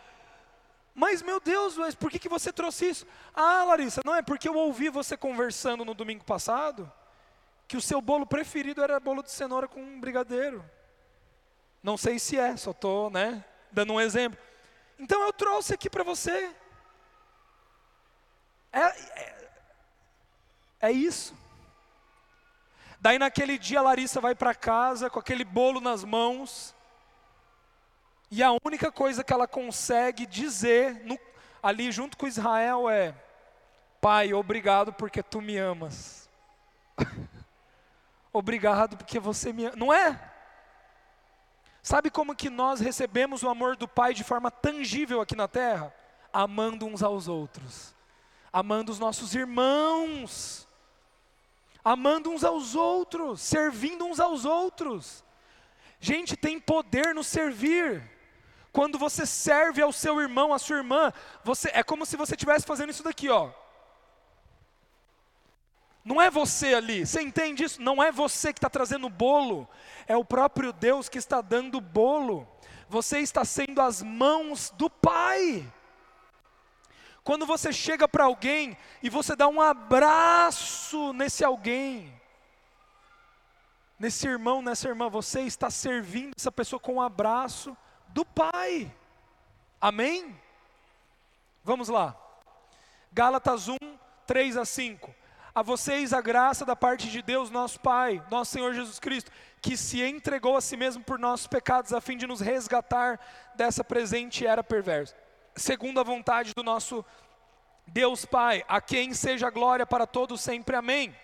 Mas, 0.96 1.22
meu 1.22 1.40
Deus, 1.40 1.78
mas 1.78 1.96
por 1.96 2.10
que, 2.10 2.20
que 2.20 2.30
você 2.30 2.54
trouxe 2.54 2.90
isso? 2.90 3.08
Ah, 3.34 3.64
Larissa, 3.64 4.02
não 4.06 4.16
é 4.16 4.22
porque 4.22 4.48
eu 4.48 4.56
ouvi 4.56 4.90
você 4.90 5.18
conversando 5.18 5.84
no 5.84 5.94
domingo 5.94 6.24
passado 6.24 6.92
que 7.68 7.78
o 7.78 7.82
seu 7.82 8.00
bolo 8.02 8.26
preferido 8.26 8.84
era 8.84 9.00
bolo 9.00 9.24
de 9.24 9.32
cenoura 9.32 9.68
com 9.68 10.00
brigadeiro. 10.00 10.64
Não 11.82 11.98
sei 11.98 12.20
se 12.20 12.38
é, 12.38 12.56
só 12.56 12.72
estou 12.72 13.10
né, 13.10 13.44
dando 13.72 13.94
um 13.94 14.02
exemplo. 14.02 14.40
Então 15.00 15.22
eu 15.24 15.34
trouxe 15.34 15.74
aqui 15.74 15.90
para 15.90 16.04
você. 16.04 16.54
É, 18.72 18.82
é, 18.82 19.50
é 20.82 20.92
isso. 20.92 21.36
Daí 23.04 23.20
naquele 23.20 23.58
dia 23.58 23.82
Larissa 23.82 24.22
vai 24.22 24.34
para 24.34 24.56
casa 24.56 25.10
com 25.10 25.20
aquele 25.20 25.44
bolo 25.44 25.82
nas 25.82 26.06
mãos. 26.06 26.74
E 28.32 28.42
a 28.42 28.50
única 28.64 28.90
coisa 28.94 29.26
que 29.26 29.34
ela 29.34 29.46
consegue 29.46 30.26
dizer 30.26 31.04
no, 31.04 31.20
ali 31.62 31.92
junto 31.92 32.16
com 32.16 32.26
Israel 32.26 32.90
é: 32.90 33.14
Pai, 34.00 34.34
obrigado 34.34 34.94
porque 34.94 35.22
tu 35.22 35.42
me 35.42 35.58
amas. 35.58 36.30
obrigado 38.32 38.96
porque 38.96 39.20
você 39.20 39.52
me 39.52 39.66
ama. 39.66 39.76
Não 39.76 39.94
é? 39.94 40.18
Sabe 41.82 42.10
como 42.10 42.34
que 42.34 42.50
nós 42.50 42.80
recebemos 42.80 43.44
o 43.44 43.50
amor 43.50 43.76
do 43.76 43.86
Pai 43.86 44.14
de 44.14 44.24
forma 44.24 44.50
tangível 44.50 45.20
aqui 45.20 45.36
na 45.36 45.50
terra? 45.50 45.94
Amando 46.32 46.86
uns 46.86 47.04
aos 47.04 47.28
outros, 47.28 47.94
amando 48.54 48.94
os 48.94 48.98
nossos 48.98 49.36
irmãos 49.36 50.66
amando 51.84 52.30
uns 52.30 52.44
aos 52.44 52.76
outros, 52.76 53.42
servindo 53.42 54.06
uns 54.06 54.20
aos 54.20 54.46
outros. 54.46 55.24
Gente, 56.00 56.36
tem 56.36 56.60
poder 56.60 57.14
no 57.14 57.24
servir. 57.24 58.12
Quando 58.72 58.98
você 58.98 59.26
serve 59.26 59.82
ao 59.82 59.92
seu 59.92 60.20
irmão, 60.20 60.54
à 60.54 60.60
sua 60.60 60.78
irmã, 60.78 61.14
você 61.44 61.70
é 61.74 61.84
como 61.84 62.06
se 62.06 62.18
você 62.18 62.34
estivesse 62.34 62.66
fazendo 62.66 62.90
isso 62.90 63.04
daqui, 63.04 63.30
ó. 63.30 63.52
Não 66.04 66.22
é 66.22 66.30
você 66.30 66.74
ali, 66.74 67.06
você 67.06 67.22
entende 67.22 67.64
isso? 67.64 67.82
Não 67.82 68.04
é 68.04 68.12
você 68.12 68.52
que 68.52 68.58
está 68.58 68.70
trazendo 68.70 69.08
o 69.08 69.12
bolo, 69.12 69.70
é 70.06 70.18
o 70.18 70.26
próprio 70.26 70.74
Deus 70.74 71.08
que 71.08 71.18
está 71.18 71.40
dando 71.40 71.78
o 71.78 71.82
bolo. 71.82 72.48
Você 72.90 73.20
está 73.20 73.46
sendo 73.46 73.80
as 73.80 74.02
mãos 74.02 74.72
do 74.72 74.90
Pai. 74.90 75.72
Quando 77.24 77.46
você 77.46 77.72
chega 77.72 78.08
para 78.08 78.26
alguém 78.26 78.78
e 79.02 79.10
você 79.10 79.36
dá 79.36 79.48
um 79.48 79.62
abraço 79.62 81.14
nesse 81.14 81.44
alguém, 81.44 82.14
nesse 83.98 84.28
irmão, 84.28 84.62
nessa 84.62 84.90
irmã, 84.90 85.10
você 85.10 85.42
está 85.42 85.70
servindo 85.70 86.34
essa 86.38 86.52
pessoa 86.52 86.80
com 86.80 86.96
um 86.96 87.02
abraço 87.02 87.78
do 88.10 88.26
Pai. 88.26 88.94
Amém? 89.80 90.38
Vamos 91.64 91.88
lá. 91.88 92.14
Gálatas 93.14 93.70
1, 93.70 93.78
3 94.28 94.58
a 94.58 94.66
5. 94.66 95.16
A 95.56 95.62
vocês 95.62 96.12
a 96.12 96.20
graça 96.20 96.66
da 96.66 96.76
parte 96.76 97.10
de 97.10 97.22
Deus, 97.22 97.50
nosso 97.50 97.80
Pai, 97.80 98.22
nosso 98.30 98.52
Senhor 98.52 98.74
Jesus 98.74 99.00
Cristo, 99.00 99.32
que 99.62 99.78
se 99.78 100.02
entregou 100.02 100.58
a 100.58 100.62
si 100.62 100.76
mesmo 100.76 101.02
por 101.02 101.18
nossos 101.18 101.48
pecados, 101.48 101.94
a 101.94 102.02
fim 102.02 102.18
de 102.18 102.28
nos 102.28 102.42
resgatar 102.42 103.18
dessa 103.56 103.82
presente 103.82 104.46
era 104.46 104.62
perversa 104.62 105.23
segundo 105.56 106.00
a 106.00 106.04
vontade 106.04 106.54
do 106.56 106.64
nosso 106.64 107.06
Deus 107.88 108.26
Pai, 108.26 108.64
a 108.68 108.80
quem 108.82 109.14
seja 109.14 109.50
glória 109.50 109.86
para 109.86 110.08
todos 110.08 110.42
sempre. 110.42 110.76
Amém. 110.76 111.16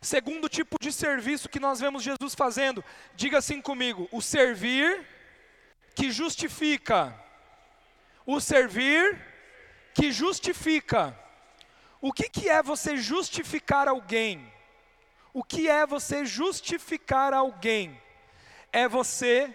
Segundo 0.00 0.48
tipo 0.48 0.76
de 0.78 0.92
serviço 0.92 1.48
que 1.48 1.58
nós 1.58 1.80
vemos 1.80 2.02
Jesus 2.02 2.34
fazendo, 2.34 2.84
diga 3.14 3.38
assim 3.38 3.60
comigo: 3.60 4.08
o 4.12 4.20
servir 4.20 5.06
que 5.94 6.10
justifica. 6.10 7.18
O 8.26 8.40
servir 8.40 9.18
que 9.94 10.12
justifica. 10.12 11.18
O 12.00 12.12
que, 12.12 12.28
que 12.28 12.48
é 12.50 12.62
você 12.62 12.96
justificar 12.96 13.88
alguém? 13.88 14.52
O 15.32 15.42
que 15.42 15.68
é 15.68 15.86
você 15.86 16.26
justificar 16.26 17.32
alguém? 17.32 18.00
É 18.72 18.86
você 18.86 19.54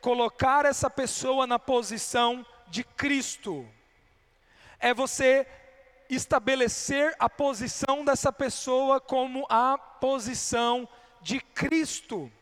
colocar 0.00 0.64
essa 0.64 0.88
pessoa 0.88 1.46
na 1.46 1.58
posição 1.58 2.46
de 2.72 2.82
Cristo. 2.82 3.68
É 4.80 4.94
você 4.94 5.46
estabelecer 6.08 7.14
a 7.18 7.28
posição 7.28 8.02
dessa 8.02 8.32
pessoa 8.32 8.98
como 8.98 9.46
a 9.50 9.76
posição 9.76 10.88
de 11.20 11.38
Cristo. 11.38 12.32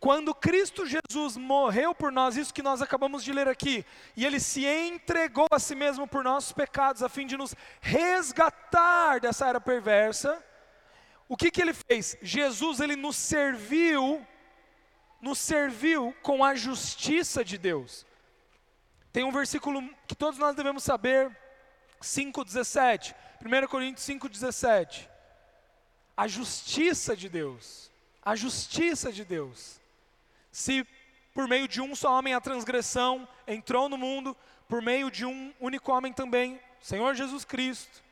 Quando 0.00 0.34
Cristo 0.34 0.86
Jesus 0.86 1.36
morreu 1.36 1.94
por 1.94 2.10
nós, 2.10 2.38
isso 2.38 2.52
que 2.52 2.62
nós 2.62 2.80
acabamos 2.80 3.22
de 3.22 3.30
ler 3.30 3.46
aqui, 3.46 3.84
e 4.16 4.24
ele 4.24 4.40
se 4.40 4.64
entregou 4.64 5.46
a 5.50 5.58
si 5.58 5.74
mesmo 5.74 6.06
por 6.06 6.24
nossos 6.24 6.52
pecados, 6.52 7.02
a 7.02 7.08
fim 7.10 7.26
de 7.26 7.36
nos 7.36 7.54
resgatar 7.80 9.20
dessa 9.20 9.46
era 9.46 9.60
perversa, 9.60 10.42
o 11.28 11.36
que, 11.36 11.50
que 11.50 11.60
ele 11.60 11.74
fez? 11.74 12.16
Jesus 12.22 12.80
ele 12.80 12.96
nos 12.96 13.16
serviu 13.16 14.26
nos 15.20 15.38
serviu 15.38 16.14
com 16.22 16.44
a 16.44 16.54
justiça 16.54 17.42
de 17.42 17.56
Deus. 17.56 18.06
Tem 19.14 19.22
um 19.22 19.30
versículo 19.30 19.80
que 20.08 20.16
todos 20.16 20.40
nós 20.40 20.56
devemos 20.56 20.82
saber, 20.82 21.30
5,17. 22.02 23.14
1 23.40 23.68
Coríntios 23.68 24.04
5,17. 24.04 25.08
A 26.16 26.26
justiça 26.26 27.16
de 27.16 27.28
Deus. 27.28 27.92
A 28.20 28.34
justiça 28.34 29.12
de 29.12 29.24
Deus. 29.24 29.80
Se 30.50 30.84
por 31.32 31.46
meio 31.46 31.68
de 31.68 31.80
um 31.80 31.94
só 31.94 32.18
homem 32.18 32.34
a 32.34 32.40
transgressão 32.40 33.28
entrou 33.46 33.88
no 33.88 33.96
mundo, 33.96 34.36
por 34.68 34.82
meio 34.82 35.12
de 35.12 35.24
um 35.24 35.54
único 35.60 35.92
homem 35.92 36.12
também, 36.12 36.60
Senhor 36.80 37.14
Jesus 37.14 37.44
Cristo. 37.44 38.02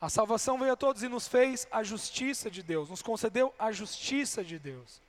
A 0.00 0.08
salvação 0.08 0.58
veio 0.58 0.72
a 0.72 0.76
todos 0.76 1.02
e 1.02 1.08
nos 1.10 1.28
fez 1.28 1.68
a 1.70 1.82
justiça 1.82 2.50
de 2.50 2.62
Deus, 2.62 2.88
nos 2.88 3.02
concedeu 3.02 3.54
a 3.58 3.70
justiça 3.70 4.42
de 4.42 4.58
Deus. 4.58 5.04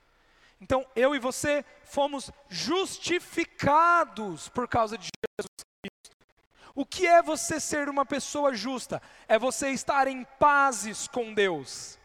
Então, 0.60 0.86
eu 0.96 1.16
e 1.16 1.20
você 1.20 1.64
fomos 1.84 2.32
justificados 2.50 4.50
por 4.50 4.68
causa 4.68 4.98
de 4.98 5.06
Jesus 5.06 5.48
Cristo. 5.82 6.18
O 6.74 6.86
que 6.86 7.08
é 7.08 7.22
você 7.22 7.60
ser 7.60 7.90
uma 7.90 8.06
pessoa 8.06 8.54
justa? 8.54 9.02
É 9.28 9.38
você 9.38 9.70
estar 9.70 10.08
em 10.08 10.24
pazes 10.40 11.08
com 11.08 11.34
Deus. 11.34 11.98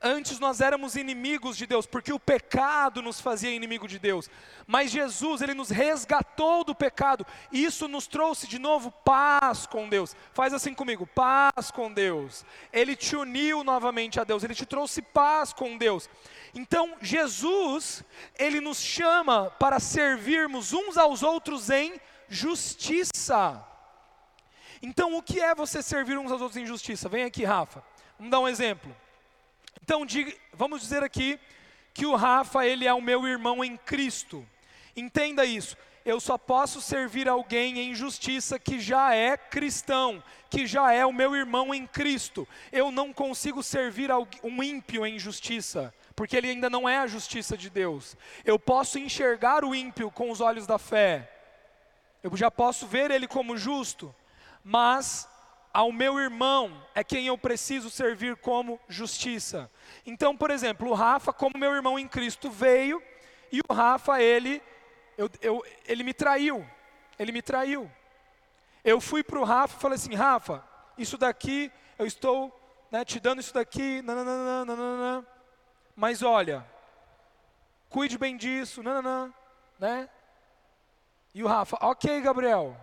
Antes 0.00 0.38
nós 0.38 0.60
éramos 0.60 0.94
inimigos 0.94 1.56
de 1.56 1.66
Deus, 1.66 1.86
porque 1.86 2.12
o 2.12 2.18
pecado 2.18 3.00
nos 3.00 3.20
fazia 3.20 3.50
inimigo 3.50 3.88
de 3.88 3.98
Deus. 3.98 4.28
Mas 4.66 4.90
Jesus, 4.90 5.40
ele 5.40 5.54
nos 5.54 5.70
resgatou 5.70 6.64
do 6.64 6.74
pecado, 6.74 7.26
e 7.50 7.64
isso 7.64 7.88
nos 7.88 8.06
trouxe 8.06 8.46
de 8.46 8.58
novo 8.58 8.90
paz 8.90 9.66
com 9.66 9.88
Deus. 9.88 10.14
Faz 10.32 10.52
assim 10.52 10.74
comigo, 10.74 11.06
paz 11.06 11.70
com 11.70 11.92
Deus. 11.92 12.44
Ele 12.72 12.94
te 12.94 13.16
uniu 13.16 13.64
novamente 13.64 14.20
a 14.20 14.24
Deus, 14.24 14.44
ele 14.44 14.54
te 14.54 14.66
trouxe 14.66 15.00
paz 15.00 15.52
com 15.52 15.78
Deus. 15.78 16.10
Então, 16.56 16.96
Jesus, 17.02 18.02
ele 18.38 18.62
nos 18.62 18.78
chama 18.78 19.50
para 19.50 19.78
servirmos 19.78 20.72
uns 20.72 20.96
aos 20.96 21.22
outros 21.22 21.68
em 21.68 22.00
justiça. 22.30 23.62
Então, 24.80 25.14
o 25.14 25.22
que 25.22 25.38
é 25.38 25.54
você 25.54 25.82
servir 25.82 26.16
uns 26.16 26.32
aos 26.32 26.40
outros 26.40 26.56
em 26.56 26.64
justiça? 26.64 27.10
Vem 27.10 27.24
aqui, 27.24 27.44
Rafa. 27.44 27.84
Vamos 28.18 28.30
dar 28.30 28.40
um 28.40 28.48
exemplo. 28.48 28.96
Então, 29.82 30.06
diga, 30.06 30.34
vamos 30.54 30.80
dizer 30.80 31.02
aqui 31.02 31.38
que 31.92 32.06
o 32.06 32.16
Rafa, 32.16 32.64
ele 32.64 32.86
é 32.86 32.94
o 32.94 33.02
meu 33.02 33.26
irmão 33.28 33.62
em 33.62 33.76
Cristo. 33.76 34.46
Entenda 34.96 35.44
isso. 35.44 35.76
Eu 36.06 36.20
só 36.20 36.38
posso 36.38 36.80
servir 36.80 37.28
alguém 37.28 37.80
em 37.80 37.94
justiça 37.94 38.58
que 38.58 38.80
já 38.80 39.14
é 39.14 39.36
cristão, 39.36 40.22
que 40.48 40.66
já 40.66 40.92
é 40.92 41.04
o 41.04 41.12
meu 41.12 41.36
irmão 41.36 41.74
em 41.74 41.86
Cristo. 41.86 42.48
Eu 42.72 42.90
não 42.90 43.12
consigo 43.12 43.62
servir 43.62 44.08
um 44.42 44.62
ímpio 44.62 45.04
em 45.04 45.18
justiça, 45.18 45.92
porque 46.16 46.34
ele 46.34 46.48
ainda 46.48 46.70
não 46.70 46.88
é 46.88 46.96
a 46.96 47.06
justiça 47.06 47.56
de 47.56 47.68
Deus. 47.68 48.16
Eu 48.42 48.58
posso 48.58 48.98
enxergar 48.98 49.64
o 49.64 49.74
ímpio 49.74 50.10
com 50.10 50.30
os 50.30 50.40
olhos 50.40 50.66
da 50.66 50.78
fé. 50.78 51.30
Eu 52.22 52.34
já 52.34 52.50
posso 52.50 52.86
ver 52.86 53.10
ele 53.10 53.28
como 53.28 53.56
justo, 53.56 54.12
mas 54.64 55.28
ao 55.72 55.92
meu 55.92 56.18
irmão 56.18 56.82
é 56.94 57.04
quem 57.04 57.26
eu 57.26 57.36
preciso 57.36 57.90
servir 57.90 58.34
como 58.36 58.80
justiça. 58.88 59.70
Então, 60.06 60.34
por 60.34 60.50
exemplo, 60.50 60.88
o 60.88 60.94
Rafa, 60.94 61.34
como 61.34 61.58
meu 61.58 61.74
irmão 61.74 61.98
em 61.98 62.08
Cristo, 62.08 62.50
veio 62.50 63.02
e 63.52 63.60
o 63.68 63.72
Rafa, 63.72 64.20
ele, 64.20 64.62
eu, 65.18 65.30
eu, 65.42 65.64
ele 65.86 66.02
me 66.02 66.14
traiu. 66.14 66.66
Ele 67.18 67.30
me 67.30 67.42
traiu. 67.42 67.90
Eu 68.82 69.00
fui 69.00 69.22
para 69.22 69.38
o 69.38 69.44
Rafa 69.44 69.76
e 69.76 69.80
falei 69.80 69.96
assim: 69.96 70.14
Rafa, 70.14 70.64
isso 70.96 71.18
daqui, 71.18 71.70
eu 71.98 72.06
estou 72.06 72.58
né, 72.90 73.04
te 73.04 73.20
dando 73.20 73.40
isso 73.40 73.52
daqui, 73.52 74.00
nananana, 74.02 74.64
nananana, 74.64 75.26
mas 75.96 76.22
olha, 76.22 76.64
cuide 77.88 78.18
bem 78.18 78.36
disso, 78.36 78.82
nananana, 78.82 79.34
né? 79.78 80.08
E 81.34 81.42
o 81.42 81.46
Rafa, 81.46 81.78
ok, 81.80 82.20
Gabriel, 82.20 82.76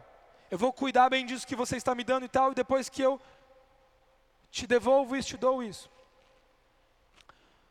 eu 0.50 0.58
vou 0.58 0.74
cuidar 0.74 1.10
bem 1.10 1.26
disso 1.26 1.48
que 1.48 1.56
você 1.56 1.78
está 1.78 1.94
me 1.94 2.04
dando 2.04 2.26
e 2.26 2.30
tal, 2.30 2.52
e 2.52 2.56
depois 2.56 2.90
que 2.90 3.02
eu 3.02 3.22
te 4.50 4.66
devolvo 4.66 5.16
isso, 5.16 5.30
te 5.30 5.38
dou 5.38 5.64
isso. 5.64 5.90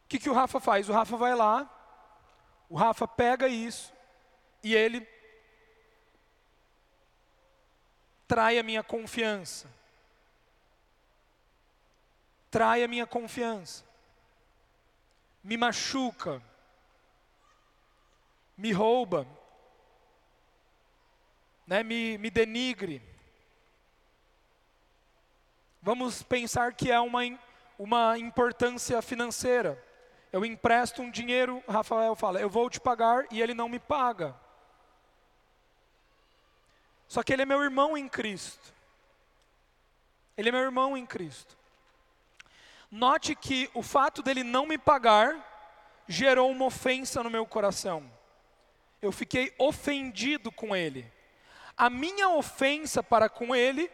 O 0.05 0.09
que, 0.09 0.18
que 0.18 0.30
o 0.30 0.34
Rafa 0.34 0.61
faz? 0.61 0.88
O 0.88 0.93
Rafa 0.93 1.16
vai 1.16 1.34
lá, 1.34 1.68
o 2.68 2.76
Rafa 2.76 3.07
pega 3.09 3.49
isso 3.49 3.93
e 4.62 4.74
ele 4.74 5.07
trai 8.26 8.59
a 8.59 8.62
minha 8.62 8.82
confiança. 8.82 9.68
Trai 12.51 12.82
a 12.82 12.88
minha 12.88 13.07
confiança. 13.07 13.91
Me 15.43 15.57
machuca. 15.57 16.43
Me 18.57 18.70
rouba, 18.70 19.26
né, 21.66 21.82
me, 21.82 22.18
me 22.18 22.30
denigre. 22.30 23.03
Vamos 25.80 26.22
pensar 26.22 26.74
que 26.74 26.90
é 26.90 27.01
uma, 27.01 27.22
uma 27.78 28.18
importância 28.18 29.01
financeira. 29.03 29.82
Eu 30.30 30.45
empresto 30.45 31.03
um 31.03 31.11
dinheiro, 31.11 31.62
Rafael 31.68 32.14
fala, 32.14 32.40
eu 32.40 32.49
vou 32.49 32.70
te 32.70 32.80
pagar 32.80 33.26
e 33.30 33.40
ele 33.40 33.55
não 33.55 33.68
me 33.68 33.78
paga. 33.78 34.34
Só 37.09 37.22
que 37.22 37.32
ele 37.32 37.43
é 37.43 37.47
meu 37.47 37.62
irmão 37.62 37.97
em 37.97 38.09
Cristo. 38.09 38.72
Ele 40.36 40.49
é 40.49 40.53
meu 40.53 40.62
irmão 40.62 40.97
em 40.97 41.05
Cristo. 41.05 41.57
Note 42.93 43.34
que 43.34 43.68
o 43.74 43.82
fato 43.82 44.22
dele 44.22 44.45
não 44.45 44.66
me 44.66 44.78
pagar 44.78 45.34
gerou 46.07 46.49
uma 46.49 46.66
ofensa 46.66 47.24
no 47.24 47.30
meu 47.30 47.45
coração. 47.45 48.09
Eu 49.01 49.11
fiquei 49.11 49.53
ofendido 49.59 50.53
com 50.53 50.76
ele 50.76 51.11
a 51.76 51.90
minha 51.90 52.28
ofensa 52.28 53.03
para 53.03 53.28
com 53.28 53.55
ele 53.55 53.90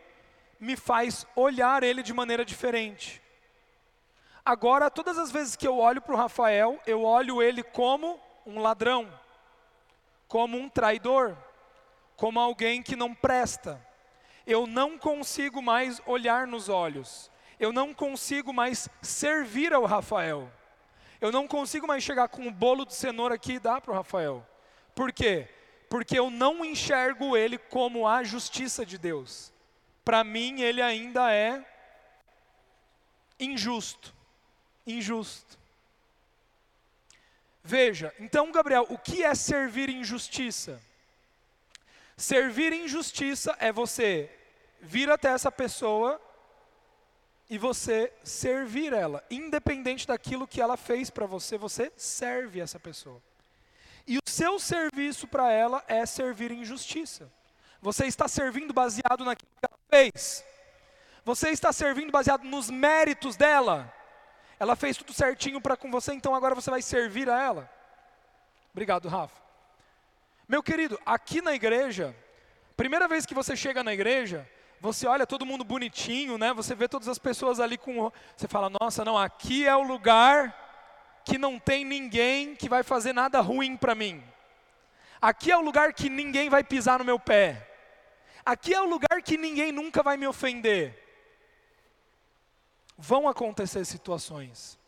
me 0.58 0.76
faz 0.76 1.26
olhar 1.36 1.82
ele 1.82 2.02
de 2.02 2.12
maneira 2.12 2.44
diferente. 2.44 3.22
Agora, 4.44 4.90
todas 4.90 5.18
as 5.18 5.30
vezes 5.30 5.56
que 5.56 5.66
eu 5.66 5.78
olho 5.78 6.02
para 6.02 6.14
o 6.14 6.18
Rafael, 6.18 6.80
eu 6.86 7.02
olho 7.02 7.42
ele 7.42 7.62
como 7.62 8.20
um 8.44 8.60
ladrão, 8.60 9.10
como 10.26 10.56
um 10.58 10.68
traidor, 10.68 11.36
como 12.16 12.40
alguém 12.40 12.82
que 12.82 12.96
não 12.96 13.14
presta. 13.14 13.80
Eu 14.46 14.66
não 14.66 14.98
consigo 14.98 15.62
mais 15.62 16.00
olhar 16.06 16.46
nos 16.46 16.68
olhos, 16.68 17.30
eu 17.58 17.72
não 17.72 17.92
consigo 17.92 18.52
mais 18.52 18.88
servir 19.02 19.72
ao 19.72 19.84
Rafael. 19.84 20.50
Eu 21.20 21.32
não 21.32 21.48
consigo 21.48 21.86
mais 21.86 22.02
chegar 22.02 22.28
com 22.28 22.42
um 22.42 22.52
bolo 22.52 22.84
de 22.84 22.94
cenoura 22.94 23.34
aqui 23.34 23.54
e 23.54 23.58
dar 23.58 23.80
para 23.80 23.92
o 23.92 23.94
Rafael. 23.94 24.46
Por 24.94 25.12
quê? 25.12 25.48
porque 25.88 26.18
eu 26.18 26.30
não 26.30 26.64
enxergo 26.64 27.36
ele 27.36 27.56
como 27.56 28.06
a 28.06 28.22
justiça 28.22 28.84
de 28.84 28.98
Deus. 28.98 29.52
Para 30.04 30.22
mim, 30.22 30.60
ele 30.60 30.82
ainda 30.82 31.32
é 31.32 31.64
injusto. 33.40 34.14
Injusto. 34.86 35.58
Veja, 37.62 38.14
então, 38.18 38.50
Gabriel, 38.52 38.86
o 38.88 38.98
que 38.98 39.22
é 39.22 39.34
servir 39.34 39.88
em 39.88 40.04
justiça? 40.04 40.80
Servir 42.16 42.72
em 42.72 42.88
justiça 42.88 43.56
é 43.58 43.72
você 43.72 44.30
vir 44.80 45.10
até 45.10 45.28
essa 45.28 45.52
pessoa 45.52 46.20
e 47.50 47.56
você 47.56 48.12
servir 48.22 48.92
ela, 48.92 49.24
independente 49.30 50.06
daquilo 50.06 50.46
que 50.46 50.60
ela 50.60 50.76
fez 50.76 51.08
para 51.08 51.26
você, 51.26 51.56
você 51.56 51.90
serve 51.96 52.60
essa 52.60 52.78
pessoa. 52.78 53.22
E 54.06 54.18
o 54.18 54.22
seu 54.26 54.58
serviço 54.58 55.26
para 55.26 55.50
ela 55.50 55.82
é 55.88 56.04
servir 56.04 56.50
em 56.50 56.64
justiça. 56.64 57.30
Você 57.80 58.06
está 58.06 58.28
servindo 58.28 58.72
baseado 58.74 59.24
naquilo 59.24 59.50
que 59.60 59.66
ela 59.66 59.78
fez. 59.88 60.44
Você 61.24 61.50
está 61.50 61.72
servindo 61.72 62.10
baseado 62.10 62.44
nos 62.44 62.70
méritos 62.70 63.36
dela. 63.36 63.92
Ela 64.58 64.74
fez 64.74 64.96
tudo 64.96 65.12
certinho 65.12 65.60
para 65.60 65.76
com 65.76 65.90
você, 65.90 66.12
então 66.12 66.34
agora 66.34 66.54
você 66.54 66.70
vai 66.70 66.82
servir 66.82 67.30
a 67.30 67.42
ela. 67.42 67.70
Obrigado, 68.72 69.08
Rafa. 69.08 69.40
Meu 70.48 70.62
querido, 70.62 70.98
aqui 71.04 71.40
na 71.40 71.54
igreja, 71.54 72.16
primeira 72.76 73.06
vez 73.06 73.24
que 73.26 73.34
você 73.34 73.54
chega 73.54 73.84
na 73.84 73.92
igreja, 73.92 74.48
você 74.80 75.06
olha 75.06 75.26
todo 75.26 75.46
mundo 75.46 75.64
bonitinho, 75.64 76.38
né? 76.38 76.52
Você 76.54 76.74
vê 76.74 76.88
todas 76.88 77.08
as 77.08 77.18
pessoas 77.18 77.60
ali 77.60 77.76
com, 77.76 78.10
você 78.36 78.46
fala: 78.48 78.70
"Nossa, 78.80 79.04
não, 79.04 79.16
aqui 79.18 79.66
é 79.66 79.76
o 79.76 79.82
lugar 79.82 80.54
que 81.24 81.36
não 81.36 81.58
tem 81.58 81.84
ninguém 81.84 82.54
que 82.56 82.68
vai 82.68 82.82
fazer 82.82 83.12
nada 83.12 83.40
ruim 83.40 83.76
para 83.76 83.94
mim. 83.94 84.22
Aqui 85.20 85.50
é 85.50 85.56
o 85.58 85.60
lugar 85.62 85.92
que 85.92 86.08
ninguém 86.08 86.48
vai 86.48 86.64
pisar 86.64 86.98
no 86.98 87.04
meu 87.04 87.18
pé. 87.18 87.68
Aqui 88.44 88.72
é 88.72 88.80
o 88.80 88.88
lugar 88.88 89.20
que 89.22 89.36
ninguém 89.36 89.70
nunca 89.70 90.02
vai 90.02 90.16
me 90.16 90.26
ofender. 90.26 90.96
Vão 92.96 93.28
acontecer 93.28 93.84
situações 93.84 94.78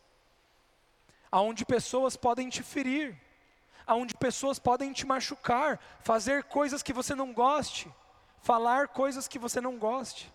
aonde 1.30 1.64
pessoas 1.64 2.16
podem 2.16 2.48
te 2.48 2.62
ferir, 2.62 3.16
aonde 3.86 4.14
pessoas 4.14 4.58
podem 4.58 4.92
te 4.92 5.06
machucar, 5.06 5.78
fazer 6.00 6.44
coisas 6.44 6.82
que 6.82 6.92
você 6.92 7.14
não 7.14 7.32
goste, 7.32 7.92
falar 8.42 8.88
coisas 8.88 9.28
que 9.28 9.38
você 9.38 9.60
não 9.60 9.78
goste. 9.78 10.32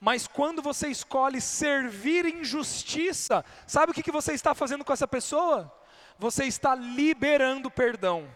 Mas 0.00 0.26
quando 0.26 0.62
você 0.62 0.88
escolhe 0.88 1.40
servir 1.40 2.24
em 2.24 2.44
justiça, 2.44 3.44
sabe 3.66 3.90
o 3.92 3.94
que, 3.94 4.02
que 4.02 4.12
você 4.12 4.32
está 4.32 4.54
fazendo 4.54 4.84
com 4.84 4.92
essa 4.92 5.08
pessoa? 5.08 5.72
você 6.18 6.44
está 6.44 6.74
liberando 6.74 7.70
perdão. 7.70 8.28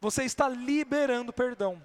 Você 0.00 0.24
está 0.24 0.48
liberando 0.48 1.32
perdão. 1.32 1.84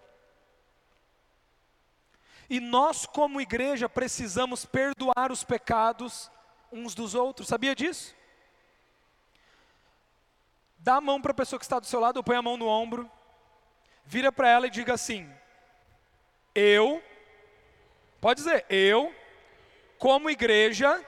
E 2.49 2.60
nós, 2.60 3.06
como 3.06 3.41
igreja, 3.41 3.89
precisamos 3.89 4.66
perdoar 4.66 5.32
os 5.32 5.43
pecados 5.43 6.30
uns 6.72 6.93
dos 6.93 7.16
outros. 7.16 7.47
Sabia 7.47 7.74
disso? 7.74 8.14
Dá 10.78 10.97
a 10.97 11.01
mão 11.01 11.22
para 11.22 11.32
a 11.32 11.36
pessoa 11.36 11.58
que 11.58 11.66
está 11.66 11.80
do 11.80 11.88
seu 11.88 11.99
lado, 11.99 12.18
ou 12.18 12.24
põe 12.24 12.36
a 12.36 12.41
mão 12.41 12.58
no 12.58 12.68
ombro, 12.68 13.10
vira 14.06 14.32
para 14.32 14.49
ela 14.49 14.68
e 14.68 14.70
diga 14.70 14.93
assim: 14.93 15.28
Eu, 16.56 17.03
pode 18.22 18.41
dizer, 18.41 18.66
eu, 18.70 19.14
como 19.99 20.30
igreja, 20.30 21.06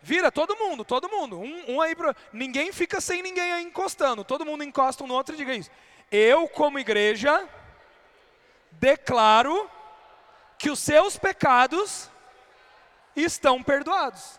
vira 0.00 0.32
todo 0.32 0.56
mundo, 0.56 0.84
todo 0.84 1.08
mundo, 1.10 1.38
um, 1.38 1.74
um 1.74 1.80
aí, 1.80 1.94
pra, 1.94 2.16
ninguém 2.32 2.72
fica 2.72 3.00
sem 3.00 3.22
ninguém 3.22 3.52
aí 3.52 3.62
encostando, 3.62 4.24
todo 4.24 4.46
mundo 4.46 4.64
encosta 4.64 5.04
um 5.04 5.06
no 5.06 5.14
outro 5.14 5.34
e 5.34 5.38
diga 5.38 5.54
isso. 5.54 5.70
Eu, 6.10 6.48
como 6.48 6.78
igreja, 6.78 7.46
declaro 8.72 9.70
que 10.58 10.70
os 10.70 10.78
seus 10.78 11.18
pecados 11.18 12.10
estão 13.14 13.62
perdoados. 13.62 14.38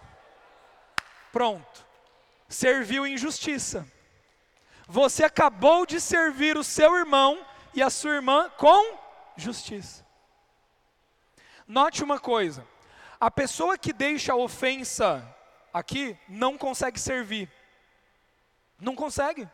Pronto. 1.32 1.86
Serviu 2.48 3.06
injustiça. 3.06 3.86
Você 4.88 5.26
acabou 5.26 5.86
de 5.86 6.00
servir 6.00 6.58
o 6.58 6.64
seu 6.64 6.96
irmão 6.96 7.46
e 7.74 7.84
a 7.84 7.90
sua 7.90 8.16
irmã 8.16 8.50
com 8.58 8.98
justiça. 9.36 10.07
Note 11.68 12.04
uma 12.04 12.20
coisa: 12.20 12.66
a 13.20 13.30
pessoa 13.30 13.78
que 13.78 13.92
deixa 13.92 14.34
a 14.34 14.38
ofensa 14.38 15.36
aqui 15.74 16.18
não 16.30 16.58
consegue 16.58 17.00
servir. 17.00 17.52
Não 18.80 18.96
consegue. 18.96 19.50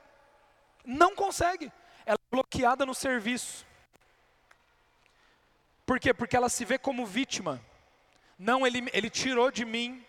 Não 0.86 1.16
consegue. 1.16 1.72
Ela 2.06 2.20
é 2.22 2.32
bloqueada 2.32 2.86
no 2.86 2.94
serviço. 2.94 3.66
Por 5.86 6.00
quê? 6.00 6.14
Porque 6.14 6.36
ela 6.36 6.50
se 6.50 6.64
vê 6.66 6.78
como 6.78 7.06
vítima. 7.06 7.62
Não, 8.38 8.66
ele, 8.66 8.90
ele 8.94 9.10
tirou 9.10 9.50
de 9.50 9.66
mim. 9.66 10.06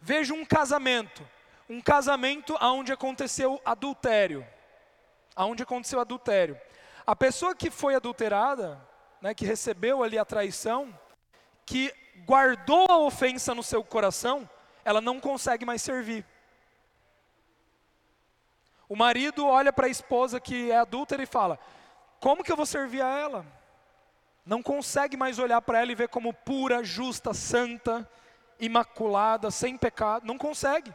Veja 0.00 0.34
um 0.34 0.44
casamento. 0.44 1.26
Um 1.68 1.80
casamento 1.80 2.56
onde 2.60 2.92
aconteceu 2.92 3.60
adultério. 3.64 4.46
Aonde 5.34 5.62
aconteceu 5.62 6.00
adultério. 6.00 6.58
A 7.06 7.14
pessoa 7.14 7.54
que 7.54 7.70
foi 7.70 7.94
adulterada, 7.94 8.85
né, 9.20 9.34
que 9.34 9.44
recebeu 9.44 10.02
ali 10.02 10.18
a 10.18 10.24
traição, 10.24 10.96
que 11.64 11.92
guardou 12.24 12.86
a 12.90 12.98
ofensa 12.98 13.54
no 13.54 13.62
seu 13.62 13.82
coração, 13.84 14.48
ela 14.84 15.00
não 15.00 15.20
consegue 15.20 15.64
mais 15.64 15.82
servir. 15.82 16.24
O 18.88 18.94
marido 18.94 19.46
olha 19.46 19.72
para 19.72 19.86
a 19.86 19.90
esposa 19.90 20.40
que 20.40 20.70
é 20.70 20.76
adúltera 20.76 21.22
e 21.22 21.26
fala: 21.26 21.58
Como 22.20 22.44
que 22.44 22.52
eu 22.52 22.56
vou 22.56 22.66
servir 22.66 23.02
a 23.02 23.18
ela? 23.18 23.56
não 24.46 24.62
consegue 24.62 25.16
mais 25.16 25.40
olhar 25.40 25.60
para 25.60 25.80
ela 25.80 25.90
e 25.90 25.96
ver 25.96 26.08
como 26.08 26.32
pura, 26.32 26.84
justa, 26.84 27.34
santa, 27.34 28.08
imaculada, 28.60 29.50
sem 29.50 29.76
pecado, 29.76 30.24
não 30.24 30.38
consegue. 30.38 30.94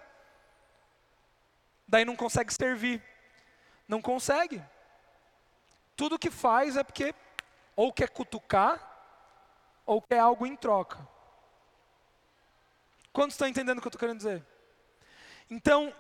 Daí 1.86 2.06
não 2.06 2.16
consegue 2.16 2.54
servir, 2.54 3.04
não 3.90 4.02
consegue. 4.02 4.64
Tudo 5.98 6.18
que 6.18 6.32
faz 6.32 6.78
é 6.78 6.84
porque 6.84 7.14
ou 7.76 7.92
quer 7.92 8.10
cutucar, 8.10 8.88
ou 9.86 10.02
quer 10.02 10.20
algo 10.20 10.46
em 10.46 10.56
troca. 10.56 11.08
Quantos 13.12 13.34
estão 13.34 13.48
entendendo 13.48 13.80
o 13.80 13.82
que 13.82 13.88
eu 13.88 13.90
estou 13.90 14.00
querendo 14.00 14.18
dizer? 14.18 14.46
Então, 15.50 15.94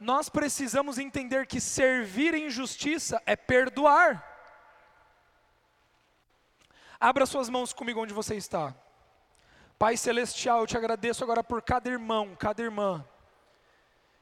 nós 0.00 0.28
precisamos 0.28 0.98
entender 0.98 1.46
que 1.46 1.60
servir 1.60 2.34
em 2.34 2.50
justiça 2.50 3.22
é 3.24 3.36
perdoar. 3.36 4.24
Abra 6.98 7.26
suas 7.26 7.48
mãos 7.48 7.72
comigo 7.72 8.02
onde 8.02 8.12
você 8.12 8.34
está. 8.34 8.74
Pai 9.78 9.96
Celestial, 9.96 10.60
eu 10.60 10.66
te 10.66 10.76
agradeço 10.76 11.22
agora 11.22 11.44
por 11.44 11.62
cada 11.62 11.88
irmão, 11.88 12.34
cada 12.34 12.62
irmã. 12.62 13.06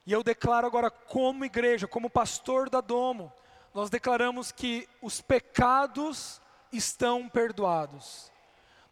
E 0.05 0.13
eu 0.13 0.23
declaro 0.23 0.67
agora, 0.67 0.91
como 0.91 1.45
igreja, 1.45 1.87
como 1.87 2.11
pastor 2.11 2.69
da 2.69 2.81
Domo, 2.81 3.33
nós 3.73 3.89
declaramos 3.89 4.53
que 4.53 4.89
os 5.01 5.21
pecados 5.21 6.41
estão 6.77 7.29
perdoados. 7.29 8.33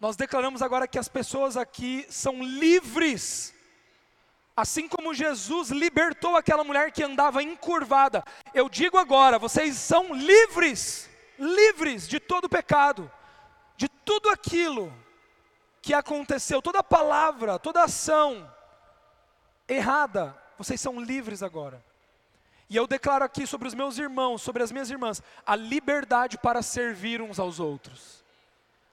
Nós 0.01 0.17
declaramos 0.17 0.63
agora 0.63 0.89
que 0.89 0.99
as 0.99 1.09
pessoas 1.09 1.57
aqui 1.57 2.07
são 2.11 2.43
livres. 2.43 3.55
Assim 4.57 4.89
como 4.89 5.15
Jesus 5.15 5.71
libertou 5.71 6.37
aquela 6.37 6.65
mulher 6.65 6.93
que 6.93 7.03
andava 7.03 7.43
encurvada, 7.43 8.23
eu 8.53 8.69
digo 8.69 8.99
agora, 8.99 9.39
vocês 9.39 9.77
são 9.77 10.13
livres, 10.15 11.09
livres 11.39 12.07
de 12.07 12.21
todo 12.21 12.49
pecado 12.49 13.11
de 13.83 13.89
tudo 13.89 14.31
aquilo 14.31 14.95
que 15.81 15.93
aconteceu, 15.93 16.63
toda 16.63 16.85
palavra, 16.85 17.59
toda 17.59 17.83
ação 17.83 18.49
errada, 19.67 20.41
vocês 20.57 20.81
são 20.81 21.01
livres 21.01 21.43
agora. 21.43 21.85
E 22.73 22.77
eu 22.77 22.87
declaro 22.87 23.23
aqui 23.23 23.47
sobre 23.47 23.69
os 23.69 23.75
meus 23.75 23.99
irmãos, 23.99 24.41
sobre 24.41 24.63
as 24.63 24.73
minhas 24.73 24.89
irmãs, 24.89 25.23
a 25.45 25.55
liberdade 25.55 26.39
para 26.39 26.63
servir 26.63 27.21
uns 27.21 27.39
aos 27.39 27.61
outros, 27.61 28.25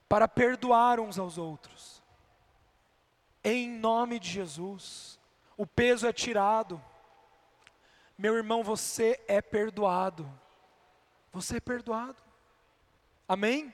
para 0.06 0.28
perdoar 0.28 1.00
uns 1.00 1.18
aos 1.18 1.38
outros. 1.38 2.02
Em 3.42 3.70
nome 3.70 4.18
de 4.18 4.28
Jesus, 4.28 5.18
o 5.56 5.66
peso 5.66 6.06
é 6.06 6.12
tirado. 6.12 6.78
Meu 8.18 8.36
irmão, 8.36 8.62
você 8.62 9.18
é 9.26 9.40
perdoado. 9.40 10.30
Você 11.32 11.56
é 11.56 11.60
perdoado. 11.60 12.22
Amém? 13.26 13.72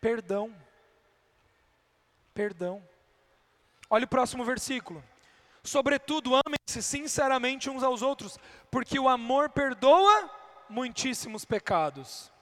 Perdão. 0.00 0.50
Perdão. 2.32 2.82
Olha 3.90 4.06
o 4.06 4.08
próximo 4.08 4.46
versículo. 4.46 5.04
Sobretudo, 5.62 6.34
amem-se 6.34 6.82
sinceramente 6.82 7.68
uns 7.68 7.82
aos 7.82 8.02
outros, 8.02 8.38
porque 8.70 8.98
o 8.98 9.08
amor 9.08 9.50
perdoa 9.50 10.30
muitíssimos 10.68 11.44
pecados. 11.44 12.32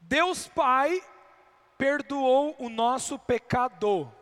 Deus 0.00 0.48
Pai 0.48 1.02
perdoou 1.76 2.56
o 2.58 2.68
nosso 2.68 3.18
pecado. 3.18 4.12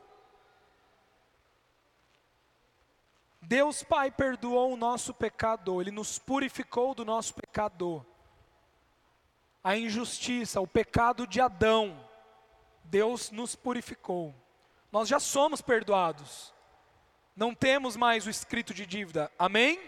Deus 3.40 3.82
Pai 3.82 4.10
perdoou 4.10 4.72
o 4.72 4.76
nosso 4.76 5.12
pecado, 5.12 5.80
Ele 5.80 5.90
nos 5.90 6.18
purificou 6.18 6.94
do 6.94 7.04
nosso 7.04 7.34
pecado 7.34 8.06
a 9.62 9.76
injustiça, 9.76 10.60
o 10.60 10.66
pecado 10.66 11.26
de 11.26 11.40
Adão, 11.40 11.98
Deus 12.84 13.30
nos 13.30 13.54
purificou. 13.54 14.34
Nós 14.90 15.08
já 15.08 15.20
somos 15.20 15.60
perdoados. 15.60 16.52
Não 17.36 17.54
temos 17.54 17.96
mais 17.96 18.26
o 18.26 18.30
escrito 18.30 18.74
de 18.74 18.84
dívida. 18.84 19.30
Amém? 19.38 19.80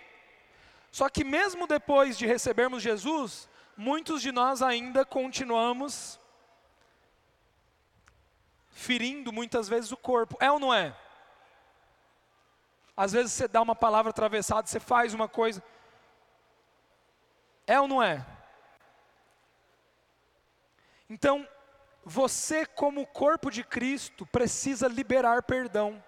Só 0.91 1.09
que 1.09 1.25
mesmo 1.25 1.67
depois 1.67 2.19
de 2.19 2.27
recebermos 2.27 2.83
Jesus, 2.83 3.49
muitos 3.77 4.21
de 4.21 4.31
nós 4.31 4.63
ainda 4.63 5.05
continuamos 5.05 6.21
ferindo 8.71 9.33
muitas 9.33 9.69
vezes 9.69 9.93
o 9.93 9.97
corpo. 9.97 10.37
É 10.41 10.51
ou 10.51 10.59
não 10.59 10.73
é? 10.73 10.97
Às 12.97 13.13
vezes 13.13 13.33
você 13.33 13.49
dá 13.49 13.63
uma 13.63 13.75
palavra 13.75 14.11
atravessada, 14.11 14.67
você 14.67 14.81
faz 14.81 15.15
uma 15.15 15.29
coisa. 15.29 15.63
É 17.67 17.81
ou 17.81 17.89
não 17.89 18.03
é? 18.03 18.25
Então, 21.09 21.47
você, 22.05 22.67
como 22.67 23.07
corpo 23.07 23.51
de 23.51 23.63
Cristo, 23.63 24.27
precisa 24.27 24.89
liberar 24.89 25.43
perdão. 25.43 26.03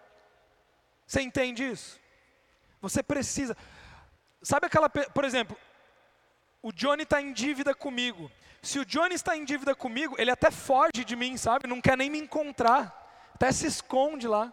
Você 1.06 1.20
entende 1.20 1.68
isso? 1.68 2.00
Você 2.80 3.02
precisa. 3.02 3.56
Sabe 4.42 4.66
aquela, 4.66 4.88
por 4.88 5.24
exemplo, 5.24 5.56
o 6.62 6.72
Johnny 6.72 7.02
está 7.02 7.20
em 7.20 7.32
dívida 7.32 7.74
comigo. 7.74 8.30
Se 8.62 8.78
o 8.78 8.84
Johnny 8.84 9.14
está 9.14 9.36
em 9.36 9.44
dívida 9.44 9.74
comigo, 9.74 10.16
ele 10.18 10.30
até 10.30 10.50
foge 10.50 11.04
de 11.04 11.16
mim, 11.16 11.36
sabe? 11.36 11.68
Não 11.68 11.80
quer 11.80 11.96
nem 11.96 12.10
me 12.10 12.18
encontrar. 12.18 13.30
Até 13.34 13.52
se 13.52 13.66
esconde 13.66 14.26
lá. 14.26 14.52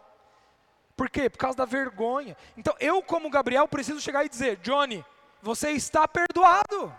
Por 0.98 1.10
quê? 1.10 1.30
Por 1.30 1.38
causa 1.38 1.58
da 1.58 1.66
vergonha. 1.66 2.36
Então, 2.58 2.76
eu, 2.80 3.02
como 3.02 3.30
Gabriel, 3.30 3.68
preciso 3.68 4.02
chegar 4.02 4.26
e 4.26 4.30
dizer: 4.30 4.58
Johnny, 4.58 5.04
você 5.42 5.72
está 5.72 6.08
perdoado. 6.08 6.94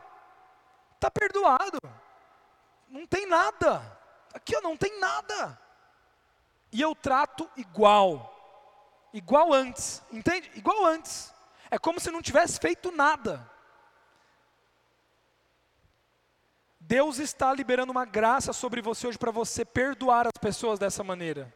Está 0.94 1.10
perdoado 1.10 1.78
não 2.92 3.06
tem 3.06 3.26
nada. 3.26 3.98
Aqui 4.34 4.54
eu 4.54 4.60
não 4.60 4.76
tem 4.76 5.00
nada. 5.00 5.58
E 6.70 6.80
eu 6.80 6.94
trato 6.94 7.50
igual. 7.56 8.31
Igual 9.12 9.52
antes, 9.52 10.02
entende? 10.10 10.50
Igual 10.54 10.86
antes. 10.86 11.32
É 11.70 11.78
como 11.78 12.00
se 12.00 12.10
não 12.10 12.22
tivesse 12.22 12.58
feito 12.58 12.90
nada. 12.90 13.50
Deus 16.78 17.18
está 17.18 17.52
liberando 17.52 17.92
uma 17.92 18.04
graça 18.04 18.52
sobre 18.52 18.82
você 18.82 19.06
hoje 19.06 19.18
para 19.18 19.30
você 19.30 19.64
perdoar 19.64 20.26
as 20.26 20.40
pessoas 20.40 20.78
dessa 20.78 21.04
maneira. 21.04 21.52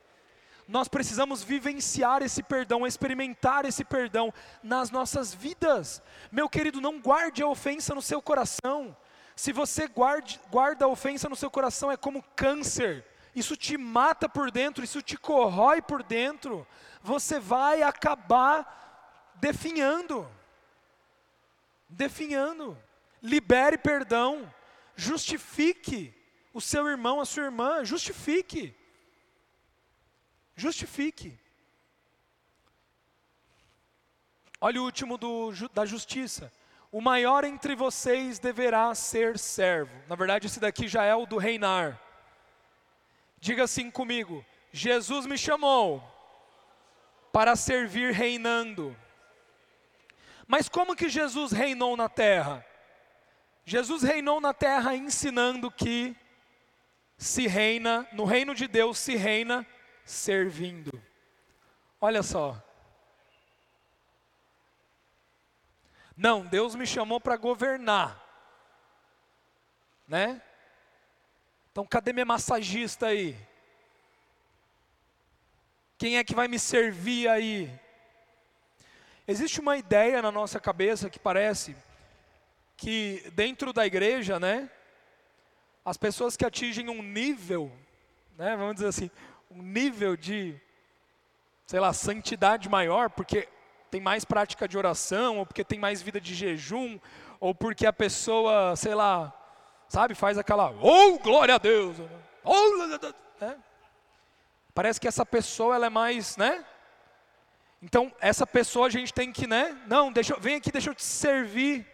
nós 0.68 0.88
precisamos 0.88 1.42
vivenciar 1.44 2.22
esse 2.22 2.42
perdão, 2.42 2.86
experimentar 2.86 3.64
esse 3.64 3.84
perdão 3.84 4.34
nas 4.62 4.90
nossas 4.90 5.32
vidas. 5.32 6.02
Meu 6.30 6.48
querido, 6.48 6.80
não 6.80 7.00
guarde 7.00 7.42
a 7.42 7.46
ofensa 7.46 7.94
no 7.94 8.02
seu 8.02 8.20
coração. 8.20 8.96
Se 9.36 9.52
você 9.52 9.86
guarde, 9.86 10.40
guarda 10.50 10.84
a 10.84 10.88
ofensa 10.88 11.28
no 11.28 11.36
seu 11.36 11.50
coração, 11.50 11.92
é 11.92 11.96
como 11.96 12.24
câncer. 12.34 13.04
Isso 13.36 13.54
te 13.54 13.76
mata 13.76 14.30
por 14.30 14.50
dentro, 14.50 14.82
isso 14.82 15.02
te 15.02 15.14
corrói 15.18 15.82
por 15.82 16.02
dentro. 16.02 16.66
Você 17.02 17.38
vai 17.38 17.82
acabar 17.82 19.30
definhando. 19.34 20.26
Definhando. 21.86 22.82
Libere 23.22 23.76
perdão. 23.76 24.50
Justifique 24.94 26.14
o 26.54 26.62
seu 26.62 26.88
irmão, 26.88 27.20
a 27.20 27.26
sua 27.26 27.42
irmã. 27.42 27.84
Justifique. 27.84 28.74
Justifique. 30.54 31.38
Olha 34.58 34.80
o 34.80 34.84
último 34.84 35.18
do, 35.18 35.52
da 35.74 35.84
justiça. 35.84 36.50
O 36.90 37.02
maior 37.02 37.44
entre 37.44 37.76
vocês 37.76 38.38
deverá 38.38 38.94
ser 38.94 39.38
servo. 39.38 39.94
Na 40.08 40.16
verdade, 40.16 40.46
esse 40.46 40.58
daqui 40.58 40.88
já 40.88 41.04
é 41.04 41.14
o 41.14 41.26
do 41.26 41.36
reinar. 41.36 42.00
Diga 43.38 43.64
assim 43.64 43.90
comigo: 43.90 44.44
Jesus 44.72 45.26
me 45.26 45.36
chamou 45.36 46.02
para 47.32 47.54
servir 47.56 48.12
reinando. 48.12 48.96
Mas 50.46 50.68
como 50.68 50.96
que 50.96 51.08
Jesus 51.08 51.52
reinou 51.52 51.96
na 51.96 52.08
terra? 52.08 52.64
Jesus 53.64 54.02
reinou 54.02 54.40
na 54.40 54.54
terra 54.54 54.94
ensinando 54.94 55.70
que 55.70 56.16
se 57.18 57.46
reina, 57.46 58.06
no 58.12 58.24
reino 58.24 58.54
de 58.54 58.68
Deus 58.68 58.98
se 58.98 59.16
reina 59.16 59.66
servindo. 60.04 60.90
Olha 62.00 62.22
só. 62.22 62.62
Não, 66.16 66.46
Deus 66.46 66.74
me 66.74 66.86
chamou 66.86 67.20
para 67.20 67.36
governar. 67.36 68.22
Né? 70.06 70.40
Então, 71.76 71.84
cadê 71.84 72.10
minha 72.10 72.24
massagista 72.24 73.08
aí? 73.08 73.36
Quem 75.98 76.16
é 76.16 76.24
que 76.24 76.34
vai 76.34 76.48
me 76.48 76.58
servir 76.58 77.28
aí? 77.28 77.70
Existe 79.28 79.60
uma 79.60 79.76
ideia 79.76 80.22
na 80.22 80.32
nossa 80.32 80.58
cabeça 80.58 81.10
que 81.10 81.18
parece 81.18 81.76
que 82.78 83.30
dentro 83.34 83.74
da 83.74 83.84
igreja, 83.84 84.40
né, 84.40 84.70
as 85.84 85.98
pessoas 85.98 86.34
que 86.34 86.46
atingem 86.46 86.88
um 86.88 87.02
nível, 87.02 87.70
né, 88.38 88.56
vamos 88.56 88.76
dizer 88.76 88.88
assim, 88.88 89.10
um 89.50 89.60
nível 89.60 90.16
de, 90.16 90.58
sei 91.66 91.78
lá, 91.78 91.92
santidade 91.92 92.70
maior, 92.70 93.10
porque 93.10 93.50
tem 93.90 94.00
mais 94.00 94.24
prática 94.24 94.66
de 94.66 94.78
oração, 94.78 95.40
ou 95.40 95.44
porque 95.44 95.62
tem 95.62 95.78
mais 95.78 96.00
vida 96.00 96.22
de 96.22 96.34
jejum, 96.34 96.98
ou 97.38 97.54
porque 97.54 97.84
a 97.84 97.92
pessoa, 97.92 98.74
sei 98.76 98.94
lá, 98.94 99.30
sabe, 99.88 100.14
faz 100.14 100.38
aquela, 100.38 100.72
oh, 100.80 101.18
glória 101.18 101.54
a 101.54 101.58
Deus, 101.58 101.96
oh, 102.44 102.86
né? 103.40 103.56
Parece 104.74 105.00
que 105.00 105.08
essa 105.08 105.24
pessoa 105.24 105.74
ela 105.74 105.86
é 105.86 105.90
mais, 105.90 106.36
né? 106.36 106.64
Então, 107.82 108.12
essa 108.20 108.46
pessoa 108.46 108.86
a 108.86 108.90
gente 108.90 109.12
tem 109.12 109.32
que, 109.32 109.46
né? 109.46 109.76
Não, 109.86 110.12
deixa, 110.12 110.36
vem 110.36 110.56
aqui, 110.56 110.72
deixa 110.72 110.90
eu 110.90 110.94
te 110.94 111.04
servir. 111.04 111.86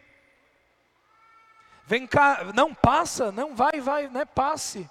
Vem 1.85 2.07
cá, 2.07 2.53
não 2.55 2.75
passa, 2.75 3.33
não 3.33 3.55
vai, 3.55 3.81
vai, 3.81 4.09
né? 4.09 4.25
Passe. 4.25 4.89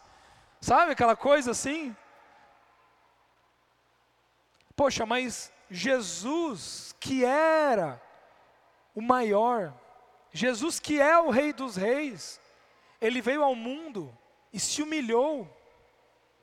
Sabe 0.59 0.91
aquela 0.91 1.15
coisa 1.15 1.51
assim? 1.51 1.95
Poxa, 4.75 5.05
mas 5.05 5.51
Jesus, 5.69 6.93
que 6.99 7.23
era 7.23 8.01
o 8.93 9.01
maior, 9.01 9.73
Jesus, 10.33 10.79
que 10.79 10.99
é 10.99 11.17
o 11.17 11.29
Rei 11.29 11.53
dos 11.53 11.75
Reis, 11.75 12.40
ele 13.01 13.19
veio 13.19 13.43
ao 13.43 13.55
mundo 13.55 14.15
e 14.53 14.59
se 14.59 14.81
humilhou, 14.83 15.49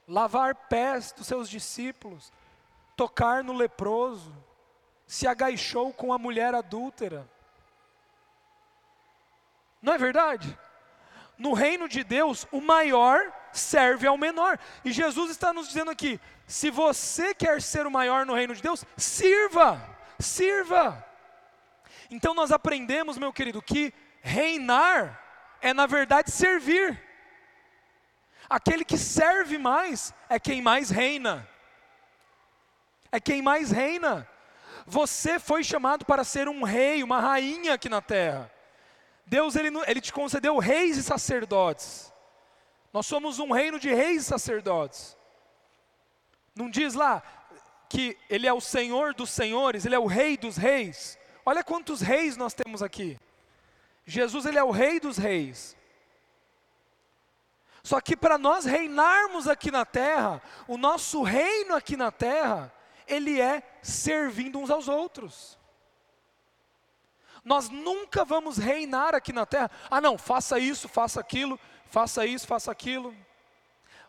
lavar 0.06 0.54
pés 0.54 1.12
dos 1.12 1.26
seus 1.26 1.48
discípulos, 1.48 2.32
tocar 2.96 3.44
no 3.44 3.52
leproso, 3.52 4.34
se 5.06 5.26
agachou 5.26 5.92
com 5.92 6.12
a 6.12 6.18
mulher 6.18 6.54
adúltera. 6.54 7.28
Não 9.80 9.92
é 9.92 9.98
verdade? 9.98 10.58
No 11.38 11.52
reino 11.52 11.88
de 11.88 12.02
Deus, 12.02 12.46
o 12.50 12.60
maior 12.60 13.32
serve 13.52 14.06
ao 14.06 14.18
menor. 14.18 14.58
E 14.84 14.90
Jesus 14.90 15.30
está 15.30 15.52
nos 15.52 15.68
dizendo 15.68 15.90
aqui: 15.90 16.20
se 16.46 16.70
você 16.70 17.32
quer 17.32 17.62
ser 17.62 17.86
o 17.86 17.90
maior 17.90 18.26
no 18.26 18.34
reino 18.34 18.54
de 18.54 18.62
Deus, 18.62 18.84
sirva, 18.96 19.80
sirva. 20.18 21.04
Então 22.10 22.34
nós 22.34 22.50
aprendemos, 22.50 23.16
meu 23.16 23.32
querido, 23.32 23.62
que 23.62 23.94
reinar 24.20 25.27
é 25.60 25.72
na 25.72 25.86
verdade 25.86 26.30
servir. 26.30 27.02
Aquele 28.48 28.84
que 28.84 28.96
serve 28.96 29.58
mais 29.58 30.14
é 30.28 30.38
quem 30.38 30.62
mais 30.62 30.90
reina. 30.90 31.48
É 33.12 33.20
quem 33.20 33.42
mais 33.42 33.70
reina. 33.70 34.28
Você 34.86 35.38
foi 35.38 35.62
chamado 35.62 36.04
para 36.04 36.24
ser 36.24 36.48
um 36.48 36.62
rei, 36.62 37.02
uma 37.02 37.20
rainha 37.20 37.74
aqui 37.74 37.88
na 37.88 38.00
terra. 38.00 38.50
Deus 39.26 39.56
ele, 39.56 39.70
ele 39.86 40.00
te 40.00 40.12
concedeu 40.12 40.56
reis 40.58 40.96
e 40.96 41.02
sacerdotes. 41.02 42.12
Nós 42.92 43.06
somos 43.06 43.38
um 43.38 43.52
reino 43.52 43.78
de 43.78 43.92
reis 43.92 44.22
e 44.22 44.26
sacerdotes. 44.26 45.16
Não 46.54 46.70
diz 46.70 46.94
lá 46.94 47.22
que 47.88 48.16
Ele 48.28 48.46
é 48.46 48.52
o 48.52 48.60
Senhor 48.60 49.14
dos 49.14 49.30
senhores, 49.30 49.86
Ele 49.86 49.94
é 49.94 49.98
o 49.98 50.06
Rei 50.06 50.36
dos 50.36 50.56
reis. 50.56 51.18
Olha 51.44 51.64
quantos 51.64 52.00
reis 52.00 52.36
nós 52.36 52.52
temos 52.52 52.82
aqui. 52.82 53.18
Jesus, 54.08 54.46
Ele 54.46 54.58
é 54.58 54.64
o 54.64 54.70
Rei 54.70 54.98
dos 54.98 55.18
reis. 55.18 55.76
Só 57.82 58.00
que 58.00 58.16
para 58.16 58.36
nós 58.36 58.64
reinarmos 58.64 59.46
aqui 59.46 59.70
na 59.70 59.84
terra, 59.84 60.42
o 60.66 60.76
nosso 60.76 61.22
reino 61.22 61.74
aqui 61.74 61.96
na 61.96 62.10
terra, 62.10 62.72
ele 63.06 63.40
é 63.40 63.62
servindo 63.82 64.58
uns 64.58 64.70
aos 64.70 64.88
outros. 64.88 65.58
Nós 67.44 67.70
nunca 67.70 68.24
vamos 68.24 68.58
reinar 68.58 69.14
aqui 69.14 69.32
na 69.32 69.46
terra. 69.46 69.70
Ah, 69.90 70.00
não, 70.00 70.18
faça 70.18 70.58
isso, 70.58 70.86
faça 70.88 71.18
aquilo, 71.18 71.58
faça 71.86 72.26
isso, 72.26 72.46
faça 72.46 72.70
aquilo. 72.70 73.14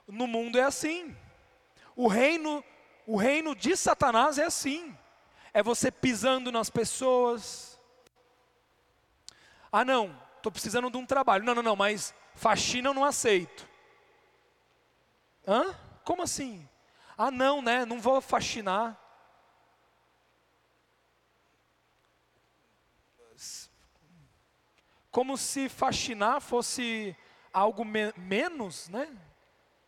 No 0.06 0.28
mundo 0.28 0.58
é 0.58 0.64
assim. 0.64 1.16
O 1.96 2.08
reino, 2.08 2.64
o 3.06 3.16
reino 3.16 3.56
de 3.56 3.78
Satanás 3.78 4.38
é 4.38 4.46
assim. 4.46 4.98
É 5.54 5.64
você 5.64 5.90
pisando 5.90 6.52
nas 6.52 6.70
pessoas. 6.70 7.69
Ah, 9.72 9.86
não, 9.86 10.16
estou 10.38 10.52
precisando 10.52 10.90
de 10.90 10.98
um 10.98 11.06
trabalho. 11.06 11.44
Não, 11.44 11.56
não, 11.56 11.64
não, 11.64 11.76
mas 11.76 12.14
faxina 12.36 12.90
eu 12.90 12.94
não 12.94 13.06
aceito. 13.06 13.68
Hã? 15.48 15.76
Como 16.04 16.22
assim? 16.22 16.68
Ah, 17.18 17.32
não, 17.32 17.62
né? 17.62 17.86
Não 17.86 18.00
vou 18.00 18.20
faxinar. 18.22 18.98
Como 25.12 25.38
se 25.38 25.70
faxinar 25.70 26.40
fosse 26.40 27.16
algo 27.52 27.84
me 27.84 28.14
menos, 28.16 28.90
né? 28.90 29.10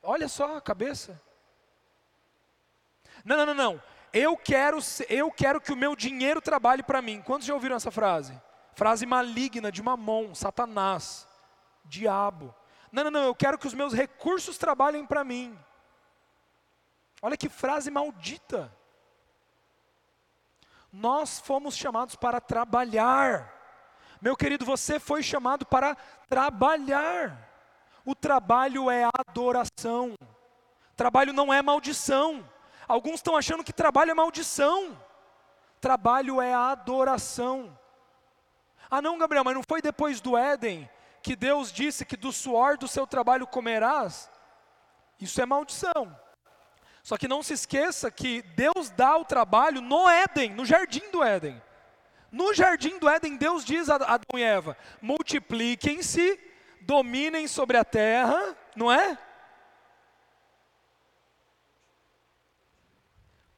Olha 0.02 0.28
só 0.28 0.58
a 0.58 0.62
cabeça. 0.62 1.22
Não, 3.24 3.38
não, 3.38 3.46
não, 3.48 3.54
não. 3.54 3.84
Eu 4.12 4.36
quero, 4.36 4.80
eu 5.08 5.32
quero 5.32 5.62
que 5.62 5.72
o 5.72 5.76
meu 5.76 5.96
dinheiro 5.96 6.42
trabalhe 6.42 6.84
para 6.84 7.02
mim. 7.02 7.22
Quantos 7.22 7.48
já 7.48 7.54
ouviram 7.54 7.76
essa 7.76 7.92
frase? 7.92 8.40
Frase 8.74 9.06
maligna 9.06 9.72
de 9.72 9.82
mamon, 9.84 10.34
satanás, 10.34 11.28
diabo. 11.86 12.54
Não, 12.92 13.06
não, 13.06 13.12
não, 13.12 13.24
eu 13.24 13.36
quero 13.36 13.58
que 13.58 13.68
os 13.68 13.74
meus 13.74 13.94
recursos 13.94 14.58
trabalhem 14.58 15.06
para 15.06 15.24
mim. 15.24 15.58
Olha 17.22 17.38
que 17.38 17.48
frase 17.48 17.92
maldita. 17.92 18.72
Nós 20.92 21.40
fomos 21.40 21.76
chamados 21.76 22.16
para 22.16 22.42
trabalhar. 22.42 23.54
Meu 24.22 24.36
querido, 24.36 24.66
você 24.66 25.00
foi 25.00 25.24
chamado 25.24 25.66
para 25.66 25.96
trabalhar. 26.28 27.50
O 28.06 28.14
trabalho 28.16 28.90
é 28.90 29.08
adoração. 29.18 30.16
Trabalho 30.96 31.32
não 31.32 31.54
é 31.54 31.62
maldição. 31.62 32.48
Alguns 32.88 33.16
estão 33.16 33.38
achando 33.38 33.64
que 33.64 33.72
trabalho 33.72 34.12
é 34.12 34.14
maldição. 34.14 34.98
Trabalho 35.80 36.42
é 36.42 36.54
adoração. 36.54 37.78
Ah, 38.92 39.02
não, 39.02 39.18
Gabriel, 39.18 39.44
mas 39.46 39.56
não 39.56 39.64
foi 39.64 39.82
depois 39.82 40.20
do 40.20 40.38
Éden 40.38 40.88
que 41.24 41.36
Deus 41.36 41.72
disse 41.72 42.06
que 42.06 42.18
do 42.18 42.32
suor 42.32 42.78
do 42.78 42.88
seu 42.88 43.08
trabalho 43.08 43.48
comerás? 43.48 44.30
Isso 45.20 45.42
é 45.42 45.46
maldição. 45.46 46.16
Só 47.02 47.18
que 47.18 47.28
não 47.28 47.42
se 47.42 47.54
esqueça 47.54 48.12
que 48.12 48.42
Deus 48.42 48.90
dá 48.90 49.16
o 49.16 49.24
trabalho 49.24 49.80
no 49.80 50.10
Éden, 50.10 50.52
no 50.52 50.66
jardim 50.66 51.10
do 51.10 51.24
Éden. 51.24 51.62
No 52.30 52.54
jardim 52.54 53.00
do 53.00 53.08
Éden, 53.08 53.38
Deus 53.38 53.64
diz 53.64 53.90
a 53.90 53.96
Adão 53.96 54.38
e 54.38 54.44
Eva: 54.44 54.78
multipliquem-se, 55.02 56.38
dominem 56.82 57.48
sobre 57.48 57.78
a 57.78 57.86
terra, 57.86 58.56
não 58.76 58.92
é? 58.92 59.18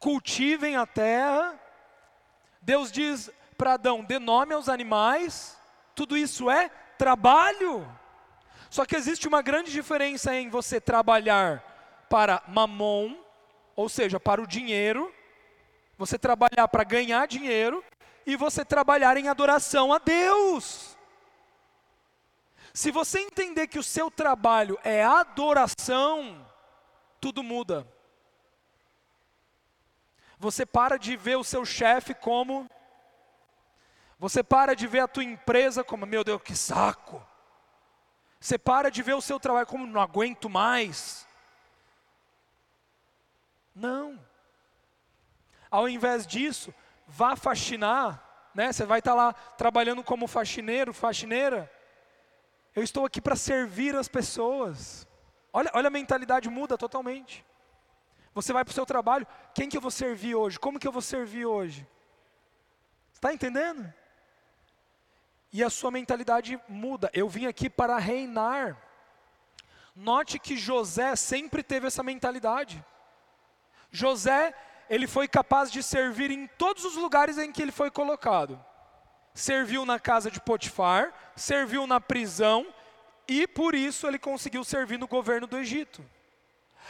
cultivem 0.04 0.76
a 0.76 0.86
terra. 0.86 1.58
Deus 2.62 2.92
diz 2.92 3.32
para 3.64 3.76
Adão: 3.76 4.04
dê 4.04 4.20
nome 4.20 4.54
aos 4.54 4.68
animais. 4.68 5.58
Tudo 5.96 6.18
isso 6.18 6.52
é 6.52 6.68
trabalho. 6.98 7.88
Só 8.70 8.86
que 8.86 8.94
existe 8.94 9.26
uma 9.26 9.42
grande 9.42 9.72
diferença 9.72 10.36
em 10.36 10.50
você 10.50 10.82
trabalhar 10.82 11.64
para 12.10 12.44
mamon, 12.46 13.16
ou 13.74 13.88
seja, 13.88 14.20
para 14.20 14.42
o 14.42 14.48
dinheiro, 14.48 15.14
você 15.98 16.20
trabalhar 16.20 16.68
para 16.68 16.84
ganhar 16.84 17.26
dinheiro, 17.26 17.82
e 18.26 18.36
você 18.36 18.66
trabalhar 18.66 19.16
em 19.16 19.30
adoração 19.30 19.94
a 19.94 19.98
Deus. 19.98 20.98
Se 22.74 22.92
você 22.92 23.20
entender 23.20 23.68
que 23.68 23.80
o 23.80 23.84
seu 23.84 24.12
trabalho 24.12 24.78
é 24.84 25.06
adoração, 25.06 26.46
tudo 27.22 27.42
muda. 27.42 27.88
Você 30.38 30.66
para 30.66 30.98
de 30.98 31.16
ver 31.16 31.38
o 31.38 31.44
seu 31.46 31.64
chefe 31.64 32.14
como. 32.14 32.70
Você 34.24 34.42
para 34.42 34.74
de 34.74 34.88
ver 34.88 35.02
a 35.02 35.08
tua 35.10 35.26
empresa 35.26 35.84
como, 35.84 36.06
meu 36.06 36.24
Deus, 36.24 36.42
que 36.42 36.56
saco. 36.56 37.22
Você 38.40 38.58
para 38.58 38.90
de 38.90 39.04
ver 39.04 39.16
o 39.16 39.22
seu 39.22 39.38
trabalho 39.38 39.68
como 39.68 39.86
não 39.86 40.00
aguento 40.00 40.50
mais. 40.50 41.28
Não. 43.76 44.18
Ao 45.70 45.90
invés 45.90 46.26
disso, 46.26 46.74
vá 47.06 47.36
faxinar, 47.36 48.50
né? 48.56 48.72
Você 48.72 48.86
vai 48.86 49.00
estar 49.00 49.14
lá 49.14 49.34
trabalhando 49.34 50.02
como 50.02 50.26
faxineiro, 50.26 50.94
faxineira. 50.94 51.70
Eu 52.74 52.82
estou 52.82 53.04
aqui 53.04 53.20
para 53.20 53.36
servir 53.36 53.94
as 53.94 54.08
pessoas. 54.08 55.06
Olha, 55.52 55.70
olha 55.74 55.88
a 55.88 55.92
mentalidade 55.92 56.50
muda 56.50 56.78
totalmente. 56.78 57.46
Você 58.34 58.54
vai 58.54 58.64
para 58.64 58.72
o 58.72 58.74
seu 58.74 58.86
trabalho, 58.86 59.28
quem 59.54 59.68
que 59.68 59.76
eu 59.76 59.82
vou 59.82 59.92
servir 59.92 60.34
hoje? 60.34 60.58
Como 60.58 60.80
que 60.80 60.88
eu 60.88 60.94
vou 60.94 61.02
servir 61.02 61.46
hoje? 61.46 61.86
Está 63.14 63.34
entendendo? 63.34 63.94
E 65.54 65.64
a 65.64 65.70
sua 65.70 65.92
mentalidade 65.92 66.60
muda. 66.68 67.12
Eu 67.14 67.30
vim 67.30 67.46
aqui 67.46 67.70
para 67.70 67.98
reinar. 68.00 68.76
Note 69.96 70.40
que 70.40 70.58
José 70.58 71.16
sempre 71.16 71.62
teve 71.62 71.86
essa 71.86 72.02
mentalidade. 72.02 72.84
José, 73.92 74.56
ele 74.90 75.06
foi 75.06 75.28
capaz 75.28 75.72
de 75.72 75.84
servir 75.84 76.32
em 76.32 76.48
todos 76.48 76.84
os 76.84 76.96
lugares 76.96 77.38
em 77.38 77.52
que 77.52 77.62
ele 77.62 77.72
foi 77.72 77.92
colocado. 77.92 78.60
Serviu 79.36 79.86
na 79.86 80.00
casa 80.00 80.32
de 80.32 80.42
Potifar, 80.42 81.14
serviu 81.36 81.86
na 81.86 82.02
prisão 82.02 82.66
e 83.28 83.48
por 83.48 83.76
isso 83.76 84.08
ele 84.08 84.18
conseguiu 84.18 84.64
servir 84.64 84.98
no 84.98 85.08
governo 85.08 85.46
do 85.46 85.60
Egito. 85.60 86.04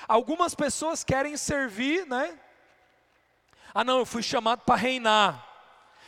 Algumas 0.07 0.55
pessoas 0.55 1.03
querem 1.03 1.35
servir, 1.35 2.07
né? 2.07 2.39
Ah, 3.73 3.83
não, 3.83 3.99
eu 3.99 4.05
fui 4.05 4.23
chamado 4.23 4.61
para 4.61 4.75
reinar. 4.75 5.52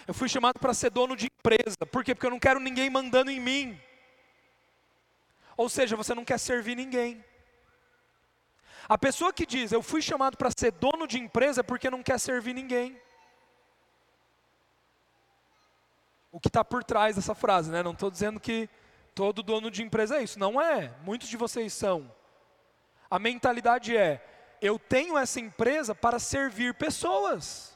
Eu 0.08 0.14
fui 0.14 0.30
chamado 0.30 0.60
para 0.60 0.74
ser 0.74 0.92
dono 0.92 1.16
de 1.16 1.26
empresa. 1.26 1.78
Por 1.92 2.04
quê? 2.04 2.14
Porque 2.14 2.28
eu 2.28 2.32
não 2.32 2.40
quero 2.40 2.60
ninguém 2.60 2.90
mandando 2.90 3.32
em 3.32 3.40
mim. 3.40 3.80
Ou 5.58 5.68
seja, 5.70 5.96
você 5.96 6.14
não 6.14 6.26
quer 6.26 6.38
servir 6.38 6.76
ninguém. 6.76 7.24
A 8.88 8.98
pessoa 8.98 9.34
que 9.34 9.46
diz, 9.46 9.72
eu 9.72 9.82
fui 9.82 10.02
chamado 10.02 10.38
para 10.38 10.52
ser 10.56 10.72
dono 10.72 11.08
de 11.08 11.18
empresa 11.18 11.62
é 11.62 11.64
porque 11.64 11.90
não 11.90 12.04
quer 12.04 12.20
servir 12.20 12.54
ninguém. 12.54 13.00
O 16.32 16.40
que 16.40 16.50
está 16.50 16.64
por 16.64 16.84
trás 16.84 17.16
dessa 17.16 17.34
frase, 17.34 17.72
né? 17.72 17.82
Não 17.82 17.94
estou 17.94 18.12
dizendo 18.12 18.40
que 18.40 18.70
todo 19.16 19.42
dono 19.42 19.72
de 19.72 19.82
empresa 19.82 20.18
é 20.18 20.24
isso. 20.24 20.38
Não 20.38 20.62
é. 20.62 20.94
Muitos 21.02 21.30
de 21.30 21.38
vocês 21.38 21.74
são. 21.74 22.14
A 23.10 23.18
mentalidade 23.18 23.96
é: 23.98 24.24
eu 24.62 24.78
tenho 24.78 25.18
essa 25.18 25.40
empresa 25.40 25.96
para 25.96 26.20
servir 26.20 26.76
pessoas. 26.76 27.75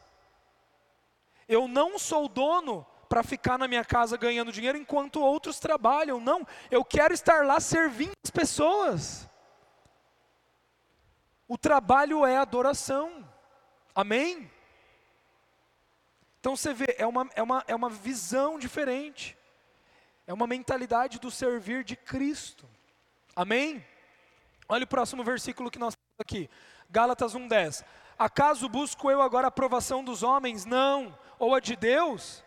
Eu 1.50 1.68
não 1.68 1.97
sou 1.97 2.30
dono 2.30 2.86
para 3.10 3.24
ficar 3.24 3.58
na 3.58 3.68
minha 3.68 3.84
casa 3.84 4.16
ganhando 4.16 4.52
dinheiro 4.52 4.78
enquanto 4.78 5.20
outros 5.20 5.60
trabalham. 5.60 6.22
Não, 6.22 6.45
eu 6.70 6.86
quero 6.86 7.12
estar 7.12 7.43
lá 7.43 7.60
servindo 7.60 8.14
as 8.24 8.30
pessoas. 8.30 9.28
O 11.47 11.58
trabalho 11.58 12.24
é 12.24 12.38
adoração. 12.38 13.28
Amém? 13.95 14.50
Então 16.39 16.56
você 16.56 16.72
vê, 16.72 16.95
é 17.00 17.08
uma, 17.08 17.28
é 17.36 17.41
uma, 17.41 17.64
é 17.68 17.76
uma 17.76 17.89
visão 17.89 18.60
diferente. 18.60 19.36
É 20.28 20.34
uma 20.34 20.45
mentalidade 20.45 21.18
do 21.18 21.32
servir 21.32 21.84
de 21.84 21.95
Cristo. 21.95 22.70
Amém? 23.36 23.84
Olha 24.68 24.84
o 24.84 24.88
próximo 24.88 25.24
versículo 25.24 25.72
que 25.72 25.80
nós 25.80 25.95
temos 25.95 26.20
aqui. 26.20 26.47
Gálatas 26.91 27.34
1,10. 27.34 27.84
Acaso 28.20 28.67
busco 28.67 29.09
eu 29.09 29.22
agora 29.22 29.47
a 29.47 29.49
aprovação 29.49 30.03
dos 30.03 30.24
homens? 30.24 30.65
Não 30.65 31.17
ou 31.39 31.55
a 31.55 31.61
de 31.61 31.78
Deus? 31.78 32.43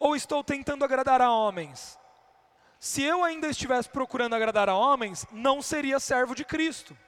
Ou 0.00 0.16
estou 0.16 0.42
tentando 0.42 0.84
agradar 0.84 1.22
a 1.22 1.30
homens? 1.30 1.96
Se 2.80 3.04
eu 3.04 3.22
ainda 3.22 3.46
estivesse 3.46 3.88
procurando 3.88 4.34
agradar 4.34 4.68
a 4.68 4.74
homens, 4.74 5.24
não 5.30 5.62
seria 5.62 6.00
servo 6.00 6.34
de 6.34 6.44
Cristo. 6.44 6.98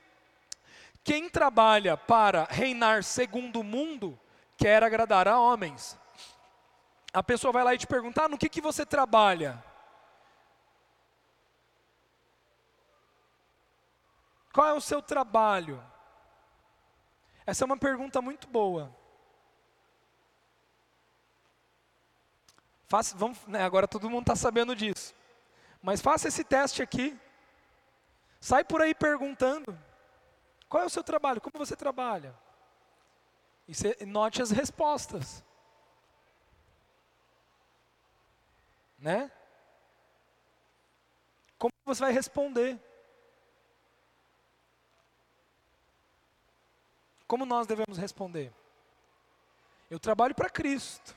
Quem 1.02 1.28
trabalha 1.28 1.96
para 1.96 2.44
reinar 2.44 3.02
segundo 3.02 3.60
o 3.60 3.64
mundo, 3.64 4.18
quer 4.56 4.84
agradar 4.84 5.26
a 5.26 5.40
homens. 5.40 5.98
A 7.12 7.22
pessoa 7.22 7.52
vai 7.52 7.64
lá 7.64 7.74
e 7.74 7.78
te 7.78 7.86
pergunta: 7.86 8.24
ah, 8.24 8.28
no 8.28 8.38
que, 8.38 8.48
que 8.48 8.60
você 8.60 8.86
trabalha? 8.86 9.62
Qual 14.52 14.68
é 14.68 14.72
o 14.72 14.80
seu 14.80 15.02
trabalho? 15.02 15.82
Essa 17.48 17.64
é 17.64 17.66
uma 17.66 17.78
pergunta 17.78 18.20
muito 18.20 18.46
boa. 18.46 18.94
Faça, 22.86 23.16
vamos, 23.16 23.42
né, 23.46 23.62
agora 23.62 23.88
todo 23.88 24.10
mundo 24.10 24.24
está 24.24 24.36
sabendo 24.36 24.76
disso. 24.76 25.14
Mas 25.80 26.02
faça 26.02 26.28
esse 26.28 26.44
teste 26.44 26.82
aqui. 26.82 27.18
Sai 28.38 28.62
por 28.64 28.82
aí 28.82 28.94
perguntando: 28.94 29.78
qual 30.68 30.82
é 30.82 30.86
o 30.86 30.90
seu 30.90 31.02
trabalho? 31.02 31.40
Como 31.40 31.56
você 31.56 31.74
trabalha? 31.74 32.38
E 33.66 33.74
você, 33.74 33.96
note 34.04 34.42
as 34.42 34.50
respostas. 34.50 35.42
Né? 38.98 39.32
Como 41.56 41.72
você 41.86 42.00
vai 42.02 42.12
responder? 42.12 42.78
Como 47.28 47.44
nós 47.44 47.66
devemos 47.66 47.98
responder? 47.98 48.50
Eu 49.90 50.00
trabalho 50.00 50.34
para 50.34 50.48
Cristo. 50.48 51.14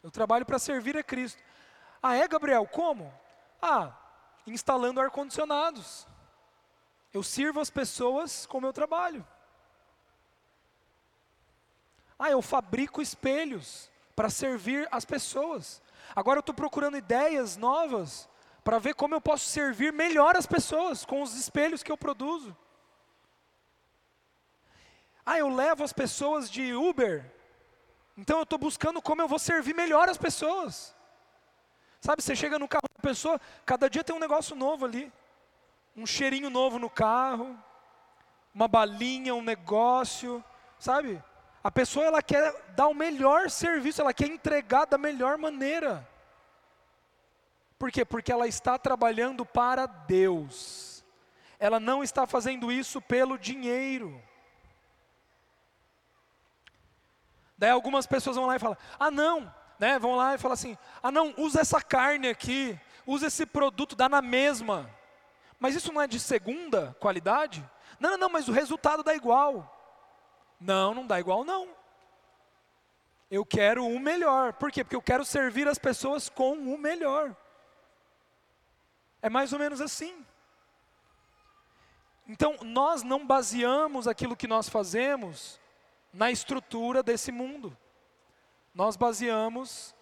Eu 0.00 0.12
trabalho 0.12 0.46
para 0.46 0.60
servir 0.60 0.96
a 0.96 1.02
Cristo. 1.02 1.42
Ah, 2.00 2.14
é, 2.14 2.26
Gabriel? 2.28 2.64
Como? 2.66 3.12
Ah, 3.60 3.92
instalando 4.46 5.00
ar-condicionados. 5.00 6.06
Eu 7.12 7.22
sirvo 7.22 7.60
as 7.60 7.68
pessoas 7.68 8.46
com 8.46 8.58
o 8.58 8.60
meu 8.60 8.72
trabalho. 8.72 9.26
Ah, 12.16 12.30
eu 12.30 12.40
fabrico 12.40 13.02
espelhos 13.02 13.90
para 14.14 14.30
servir 14.30 14.86
as 14.92 15.04
pessoas. 15.04 15.82
Agora 16.14 16.38
eu 16.38 16.42
estou 16.42 16.54
procurando 16.54 16.96
ideias 16.96 17.56
novas 17.56 18.28
para 18.62 18.78
ver 18.78 18.94
como 18.94 19.16
eu 19.16 19.20
posso 19.20 19.46
servir 19.46 19.92
melhor 19.92 20.36
as 20.36 20.46
pessoas 20.46 21.04
com 21.04 21.22
os 21.22 21.34
espelhos 21.34 21.82
que 21.82 21.90
eu 21.90 21.98
produzo. 21.98 22.56
Ah, 25.24 25.38
eu 25.38 25.48
levo 25.48 25.84
as 25.84 25.92
pessoas 25.92 26.50
de 26.50 26.74
Uber 26.74 27.24
então 28.16 28.38
eu 28.38 28.42
estou 28.42 28.58
buscando 28.58 29.00
como 29.00 29.22
eu 29.22 29.28
vou 29.28 29.38
servir 29.38 29.74
melhor 29.74 30.08
as 30.08 30.18
pessoas. 30.18 30.94
Sabe, 32.00 32.22
você 32.22 32.34
chega 32.34 32.58
no 32.58 32.68
carro 32.68 32.88
da 32.94 33.02
pessoa, 33.02 33.40
cada 33.64 33.88
dia 33.88 34.04
tem 34.04 34.14
um 34.14 34.20
negócio 34.20 34.54
novo 34.56 34.84
ali. 34.84 35.12
Um 35.96 36.06
cheirinho 36.06 36.50
novo 36.50 36.78
no 36.78 36.90
carro, 36.90 37.56
uma 38.54 38.66
balinha, 38.66 39.34
um 39.34 39.42
negócio, 39.42 40.42
sabe? 40.78 41.22
A 41.62 41.70
pessoa 41.70 42.06
ela 42.06 42.22
quer 42.22 42.54
dar 42.70 42.88
o 42.88 42.94
melhor 42.94 43.50
serviço, 43.50 44.00
ela 44.00 44.12
quer 44.12 44.26
entregar 44.26 44.86
da 44.86 44.98
melhor 44.98 45.38
maneira. 45.38 46.08
Por 47.78 47.90
quê? 47.90 48.04
Porque 48.04 48.32
ela 48.32 48.46
está 48.46 48.78
trabalhando 48.78 49.44
para 49.44 49.86
Deus. 49.86 51.04
Ela 51.58 51.78
não 51.78 52.02
está 52.02 52.26
fazendo 52.26 52.72
isso 52.72 53.00
pelo 53.00 53.38
dinheiro. 53.38 54.20
Daí 57.62 57.70
algumas 57.70 58.08
pessoas 58.08 58.34
vão 58.34 58.46
lá 58.46 58.56
e 58.56 58.58
falam: 58.58 58.76
ah, 58.98 59.08
não, 59.08 59.54
né? 59.78 59.96
Vão 59.96 60.16
lá 60.16 60.34
e 60.34 60.38
falam 60.38 60.54
assim: 60.54 60.76
ah, 61.00 61.12
não, 61.12 61.32
usa 61.36 61.60
essa 61.60 61.80
carne 61.80 62.28
aqui, 62.28 62.76
usa 63.06 63.28
esse 63.28 63.46
produto, 63.46 63.94
dá 63.94 64.08
na 64.08 64.20
mesma. 64.20 64.90
Mas 65.60 65.76
isso 65.76 65.92
não 65.92 66.02
é 66.02 66.08
de 66.08 66.18
segunda 66.18 66.96
qualidade? 66.98 67.64
Não, 68.00 68.10
não, 68.10 68.18
não, 68.18 68.28
mas 68.28 68.48
o 68.48 68.52
resultado 68.52 69.04
dá 69.04 69.14
igual. 69.14 69.78
Não, 70.60 70.92
não 70.92 71.06
dá 71.06 71.20
igual, 71.20 71.44
não. 71.44 71.68
Eu 73.30 73.46
quero 73.46 73.86
o 73.86 74.00
melhor. 74.00 74.54
Por 74.54 74.72
quê? 74.72 74.82
Porque 74.82 74.96
eu 74.96 75.00
quero 75.00 75.24
servir 75.24 75.68
as 75.68 75.78
pessoas 75.78 76.28
com 76.28 76.54
o 76.54 76.76
melhor. 76.76 77.32
É 79.22 79.30
mais 79.30 79.52
ou 79.52 79.58
menos 79.60 79.80
assim. 79.80 80.26
Então, 82.26 82.56
nós 82.62 83.04
não 83.04 83.24
baseamos 83.24 84.08
aquilo 84.08 84.34
que 84.34 84.48
nós 84.48 84.68
fazemos 84.68 85.61
na 86.12 86.30
estrutura 86.30 87.02
desse 87.02 87.32
mundo. 87.32 87.76
Nós 88.74 88.96
baseamos 88.96 89.94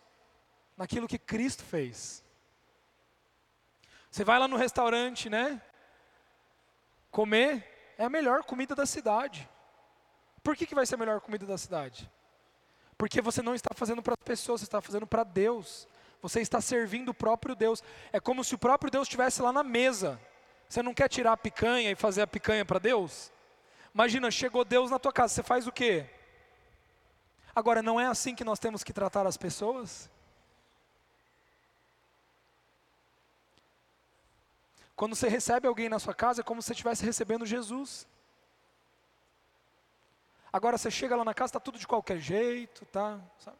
naquilo 0.77 1.09
que 1.09 1.19
Cristo 1.19 1.63
fez. 1.63 2.25
Você 4.11 4.25
vai 4.25 4.39
lá 4.39 4.49
no 4.49 4.57
restaurante, 4.57 5.29
né? 5.29 5.61
Comer 7.11 7.95
é 7.97 8.05
a 8.05 8.11
melhor 8.11 8.45
comida 8.45 8.75
da 8.75 8.87
cidade. 8.87 9.49
Por 10.43 10.57
que, 10.57 10.67
que 10.67 10.75
vai 10.75 10.87
ser 10.87 10.95
a 10.95 10.99
melhor 10.99 11.21
comida 11.21 11.47
da 11.47 11.59
cidade? 11.59 12.11
Porque 12.97 13.21
você 13.21 13.43
não 13.43 13.55
está 13.55 13.71
fazendo 13.75 14.03
para 14.03 14.15
as 14.15 14.25
pessoas, 14.25 14.61
você 14.61 14.67
está 14.67 14.81
fazendo 14.81 15.07
para 15.07 15.25
Deus. 15.25 15.87
Você 16.23 16.41
está 16.41 16.61
servindo 16.61 17.11
o 17.11 17.15
próprio 17.15 17.55
Deus. 17.55 17.83
É 18.13 18.21
como 18.21 18.45
se 18.45 18.55
o 18.55 18.59
próprio 18.59 18.91
Deus 18.91 19.07
estivesse 19.07 19.41
lá 19.41 19.53
na 19.53 19.63
mesa. 19.63 20.21
Você 20.69 20.83
não 20.83 20.95
quer 20.95 21.09
tirar 21.09 21.33
a 21.33 21.37
picanha 21.37 21.91
e 21.91 21.95
fazer 21.95 22.23
a 22.23 22.27
picanha 22.27 22.65
para 22.65 22.79
Deus? 22.79 23.33
Imagina, 23.95 24.31
chegou 24.31 24.65
Deus 24.65 24.91
na 24.91 24.99
tua 24.99 25.13
casa, 25.13 25.35
você 25.35 25.43
faz 25.43 25.67
o 25.67 25.73
quê? 25.73 26.07
Agora, 27.55 27.83
não 27.83 28.01
é 28.01 28.07
assim 28.07 28.35
que 28.35 28.45
nós 28.45 28.59
temos 28.59 28.85
que 28.85 28.93
tratar 28.93 29.27
as 29.27 29.37
pessoas? 29.37 30.09
Quando 34.95 35.17
você 35.17 35.29
recebe 35.29 35.67
alguém 35.67 35.89
na 35.89 35.99
sua 35.99 36.15
casa, 36.15 36.43
é 36.43 36.45
como 36.45 36.61
se 36.61 36.67
você 36.67 36.73
estivesse 36.73 37.05
recebendo 37.05 37.47
Jesus. 37.47 38.07
Agora 40.53 40.77
você 40.77 40.91
chega 40.91 41.17
lá 41.17 41.25
na 41.25 41.33
casa, 41.33 41.51
está 41.51 41.61
tudo 41.61 41.79
de 41.79 41.87
qualquer 41.87 42.19
jeito, 42.19 42.85
tá? 42.87 43.19
Sabe? 43.39 43.57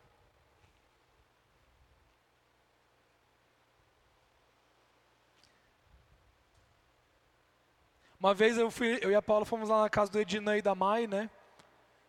Uma 8.21 8.35
vez 8.35 8.59
eu, 8.59 8.71
fui, 8.71 8.99
eu 9.01 9.11
e 9.11 9.15
a 9.15 9.23
Paula 9.23 9.47
fomos 9.47 9.71
lá 9.71 9.81
na 9.81 9.89
casa 9.89 10.13
do 10.13 10.21
Ednei 10.21 10.59
e 10.59 10.63
da 10.63 10.75
Mai, 10.75 11.07
né? 11.07 11.31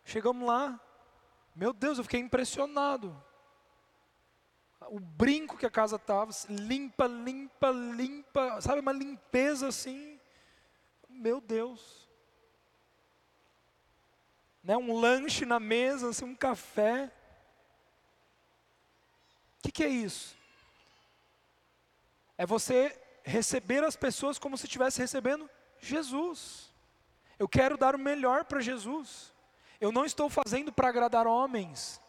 Chegamos 0.04 0.46
lá, 0.46 0.78
meu 1.56 1.72
Deus, 1.72 1.96
eu 1.96 2.04
fiquei 2.04 2.20
impressionado. 2.20 3.16
O 4.88 5.00
brinco 5.00 5.56
que 5.56 5.64
a 5.64 5.70
casa 5.70 5.96
estava, 5.96 6.30
limpa, 6.50 7.06
limpa, 7.06 7.70
limpa, 7.70 8.60
sabe, 8.60 8.80
uma 8.80 8.92
limpeza 8.92 9.68
assim. 9.68 10.20
Meu 11.08 11.40
Deus. 11.40 12.06
Né, 14.62 14.76
um 14.76 14.94
lanche 14.94 15.46
na 15.46 15.58
mesa, 15.58 16.10
assim, 16.10 16.26
um 16.26 16.36
café. 16.36 17.10
O 19.58 19.62
que, 19.62 19.72
que 19.72 19.82
é 19.82 19.88
isso? 19.88 20.36
É 22.36 22.44
você 22.44 23.00
receber 23.24 23.82
as 23.82 23.96
pessoas 23.96 24.38
como 24.38 24.58
se 24.58 24.66
estivesse 24.66 25.00
recebendo 25.00 25.48
Jesus. 25.82 26.72
Eu 27.38 27.48
quero 27.48 27.76
dar 27.76 27.94
o 27.94 27.98
melhor 27.98 28.44
para 28.44 28.60
Jesus. 28.60 29.32
Eu 29.80 29.90
não 29.90 30.06
estou 30.06 30.30
fazendo 30.30 30.72
para 30.72 30.88
agradar 30.88 31.26
homens. 31.26 32.00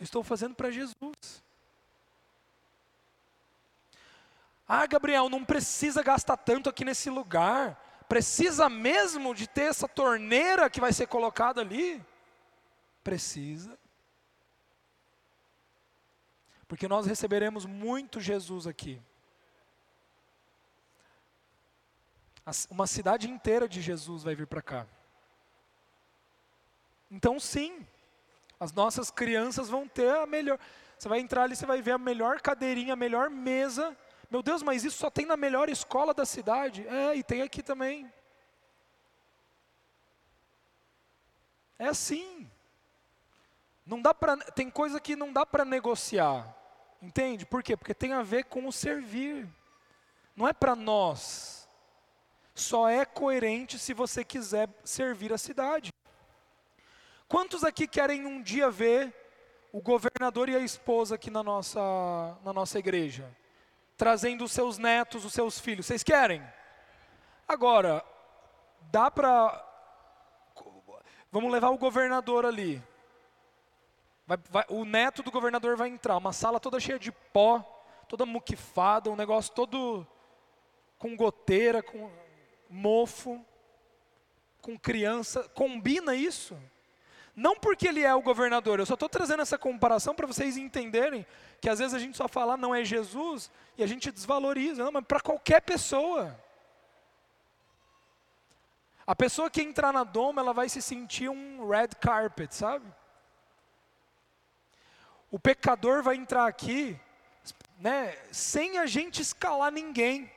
Eu 0.00 0.04
estou 0.04 0.24
fazendo 0.24 0.54
para 0.54 0.70
Jesus. 0.70 1.44
Ah, 4.66 4.86
Gabriel, 4.86 5.28
não 5.28 5.44
precisa 5.44 6.02
gastar 6.02 6.38
tanto 6.38 6.70
aqui 6.70 6.84
nesse 6.84 7.10
lugar. 7.10 7.78
Precisa 8.08 8.68
mesmo 8.68 9.34
de 9.34 9.46
ter 9.46 9.64
essa 9.64 9.86
torneira 9.86 10.70
que 10.70 10.80
vai 10.80 10.92
ser 10.92 11.06
colocada 11.06 11.60
ali? 11.60 12.02
Precisa. 13.02 13.78
Porque 16.66 16.88
nós 16.88 17.06
receberemos 17.06 17.66
muito 17.66 18.20
Jesus 18.20 18.66
aqui. 18.66 19.00
Uma 22.70 22.86
cidade 22.86 23.28
inteira 23.30 23.66
de 23.66 23.80
Jesus 23.80 24.22
vai 24.22 24.34
vir 24.34 24.46
para 24.46 24.60
cá. 24.60 24.86
Então, 27.10 27.40
sim, 27.40 27.86
as 28.60 28.70
nossas 28.70 29.10
crianças 29.10 29.70
vão 29.70 29.88
ter 29.88 30.14
a 30.14 30.26
melhor. 30.26 30.58
Você 30.98 31.08
vai 31.08 31.20
entrar 31.20 31.44
ali, 31.44 31.56
você 31.56 31.64
vai 31.64 31.80
ver 31.80 31.92
a 31.92 31.98
melhor 31.98 32.40
cadeirinha, 32.42 32.92
a 32.92 32.96
melhor 32.96 33.30
mesa. 33.30 33.96
Meu 34.30 34.42
Deus, 34.42 34.62
mas 34.62 34.84
isso 34.84 34.98
só 34.98 35.08
tem 35.08 35.24
na 35.24 35.36
melhor 35.36 35.70
escola 35.70 36.12
da 36.12 36.26
cidade. 36.26 36.86
É, 36.86 37.14
e 37.16 37.22
tem 37.22 37.40
aqui 37.40 37.62
também. 37.62 38.12
É 41.78 41.86
assim. 41.86 42.50
Não 43.86 44.02
dá 44.02 44.12
para, 44.12 44.36
tem 44.36 44.68
coisa 44.68 45.00
que 45.00 45.16
não 45.16 45.32
dá 45.32 45.46
para 45.46 45.64
negociar. 45.64 46.54
Entende? 47.00 47.46
Por 47.46 47.62
quê? 47.62 47.74
Porque 47.74 47.94
tem 47.94 48.12
a 48.12 48.22
ver 48.22 48.44
com 48.44 48.66
o 48.66 48.72
servir. 48.72 49.48
Não 50.36 50.46
é 50.46 50.52
para 50.52 50.76
nós 50.76 51.63
só 52.54 52.88
é 52.88 53.04
coerente 53.04 53.78
se 53.78 53.92
você 53.92 54.24
quiser 54.24 54.68
servir 54.84 55.32
a 55.32 55.38
cidade. 55.38 55.92
Quantos 57.26 57.64
aqui 57.64 57.86
querem 57.88 58.24
um 58.26 58.40
dia 58.40 58.70
ver 58.70 59.12
o 59.72 59.80
governador 59.80 60.48
e 60.48 60.54
a 60.54 60.60
esposa 60.60 61.16
aqui 61.16 61.30
na 61.30 61.42
nossa, 61.42 61.80
na 62.44 62.52
nossa 62.52 62.78
igreja? 62.78 63.28
Trazendo 63.96 64.44
os 64.44 64.52
seus 64.52 64.78
netos, 64.78 65.24
os 65.24 65.32
seus 65.32 65.58
filhos. 65.58 65.86
Vocês 65.86 66.02
querem? 66.02 66.42
Agora, 67.48 68.04
dá 68.82 69.10
para. 69.10 69.62
Vamos 71.32 71.50
levar 71.50 71.70
o 71.70 71.78
governador 71.78 72.46
ali. 72.46 72.80
Vai, 74.26 74.38
vai, 74.48 74.64
o 74.68 74.84
neto 74.84 75.22
do 75.22 75.30
governador 75.30 75.76
vai 75.76 75.88
entrar, 75.88 76.16
uma 76.16 76.32
sala 76.32 76.58
toda 76.58 76.80
cheia 76.80 76.98
de 76.98 77.12
pó, 77.12 77.60
toda 78.08 78.24
muquifada, 78.24 79.10
um 79.10 79.16
negócio 79.16 79.52
todo 79.52 80.06
com 80.98 81.14
goteira, 81.14 81.82
com 81.82 82.10
mofo, 82.74 83.40
com 84.60 84.76
criança, 84.76 85.48
combina 85.50 86.14
isso? 86.14 86.58
Não 87.36 87.56
porque 87.56 87.86
ele 87.86 88.02
é 88.02 88.14
o 88.14 88.22
governador, 88.22 88.80
eu 88.80 88.86
só 88.86 88.94
estou 88.94 89.08
trazendo 89.08 89.42
essa 89.42 89.56
comparação 89.56 90.14
para 90.14 90.26
vocês 90.26 90.56
entenderem 90.56 91.24
que 91.60 91.68
às 91.68 91.78
vezes 91.78 91.94
a 91.94 91.98
gente 91.98 92.16
só 92.16 92.28
fala 92.28 92.56
não 92.56 92.74
é 92.74 92.84
Jesus 92.84 93.50
e 93.78 93.82
a 93.82 93.86
gente 93.86 94.10
desvaloriza, 94.10 94.84
não, 94.84 94.92
mas 94.92 95.04
para 95.04 95.20
qualquer 95.20 95.60
pessoa. 95.60 96.38
A 99.06 99.14
pessoa 99.14 99.50
que 99.50 99.62
entrar 99.62 99.92
na 99.92 100.02
doma, 100.02 100.40
ela 100.40 100.52
vai 100.52 100.68
se 100.68 100.82
sentir 100.82 101.28
um 101.28 101.68
red 101.68 101.88
carpet, 102.00 102.54
sabe? 102.54 102.86
O 105.30 105.38
pecador 105.38 106.02
vai 106.02 106.16
entrar 106.16 106.46
aqui, 106.46 106.98
né, 107.78 108.16
sem 108.32 108.78
a 108.78 108.86
gente 108.86 109.20
escalar 109.20 109.70
ninguém. 109.70 110.30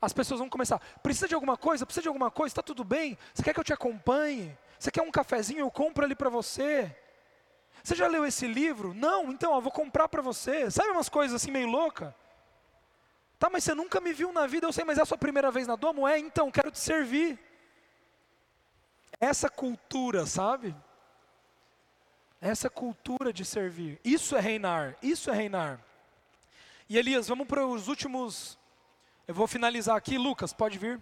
As 0.00 0.12
pessoas 0.12 0.40
vão 0.40 0.48
começar, 0.48 0.78
precisa 1.02 1.26
de 1.26 1.34
alguma 1.34 1.56
coisa? 1.56 1.86
Precisa 1.86 2.02
de 2.02 2.08
alguma 2.08 2.30
coisa? 2.30 2.52
Está 2.52 2.62
tudo 2.62 2.84
bem? 2.84 3.16
Você 3.32 3.42
quer 3.42 3.54
que 3.54 3.60
eu 3.60 3.64
te 3.64 3.72
acompanhe? 3.72 4.56
Você 4.78 4.90
quer 4.90 5.02
um 5.02 5.10
cafezinho? 5.10 5.60
Eu 5.60 5.70
compro 5.70 6.04
ali 6.04 6.14
para 6.14 6.28
você. 6.28 6.94
Você 7.82 7.94
já 7.94 8.06
leu 8.06 8.26
esse 8.26 8.46
livro? 8.46 8.92
Não? 8.92 9.30
Então, 9.30 9.54
eu 9.54 9.60
vou 9.60 9.72
comprar 9.72 10.08
para 10.08 10.20
você. 10.20 10.70
Sabe 10.70 10.90
umas 10.90 11.08
coisas 11.08 11.40
assim 11.40 11.50
meio 11.50 11.68
louca? 11.68 12.14
Tá, 13.38 13.48
mas 13.50 13.64
você 13.64 13.74
nunca 13.74 14.00
me 14.00 14.12
viu 14.12 14.32
na 14.32 14.46
vida, 14.46 14.66
eu 14.66 14.72
sei, 14.72 14.84
mas 14.84 14.98
é 14.98 15.02
a 15.02 15.06
sua 15.06 15.18
primeira 15.18 15.50
vez 15.50 15.66
na 15.66 15.76
Domo? 15.76 16.08
É, 16.08 16.18
então, 16.18 16.50
quero 16.50 16.70
te 16.70 16.78
servir. 16.78 17.38
Essa 19.20 19.48
cultura, 19.48 20.26
sabe? 20.26 20.74
Essa 22.40 22.68
cultura 22.68 23.32
de 23.32 23.44
servir. 23.44 24.00
Isso 24.04 24.36
é 24.36 24.40
reinar, 24.40 24.96
isso 25.02 25.30
é 25.30 25.34
reinar. 25.34 25.80
E 26.88 26.96
Elias, 26.96 27.28
vamos 27.28 27.46
para 27.46 27.66
os 27.66 27.88
últimos 27.88 28.58
eu 29.26 29.34
vou 29.34 29.46
finalizar 29.46 29.96
aqui, 29.96 30.16
Lucas, 30.18 30.52
pode 30.52 30.78
vir. 30.78 31.00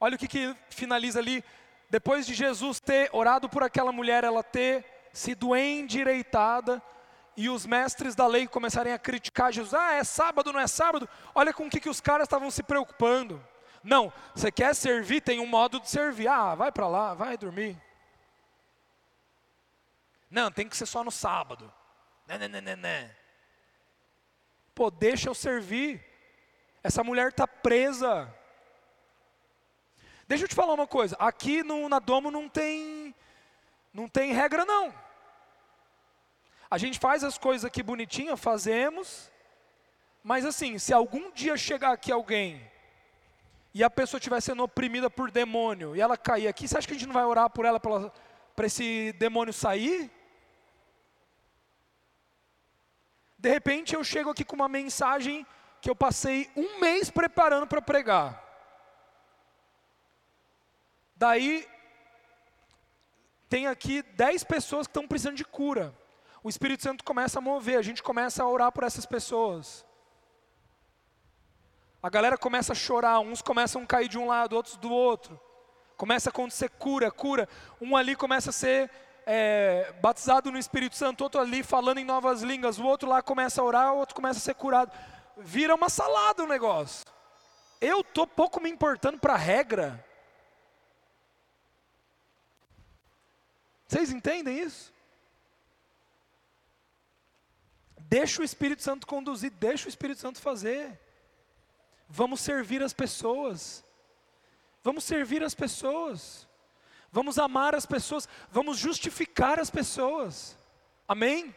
Olha 0.00 0.16
o 0.16 0.18
que, 0.18 0.28
que 0.28 0.56
finaliza 0.70 1.18
ali. 1.18 1.44
Depois 1.90 2.26
de 2.26 2.34
Jesus 2.34 2.80
ter 2.80 3.10
orado 3.12 3.48
por 3.48 3.62
aquela 3.62 3.92
mulher, 3.92 4.24
ela 4.24 4.42
ter 4.42 4.84
sido 5.12 5.54
endireitada, 5.54 6.82
e 7.36 7.48
os 7.48 7.64
mestres 7.64 8.14
da 8.14 8.26
lei 8.26 8.46
começarem 8.46 8.92
a 8.92 8.98
criticar 8.98 9.52
Jesus. 9.52 9.74
Ah, 9.74 9.94
é 9.94 10.04
sábado, 10.04 10.52
não 10.52 10.60
é 10.60 10.66
sábado? 10.66 11.08
Olha 11.34 11.52
com 11.52 11.66
o 11.66 11.70
que, 11.70 11.80
que 11.80 11.88
os 11.88 12.00
caras 12.00 12.26
estavam 12.26 12.50
se 12.50 12.62
preocupando. 12.62 13.42
Não, 13.82 14.12
você 14.34 14.52
quer 14.52 14.74
servir, 14.74 15.20
tem 15.22 15.40
um 15.40 15.46
modo 15.46 15.80
de 15.80 15.88
servir. 15.88 16.28
Ah, 16.28 16.54
vai 16.54 16.70
para 16.70 16.86
lá, 16.86 17.14
vai 17.14 17.36
dormir. 17.36 17.80
Não, 20.30 20.50
tem 20.50 20.68
que 20.68 20.76
ser 20.76 20.86
só 20.86 21.02
no 21.02 21.10
sábado. 21.10 21.72
Né, 22.26 22.38
né, 22.38 22.48
né, 22.48 22.60
né, 22.60 22.76
né. 22.76 23.16
Pô, 24.74 24.90
deixa 24.90 25.28
eu 25.28 25.34
servir. 25.34 26.11
Essa 26.82 27.04
mulher 27.04 27.28
está 27.28 27.46
presa. 27.46 28.32
Deixa 30.26 30.44
eu 30.44 30.48
te 30.48 30.54
falar 30.54 30.74
uma 30.74 30.86
coisa. 30.86 31.16
Aqui 31.18 31.62
no, 31.62 31.88
na 31.88 31.98
Domo 31.98 32.30
não 32.30 32.48
tem, 32.48 33.14
não 33.92 34.08
tem 34.08 34.32
regra 34.32 34.64
não. 34.64 34.92
A 36.70 36.78
gente 36.78 36.98
faz 36.98 37.22
as 37.22 37.36
coisas 37.36 37.64
aqui 37.64 37.82
bonitinha, 37.82 38.36
fazemos. 38.36 39.30
Mas 40.24 40.44
assim, 40.44 40.78
se 40.78 40.92
algum 40.92 41.30
dia 41.30 41.56
chegar 41.56 41.92
aqui 41.92 42.10
alguém 42.10 42.70
e 43.74 43.84
a 43.84 43.90
pessoa 43.90 44.18
estiver 44.18 44.40
sendo 44.40 44.62
oprimida 44.62 45.10
por 45.10 45.30
demônio 45.30 45.94
e 45.96 46.00
ela 46.00 46.16
cair 46.16 46.48
aqui, 46.48 46.66
você 46.66 46.78
acha 46.78 46.86
que 46.86 46.94
a 46.94 46.96
gente 46.96 47.06
não 47.06 47.14
vai 47.14 47.24
orar 47.24 47.50
por 47.50 47.64
ela 47.64 47.80
para 47.80 48.66
esse 48.66 49.12
demônio 49.18 49.52
sair? 49.52 50.10
De 53.38 53.48
repente 53.48 53.94
eu 53.94 54.04
chego 54.04 54.30
aqui 54.30 54.44
com 54.44 54.54
uma 54.54 54.68
mensagem 54.68 55.46
que 55.82 55.90
eu 55.90 55.96
passei 55.96 56.48
um 56.56 56.78
mês 56.78 57.10
preparando 57.10 57.66
para 57.66 57.82
pregar. 57.82 58.40
Daí, 61.16 61.68
tem 63.48 63.66
aqui 63.66 64.00
10 64.00 64.44
pessoas 64.44 64.86
que 64.86 64.90
estão 64.92 65.08
precisando 65.08 65.36
de 65.36 65.44
cura. 65.44 65.92
O 66.40 66.48
Espírito 66.48 66.84
Santo 66.84 67.02
começa 67.02 67.40
a 67.40 67.42
mover, 67.42 67.76
a 67.76 67.82
gente 67.82 68.00
começa 68.00 68.44
a 68.44 68.48
orar 68.48 68.70
por 68.70 68.84
essas 68.84 69.04
pessoas. 69.04 69.84
A 72.00 72.08
galera 72.08 72.38
começa 72.38 72.72
a 72.72 72.76
chorar, 72.76 73.18
uns 73.18 73.42
começam 73.42 73.82
a 73.82 73.86
cair 73.86 74.08
de 74.08 74.18
um 74.18 74.28
lado, 74.28 74.54
outros 74.54 74.76
do 74.76 74.92
outro. 74.92 75.38
Começa 75.96 76.28
a 76.28 76.32
acontecer 76.32 76.70
cura, 76.70 77.10
cura. 77.10 77.48
Um 77.80 77.96
ali 77.96 78.14
começa 78.14 78.50
a 78.50 78.52
ser 78.52 78.88
é, 79.26 79.92
batizado 80.00 80.52
no 80.52 80.58
Espírito 80.58 80.94
Santo, 80.94 81.24
outro 81.24 81.40
ali 81.40 81.64
falando 81.64 81.98
em 81.98 82.04
novas 82.04 82.40
línguas, 82.42 82.78
o 82.78 82.84
outro 82.84 83.08
lá 83.08 83.20
começa 83.20 83.60
a 83.60 83.64
orar, 83.64 83.94
o 83.94 83.98
outro 83.98 84.14
começa 84.14 84.38
a 84.38 84.42
ser 84.42 84.54
curado. 84.54 84.92
Vira 85.36 85.74
uma 85.74 85.88
salada 85.88 86.42
o 86.42 86.46
negócio. 86.46 87.04
Eu 87.80 88.00
estou 88.00 88.26
pouco 88.26 88.60
me 88.60 88.70
importando 88.70 89.18
para 89.18 89.34
a 89.34 89.38
regra. 89.38 90.04
Vocês 93.86 94.10
entendem 94.10 94.58
isso? 94.58 94.92
Deixa 97.98 98.40
o 98.42 98.44
Espírito 98.44 98.82
Santo 98.82 99.06
conduzir, 99.06 99.50
deixa 99.50 99.86
o 99.86 99.88
Espírito 99.88 100.20
Santo 100.20 100.40
fazer. 100.40 101.00
Vamos 102.08 102.40
servir 102.40 102.82
as 102.82 102.92
pessoas. 102.92 103.84
Vamos 104.82 105.04
servir 105.04 105.42
as 105.42 105.54
pessoas. 105.54 106.46
Vamos 107.10 107.38
amar 107.38 107.74
as 107.74 107.86
pessoas. 107.86 108.28
Vamos 108.50 108.78
justificar 108.78 109.58
as 109.58 109.70
pessoas. 109.70 110.56
Amém? 111.08 111.54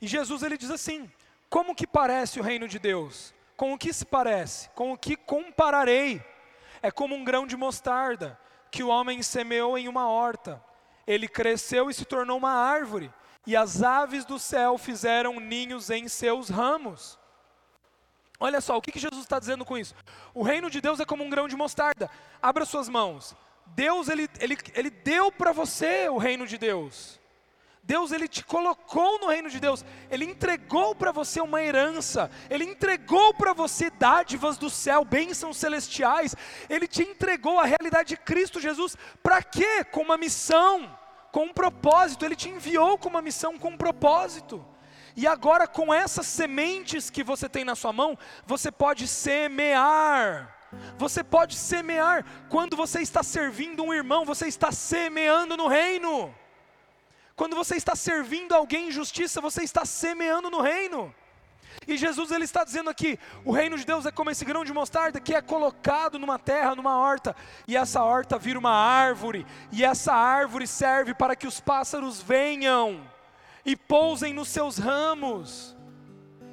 E 0.00 0.06
Jesus 0.06 0.42
ele 0.42 0.56
diz 0.56 0.70
assim: 0.70 1.10
Como 1.48 1.74
que 1.74 1.86
parece 1.86 2.40
o 2.40 2.42
reino 2.42 2.66
de 2.68 2.78
Deus? 2.78 3.34
Com 3.56 3.72
o 3.72 3.78
que 3.78 3.92
se 3.92 4.04
parece? 4.04 4.68
Com 4.70 4.92
o 4.92 4.98
que 4.98 5.16
compararei? 5.16 6.22
É 6.82 6.90
como 6.90 7.14
um 7.14 7.24
grão 7.24 7.46
de 7.46 7.56
mostarda 7.56 8.38
que 8.70 8.82
o 8.82 8.88
homem 8.88 9.22
semeou 9.22 9.78
em 9.78 9.88
uma 9.88 10.08
horta. 10.08 10.62
Ele 11.06 11.28
cresceu 11.28 11.88
e 11.88 11.94
se 11.94 12.04
tornou 12.04 12.36
uma 12.36 12.52
árvore, 12.52 13.12
e 13.46 13.56
as 13.56 13.82
aves 13.82 14.24
do 14.24 14.38
céu 14.38 14.76
fizeram 14.76 15.38
ninhos 15.38 15.88
em 15.88 16.08
seus 16.08 16.48
ramos. 16.48 17.18
Olha 18.38 18.60
só, 18.60 18.76
o 18.76 18.82
que, 18.82 18.98
Jesus 18.98 19.22
está 19.22 19.38
dizendo 19.38 19.64
com 19.64 19.78
isso? 19.78 19.94
O 20.34 20.42
reino 20.42 20.68
de 20.68 20.80
Deus 20.80 21.00
é 21.00 21.06
como 21.06 21.24
um 21.24 21.30
grão 21.30 21.48
de 21.48 21.56
mostarda. 21.56 22.10
Abra 22.42 22.64
suas 22.64 22.88
mãos. 22.88 23.34
Deus, 23.66 24.08
ele, 24.08 24.28
ele, 24.40 24.58
ele 24.74 24.90
deu 24.90 25.32
para 25.32 25.52
você 25.52 26.08
o 26.08 26.18
reino 26.18 26.46
de 26.46 26.58
Deus. 26.58 27.20
Deus, 27.86 28.10
ele 28.10 28.26
te 28.26 28.44
colocou 28.44 29.20
no 29.20 29.28
reino 29.28 29.48
de 29.48 29.60
Deus. 29.60 29.84
Ele 30.10 30.24
entregou 30.24 30.92
para 30.92 31.12
você 31.12 31.40
uma 31.40 31.62
herança. 31.62 32.28
Ele 32.50 32.64
entregou 32.64 33.32
para 33.32 33.52
você 33.52 33.90
dádivas 33.90 34.58
do 34.58 34.68
céu, 34.68 35.04
bênçãos 35.04 35.56
celestiais. 35.56 36.34
Ele 36.68 36.88
te 36.88 37.04
entregou 37.04 37.60
a 37.60 37.64
realidade 37.64 38.08
de 38.08 38.16
Cristo 38.16 38.60
Jesus. 38.60 38.96
Para 39.22 39.40
quê? 39.40 39.84
Com 39.84 40.00
uma 40.00 40.16
missão, 40.16 40.98
com 41.30 41.44
um 41.44 41.52
propósito. 41.52 42.24
Ele 42.24 42.34
te 42.34 42.48
enviou 42.48 42.98
com 42.98 43.08
uma 43.08 43.22
missão, 43.22 43.56
com 43.56 43.68
um 43.68 43.76
propósito. 43.76 44.66
E 45.14 45.24
agora, 45.24 45.68
com 45.68 45.94
essas 45.94 46.26
sementes 46.26 47.08
que 47.08 47.22
você 47.22 47.48
tem 47.48 47.64
na 47.64 47.76
sua 47.76 47.92
mão, 47.92 48.18
você 48.44 48.72
pode 48.72 49.06
semear. 49.06 50.56
Você 50.98 51.22
pode 51.22 51.54
semear. 51.54 52.26
Quando 52.48 52.76
você 52.76 53.00
está 53.00 53.22
servindo 53.22 53.84
um 53.84 53.94
irmão, 53.94 54.24
você 54.24 54.48
está 54.48 54.72
semeando 54.72 55.56
no 55.56 55.68
reino. 55.68 56.34
Quando 57.36 57.54
você 57.54 57.76
está 57.76 57.94
servindo 57.94 58.54
alguém 58.54 58.88
em 58.88 58.90
justiça, 58.90 59.42
você 59.42 59.62
está 59.62 59.84
semeando 59.84 60.48
no 60.48 60.62
reino. 60.62 61.14
E 61.86 61.98
Jesus 61.98 62.30
ele 62.30 62.44
está 62.44 62.64
dizendo 62.64 62.88
aqui: 62.88 63.18
o 63.44 63.52
reino 63.52 63.76
de 63.76 63.84
Deus 63.84 64.06
é 64.06 64.10
como 64.10 64.30
esse 64.30 64.42
grão 64.42 64.64
de 64.64 64.72
mostarda 64.72 65.20
que 65.20 65.34
é 65.34 65.42
colocado 65.42 66.18
numa 66.18 66.38
terra, 66.38 66.74
numa 66.74 66.96
horta, 66.96 67.36
e 67.68 67.76
essa 67.76 68.02
horta 68.02 68.38
vira 68.38 68.58
uma 68.58 68.72
árvore, 68.72 69.46
e 69.70 69.84
essa 69.84 70.14
árvore 70.14 70.66
serve 70.66 71.12
para 71.12 71.36
que 71.36 71.46
os 71.46 71.60
pássaros 71.60 72.22
venham 72.22 73.06
e 73.66 73.76
pousem 73.76 74.32
nos 74.32 74.48
seus 74.48 74.78
ramos, 74.78 75.76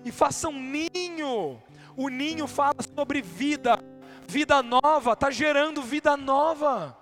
e 0.04 0.12
façam 0.12 0.52
ninho. 0.52 1.64
O 1.96 2.10
ninho 2.10 2.46
fala 2.46 2.82
sobre 2.96 3.22
vida, 3.22 3.80
vida 4.28 4.62
nova, 4.62 5.14
está 5.14 5.32
gerando 5.32 5.82
vida 5.82 6.18
nova. 6.18 6.98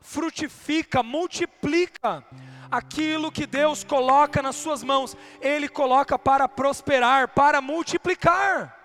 Frutifica, 0.00 1.02
multiplica 1.02 2.24
aquilo 2.70 3.32
que 3.32 3.46
Deus 3.46 3.82
coloca 3.82 4.42
nas 4.42 4.56
suas 4.56 4.82
mãos, 4.82 5.16
Ele 5.40 5.68
coloca 5.68 6.18
para 6.18 6.48
prosperar, 6.48 7.28
para 7.28 7.60
multiplicar. 7.60 8.76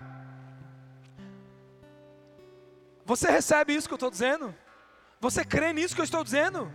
Você 3.05 3.29
recebe 3.29 3.75
isso 3.75 3.87
que 3.87 3.93
eu 3.93 3.97
estou 3.97 4.09
dizendo? 4.09 4.55
Você 5.19 5.45
crê 5.45 5.71
nisso 5.73 5.93
que 5.93 6.01
eu 6.01 6.05
estou 6.05 6.23
dizendo? 6.23 6.71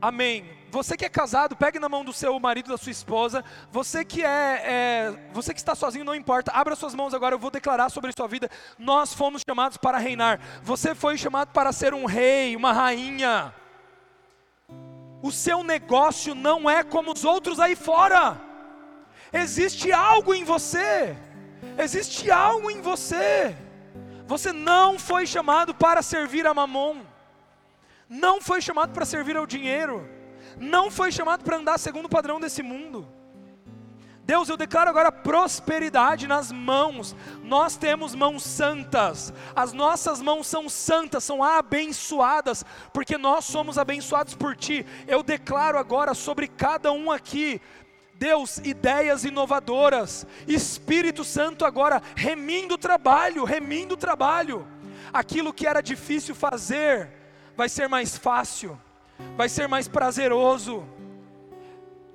Amém 0.00 0.58
você 0.70 0.96
que 0.96 1.04
é 1.04 1.08
casado, 1.08 1.56
pegue 1.56 1.78
na 1.78 1.88
mão 1.88 2.04
do 2.04 2.12
seu 2.12 2.38
marido, 2.38 2.68
da 2.68 2.76
sua 2.76 2.92
esposa. 2.92 3.44
Você 3.70 4.04
que 4.04 4.22
é, 4.22 4.62
é, 4.64 5.30
você 5.32 5.54
que 5.54 5.60
está 5.60 5.74
sozinho, 5.74 6.04
não 6.04 6.14
importa. 6.14 6.52
Abra 6.52 6.76
suas 6.76 6.94
mãos 6.94 7.14
agora. 7.14 7.34
Eu 7.34 7.38
vou 7.38 7.50
declarar 7.50 7.88
sobre 7.88 8.12
sua 8.16 8.28
vida. 8.28 8.50
Nós 8.78 9.14
fomos 9.14 9.42
chamados 9.48 9.78
para 9.78 9.98
reinar. 9.98 10.40
Você 10.62 10.94
foi 10.94 11.16
chamado 11.16 11.52
para 11.52 11.72
ser 11.72 11.94
um 11.94 12.04
rei, 12.04 12.54
uma 12.54 12.72
rainha. 12.72 13.54
O 15.22 15.32
seu 15.32 15.62
negócio 15.64 16.34
não 16.34 16.68
é 16.68 16.82
como 16.82 17.12
os 17.12 17.24
outros 17.24 17.58
aí 17.58 17.74
fora. 17.74 18.40
Existe 19.32 19.92
algo 19.92 20.32
em 20.34 20.44
você. 20.44 21.16
Existe 21.76 22.30
algo 22.30 22.70
em 22.70 22.80
você. 22.80 23.56
Você 24.26 24.52
não 24.52 24.98
foi 24.98 25.26
chamado 25.26 25.74
para 25.74 26.02
servir 26.02 26.46
a 26.46 26.54
mamon. 26.54 27.02
Não 28.08 28.40
foi 28.40 28.60
chamado 28.60 28.92
para 28.92 29.04
servir 29.04 29.36
ao 29.36 29.46
dinheiro 29.46 30.18
não 30.58 30.90
foi 30.90 31.12
chamado 31.12 31.44
para 31.44 31.56
andar 31.56 31.78
segundo 31.78 32.06
o 32.06 32.08
padrão 32.08 32.40
desse 32.40 32.62
mundo. 32.62 33.06
Deus, 34.28 34.50
eu 34.50 34.58
declaro 34.58 34.90
agora 34.90 35.10
prosperidade 35.10 36.28
nas 36.28 36.52
mãos. 36.52 37.16
Nós 37.42 37.78
temos 37.78 38.14
mãos 38.14 38.42
santas. 38.42 39.32
As 39.56 39.72
nossas 39.72 40.20
mãos 40.20 40.46
são 40.46 40.68
santas, 40.68 41.24
são 41.24 41.42
abençoadas, 41.42 42.62
porque 42.92 43.16
nós 43.16 43.46
somos 43.46 43.78
abençoados 43.78 44.34
por 44.34 44.54
Ti. 44.54 44.84
Eu 45.06 45.22
declaro 45.22 45.78
agora 45.78 46.12
sobre 46.12 46.46
cada 46.46 46.92
um 46.92 47.10
aqui. 47.10 47.58
Deus, 48.16 48.58
ideias 48.58 49.24
inovadoras, 49.24 50.26
Espírito 50.46 51.24
Santo 51.24 51.64
agora 51.64 52.02
remindo 52.14 52.74
o 52.74 52.78
trabalho, 52.78 53.44
remindo 53.44 53.94
o 53.94 53.96
trabalho. 53.96 54.68
Aquilo 55.10 55.54
que 55.54 55.66
era 55.66 55.80
difícil 55.80 56.34
fazer 56.34 57.08
vai 57.56 57.70
ser 57.70 57.88
mais 57.88 58.18
fácil 58.18 58.78
vai 59.36 59.48
ser 59.48 59.66
mais 59.68 59.88
prazeroso. 59.88 60.84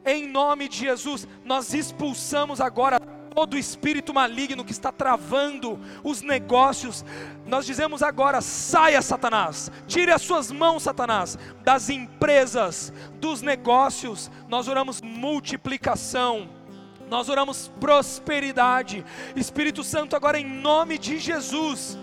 Em 0.05 0.27
nome 0.27 0.67
de 0.67 0.77
Jesus, 0.77 1.27
nós 1.45 1.73
expulsamos 1.73 2.59
agora 2.59 2.99
todo 3.33 3.57
espírito 3.57 4.13
maligno 4.13 4.63
que 4.63 4.71
está 4.71 4.91
travando 4.91 5.79
os 6.03 6.21
negócios. 6.21 7.03
Nós 7.45 7.65
dizemos 7.65 8.03
agora: 8.03 8.41
saia, 8.41 9.01
Satanás, 9.01 9.71
tire 9.87 10.11
as 10.11 10.21
suas 10.21 10.51
mãos, 10.51 10.83
Satanás, 10.83 11.37
das 11.63 11.89
empresas, 11.89 12.93
dos 13.19 13.41
negócios. 13.41 14.29
Nós 14.47 14.67
oramos 14.67 15.01
multiplicação. 15.01 16.49
Nós 17.09 17.29
oramos 17.29 17.71
prosperidade. 17.79 19.05
Espírito 19.35 19.83
Santo, 19.83 20.15
agora 20.15 20.39
em 20.39 20.45
nome 20.45 20.97
de 20.97 21.19
Jesus, 21.19 21.97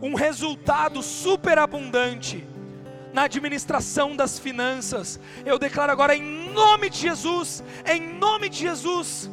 um 0.00 0.14
resultado 0.14 1.02
superabundante 1.02 2.46
na 3.12 3.24
administração 3.24 4.16
das 4.16 4.38
finanças. 4.38 5.20
Eu 5.44 5.58
declaro 5.58 5.92
agora 5.92 6.16
em 6.16 6.50
nome 6.52 6.88
de 6.88 6.98
Jesus, 6.98 7.62
em 7.86 8.14
nome 8.14 8.48
de 8.48 8.58
Jesus. 8.58 9.30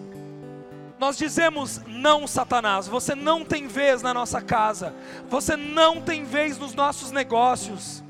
Nós 0.99 1.17
dizemos: 1.17 1.81
não, 1.87 2.27
Satanás, 2.27 2.87
você 2.87 3.15
não 3.15 3.45
tem 3.45 3.67
vez 3.67 4.01
na 4.01 4.13
nossa 4.13 4.41
casa, 4.41 4.93
você 5.29 5.55
não 5.55 6.01
tem 6.01 6.25
vez 6.25 6.57
nos 6.57 6.73
nossos 6.73 7.11
negócios. 7.11 8.03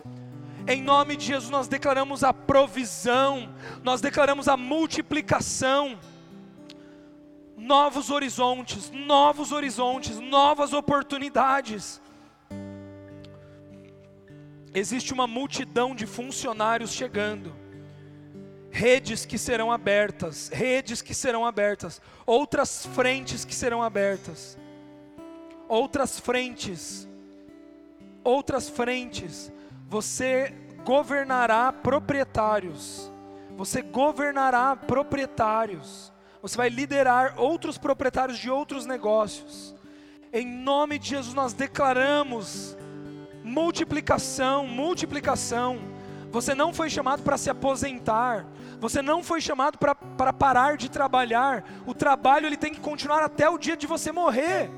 Em 0.67 0.83
nome 0.83 1.15
de 1.15 1.25
Jesus, 1.25 1.49
nós 1.49 1.67
declaramos 1.67 2.23
a 2.23 2.33
provisão, 2.33 3.49
nós 3.83 4.01
declaramos 4.01 4.47
a 4.47 4.55
multiplicação, 4.55 5.97
novos 7.57 8.11
horizontes, 8.11 8.91
novos 8.91 9.51
horizontes, 9.51 10.19
novas 10.19 10.73
oportunidades 10.73 11.99
existe 14.73 15.13
uma 15.13 15.27
multidão 15.27 15.95
de 15.95 16.05
funcionários 16.05 16.91
chegando, 16.91 17.53
redes 18.71 19.25
que 19.25 19.37
serão 19.37 19.71
abertas, 19.71 20.49
redes 20.49 21.01
que 21.01 21.13
serão 21.13 21.45
abertas, 21.45 22.01
outras 22.25 22.85
frentes 22.85 23.43
que 23.43 23.55
serão 23.55 23.81
abertas, 23.81 24.57
outras 25.67 26.19
frentes, 26.19 27.07
outras 28.23 28.69
frentes. 28.69 29.51
Você 29.87 30.53
governará 30.83 31.73
proprietários, 31.73 33.11
você 33.57 33.81
governará 33.81 34.75
proprietários, 34.75 36.13
você 36.41 36.55
vai 36.55 36.69
liderar 36.69 37.35
outros 37.37 37.77
proprietários 37.77 38.37
de 38.37 38.49
outros 38.49 38.85
negócios. 38.85 39.75
Em 40.31 40.45
nome 40.45 40.99
de 40.99 41.09
Jesus, 41.09 41.33
nós 41.33 41.53
declaramos 41.53 42.77
multiplicação, 43.49 44.67
multiplicação. 44.67 45.79
Você 46.31 46.53
não 46.53 46.71
foi 46.71 46.89
chamado 46.89 47.23
para 47.23 47.37
se 47.37 47.49
aposentar. 47.49 48.45
Você 48.79 49.01
não 49.01 49.23
foi 49.23 49.41
chamado 49.41 49.77
para 49.77 50.33
parar 50.33 50.77
de 50.77 50.89
trabalhar. 50.89 51.63
O 51.85 51.93
trabalho 51.93 52.45
ele 52.45 52.55
tem 52.55 52.71
que 52.71 52.79
continuar 52.79 53.23
até 53.23 53.49
o 53.49 53.57
dia 53.57 53.75
de 53.75 53.87
você 53.87 54.11
morrer. 54.11 54.69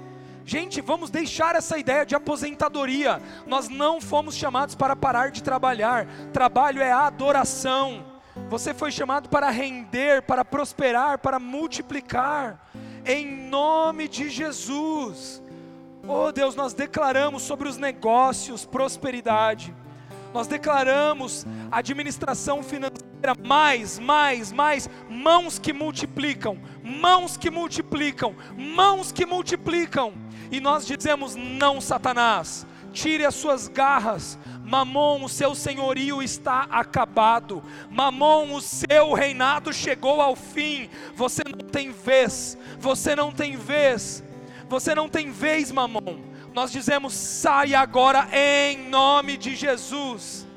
Gente, 0.45 0.81
vamos 0.81 1.09
deixar 1.09 1.55
essa 1.55 1.77
ideia 1.77 2.05
de 2.05 2.15
aposentadoria. 2.15 3.21
Nós 3.45 3.67
não 3.67 4.01
fomos 4.01 4.35
chamados 4.35 4.73
para 4.73 4.95
parar 4.95 5.29
de 5.29 5.43
trabalhar. 5.43 6.07
Trabalho 6.31 6.81
é 6.81 6.91
adoração. 6.91 8.05
Você 8.49 8.73
foi 8.73 8.91
chamado 8.91 9.27
para 9.27 9.49
render, 9.49 10.21
para 10.21 10.45
prosperar, 10.45 11.19
para 11.19 11.37
multiplicar. 11.37 12.71
Em 13.05 13.49
nome 13.49 14.07
de 14.07 14.29
Jesus. 14.29 15.43
Oh 16.07 16.31
Deus, 16.31 16.55
nós 16.55 16.73
declaramos 16.73 17.43
sobre 17.43 17.69
os 17.69 17.77
negócios 17.77 18.65
prosperidade. 18.65 19.73
Nós 20.33 20.47
declaramos 20.47 21.45
administração 21.69 22.63
financeira 22.63 23.35
mais, 23.43 23.99
mais, 23.99 24.51
mais, 24.51 24.89
mãos 25.09 25.59
que 25.59 25.73
multiplicam, 25.73 26.57
mãos 26.83 27.35
que 27.35 27.51
multiplicam, 27.51 28.35
mãos 28.57 29.11
que 29.11 29.25
multiplicam. 29.25 30.13
E 30.49 30.59
nós 30.59 30.85
dizemos: 30.87 31.35
não, 31.35 31.79
Satanás, 31.81 32.65
tire 32.91 33.25
as 33.25 33.35
suas 33.35 33.67
garras. 33.67 34.39
Mamon, 34.63 35.25
o 35.25 35.29
seu 35.29 35.53
senhorio 35.53 36.23
está 36.23 36.65
acabado. 36.71 37.61
Mamon, 37.89 38.53
o 38.53 38.61
seu 38.61 39.13
reinado 39.13 39.73
chegou 39.73 40.21
ao 40.21 40.33
fim. 40.33 40.89
Você 41.13 41.43
não 41.43 41.67
tem 41.67 41.91
vez. 41.91 42.57
Você 42.79 43.13
não 43.15 43.33
tem 43.33 43.57
vez. 43.57 44.23
Você 44.71 44.95
não 44.95 45.07
tem 45.07 45.31
vez, 45.31 45.71
Mamon. 45.71 46.17
Nós 46.53 46.71
dizemos: 46.71 47.13
saia 47.13 47.79
agora 47.79 48.27
em 48.33 48.89
nome 48.89 49.37
de 49.37 49.55
Jesus. 49.55 50.47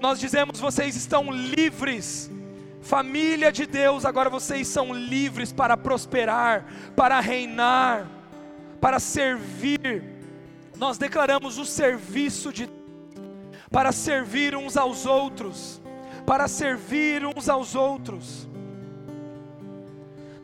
Nós 0.00 0.18
dizemos: 0.18 0.58
vocês 0.58 0.96
estão 0.96 1.30
livres. 1.30 2.30
Família 2.82 3.52
de 3.52 3.64
Deus, 3.64 4.04
agora 4.04 4.28
vocês 4.28 4.68
são 4.68 4.92
livres 4.92 5.52
para 5.52 5.74
prosperar, 5.76 6.66
para 6.94 7.18
reinar 7.20 8.06
para 8.84 9.00
servir. 9.00 10.04
Nós 10.76 10.98
declaramos 10.98 11.56
o 11.56 11.64
serviço 11.64 12.52
de 12.52 12.68
para 13.70 13.92
servir 13.92 14.54
uns 14.54 14.76
aos 14.76 15.06
outros, 15.06 15.80
para 16.26 16.46
servir 16.46 17.24
uns 17.24 17.48
aos 17.48 17.74
outros. 17.74 18.46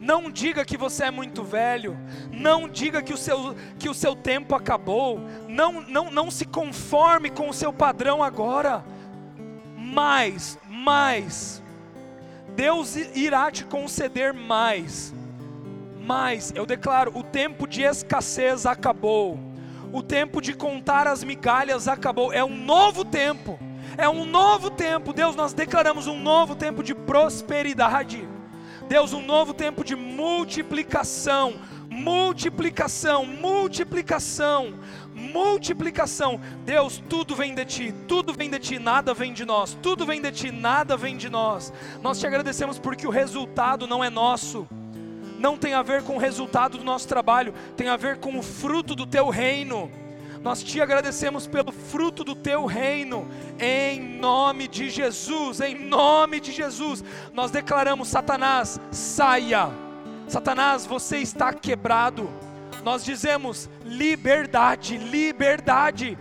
Não 0.01 0.31
diga 0.31 0.65
que 0.65 0.79
você 0.79 1.05
é 1.05 1.11
muito 1.11 1.45
velho, 1.45 1.95
não 2.33 2.67
diga 2.67 3.03
que 3.03 3.13
o 3.13 3.19
seu, 3.19 3.55
que 3.79 3.87
o 3.87 3.93
seu 3.93 4.17
tempo 4.17 4.55
acabou, 4.55 5.21
não, 5.47 5.83
não, 5.83 6.11
não 6.11 6.31
se 6.31 6.47
conforme 6.47 7.29
com 7.29 7.51
o 7.51 7.53
seu 7.53 7.71
padrão 7.71 8.23
agora, 8.23 8.83
mais, 9.77 10.59
mais, 10.67 11.63
Deus 12.57 12.97
irá 12.97 13.51
te 13.51 13.63
conceder 13.67 14.33
mais, 14.33 15.13
mas 16.01 16.51
eu 16.57 16.65
declaro: 16.65 17.13
o 17.15 17.23
tempo 17.23 17.69
de 17.69 17.83
escassez 17.83 18.65
acabou, 18.65 19.39
o 19.93 20.03
tempo 20.03 20.41
de 20.41 20.55
contar 20.55 21.07
as 21.07 21.23
migalhas 21.23 21.87
acabou, 21.87 22.33
é 22.33 22.43
um 22.43 22.57
novo 22.57 23.05
tempo, 23.05 23.59
é 23.99 24.09
um 24.09 24.25
novo 24.25 24.71
tempo. 24.71 25.13
Deus, 25.13 25.37
nós 25.37 25.53
declaramos 25.53 26.07
um 26.07 26.19
novo 26.19 26.57
tempo 26.57 26.83
de 26.83 26.95
prosperidade, 26.95 28.27
Deus, 28.91 29.13
um 29.13 29.23
novo 29.23 29.55
tempo 29.55 29.85
de 29.85 29.95
multiplicação, 29.95 31.55
multiplicação, 31.89 33.25
multiplicação, 33.25 34.75
multiplicação. 35.15 36.41
Deus, 36.65 37.01
tudo 37.09 37.37
vem 37.37 37.55
de 37.55 37.65
ti, 37.65 37.95
tudo 38.09 38.33
vem 38.35 38.51
de 38.51 38.59
ti, 38.59 38.81
nada 38.81 39.15
vem 39.15 39.33
de 39.33 39.45
nós, 39.45 39.79
tudo 39.81 40.05
vem 40.05 40.21
de 40.21 40.33
ti, 40.33 40.51
nada 40.51 40.97
vem 40.97 41.17
de 41.17 41.31
nós. 41.31 41.73
Nós 42.03 42.19
te 42.19 42.27
agradecemos 42.27 42.81
porque 42.81 43.07
o 43.07 43.11
resultado 43.11 43.87
não 43.87 44.03
é 44.03 44.11
nosso 44.11 44.67
não 45.39 45.57
tem 45.57 45.73
a 45.73 45.83
ver 45.83 46.03
com 46.03 46.17
o 46.17 46.19
resultado 46.19 46.77
do 46.77 46.85
nosso 46.85 47.09
trabalho, 47.09 47.55
tem 47.75 47.89
a 47.89 47.97
ver 47.97 48.19
com 48.19 48.39
o 48.39 48.43
fruto 48.43 48.95
do 48.95 49.07
teu 49.07 49.31
reino. 49.31 49.91
Nós 50.43 50.63
te 50.63 50.81
agradecemos 50.81 51.47
pelo 51.47 51.71
fruto 51.71 52.25
do 52.25 52.35
teu 52.35 52.65
reino, 52.65 53.29
em 53.59 54.01
nome 54.01 54.67
de 54.67 54.89
Jesus, 54.89 55.61
em 55.61 55.75
nome 55.75 56.41
de 56.41 56.51
Jesus. 56.51 57.05
Nós 57.35 57.51
declaramos: 57.51 58.09
Satanás, 58.09 58.81
saia, 58.91 59.71
Satanás, 60.27 60.87
você 60.87 61.19
está 61.19 61.53
quebrado. 61.53 62.31
Nós 62.83 63.05
dizemos: 63.05 63.69
liberdade, 63.85 64.97
liberdade 64.97 66.17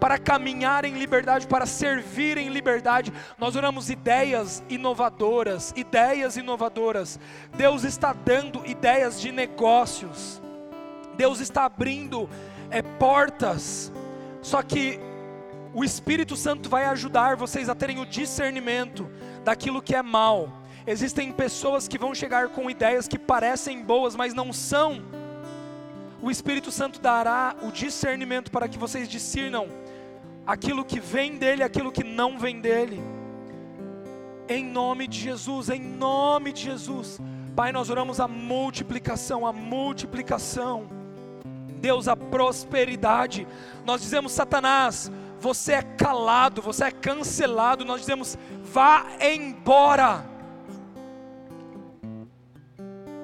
para 0.00 0.18
caminhar 0.18 0.86
em 0.86 0.94
liberdade, 0.94 1.46
para 1.46 1.66
servir 1.66 2.38
em 2.38 2.48
liberdade. 2.48 3.12
Nós 3.38 3.54
oramos 3.54 3.90
ideias 3.90 4.64
inovadoras, 4.68 5.74
ideias 5.76 6.38
inovadoras. 6.38 7.20
Deus 7.54 7.84
está 7.84 8.14
dando 8.14 8.66
ideias 8.66 9.20
de 9.20 9.30
negócios. 9.30 10.40
Deus 11.16 11.38
está 11.38 11.66
abrindo 11.66 12.30
é, 12.70 12.82
portas. 12.82 13.92
Só 14.42 14.62
que 14.62 14.98
o 15.72 15.84
Espírito 15.84 16.36
Santo 16.36 16.68
vai 16.68 16.86
ajudar 16.86 17.36
vocês 17.36 17.68
a 17.68 17.74
terem 17.74 18.00
o 18.00 18.06
discernimento 18.06 19.08
daquilo 19.44 19.82
que 19.82 19.94
é 19.94 20.02
mal. 20.02 20.48
Existem 20.86 21.30
pessoas 21.30 21.86
que 21.86 21.98
vão 21.98 22.14
chegar 22.14 22.48
com 22.48 22.70
ideias 22.70 23.06
que 23.06 23.18
parecem 23.18 23.82
boas, 23.82 24.16
mas 24.16 24.34
não 24.34 24.52
são. 24.52 25.02
O 26.22 26.30
Espírito 26.30 26.70
Santo 26.72 27.00
dará 27.00 27.54
o 27.62 27.70
discernimento 27.70 28.50
para 28.50 28.68
que 28.68 28.78
vocês 28.78 29.08
discernam 29.08 29.68
aquilo 30.46 30.84
que 30.84 30.98
vem 30.98 31.36
dele, 31.36 31.62
aquilo 31.62 31.92
que 31.92 32.04
não 32.04 32.38
vem 32.38 32.60
dele. 32.60 33.00
Em 34.48 34.64
nome 34.64 35.06
de 35.06 35.18
Jesus, 35.18 35.70
em 35.70 35.80
nome 35.80 36.52
de 36.52 36.62
Jesus. 36.62 37.20
Pai, 37.54 37.70
nós 37.72 37.88
oramos 37.88 38.18
a 38.18 38.26
multiplicação, 38.26 39.46
a 39.46 39.52
multiplicação. 39.52 40.99
Deus, 41.80 42.08
a 42.08 42.16
prosperidade. 42.16 43.46
Nós 43.84 44.00
dizemos, 44.00 44.32
Satanás, 44.32 45.10
você 45.38 45.72
é 45.72 45.82
calado, 45.82 46.62
você 46.62 46.84
é 46.84 46.90
cancelado. 46.90 47.84
Nós 47.84 48.00
dizemos, 48.00 48.38
vá 48.62 49.06
embora. 49.20 50.24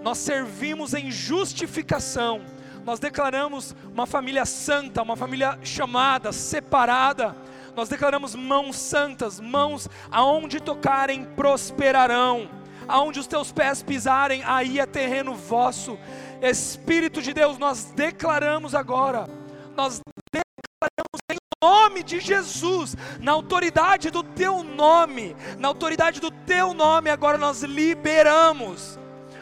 Nós 0.03 0.19
servimos 0.19 0.95
em 0.95 1.11
justificação 1.11 2.43
nós 2.87 3.01
declaramos 3.01 3.75
uma 3.93 4.07
família 4.07 4.47
santa, 4.47 5.03
uma 5.03 5.17
família 5.17 5.59
chamada, 5.65 6.31
separada. 6.31 7.35
Nós 7.75 7.89
declaramos 7.89 8.37
mãos 8.37 8.77
santas, 8.77 9.41
mãos 9.41 9.89
aonde 10.09 10.61
tocarem 10.61 11.25
prosperarão, 11.25 12.49
aonde 12.87 13.19
os 13.19 13.27
teus 13.27 13.51
pés 13.51 13.83
pisarem, 13.83 14.45
aí 14.45 14.79
é 14.79 14.87
terreno 14.87 15.35
vosso. 15.35 15.99
Espírito 16.41 17.23
de 17.23 17.33
Deus, 17.33 17.59
nós 17.59 17.85
declaramos 17.85 18.75
agora, 18.75 19.29
nós 19.77 20.01
declaramos 20.33 21.21
em 21.31 21.37
nome 21.63 22.03
de 22.03 22.21
Jesus, 22.21 22.97
na 23.21 23.33
autoridade 23.33 24.11
do 24.11 24.23
teu 24.23 24.63
nome, 24.63 25.35
na 25.59 25.69
autoridade 25.69 26.21
do 26.21 26.31
teu 26.31 26.75
nome, 26.75 27.11
agora 27.11 27.39
nós 27.39 27.63
liberamos, 27.63 28.99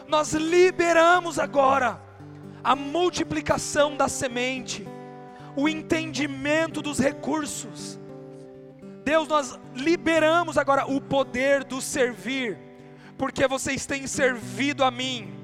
nós 0.07 0.33
liberamos 0.33 1.37
agora 1.37 2.01
a 2.63 2.75
multiplicação 2.75 3.95
da 3.95 4.07
semente, 4.07 4.87
o 5.55 5.69
entendimento 5.69 6.81
dos 6.81 6.97
recursos. 6.97 7.99
Deus, 9.03 9.27
nós 9.27 9.59
liberamos 9.75 10.57
agora 10.57 10.89
o 10.89 10.99
poder 10.99 11.63
do 11.63 11.79
servir, 11.79 12.57
porque 13.17 13.47
vocês 13.47 13.85
têm 13.85 14.07
servido 14.07 14.83
a 14.83 14.89
mim. 14.89 15.34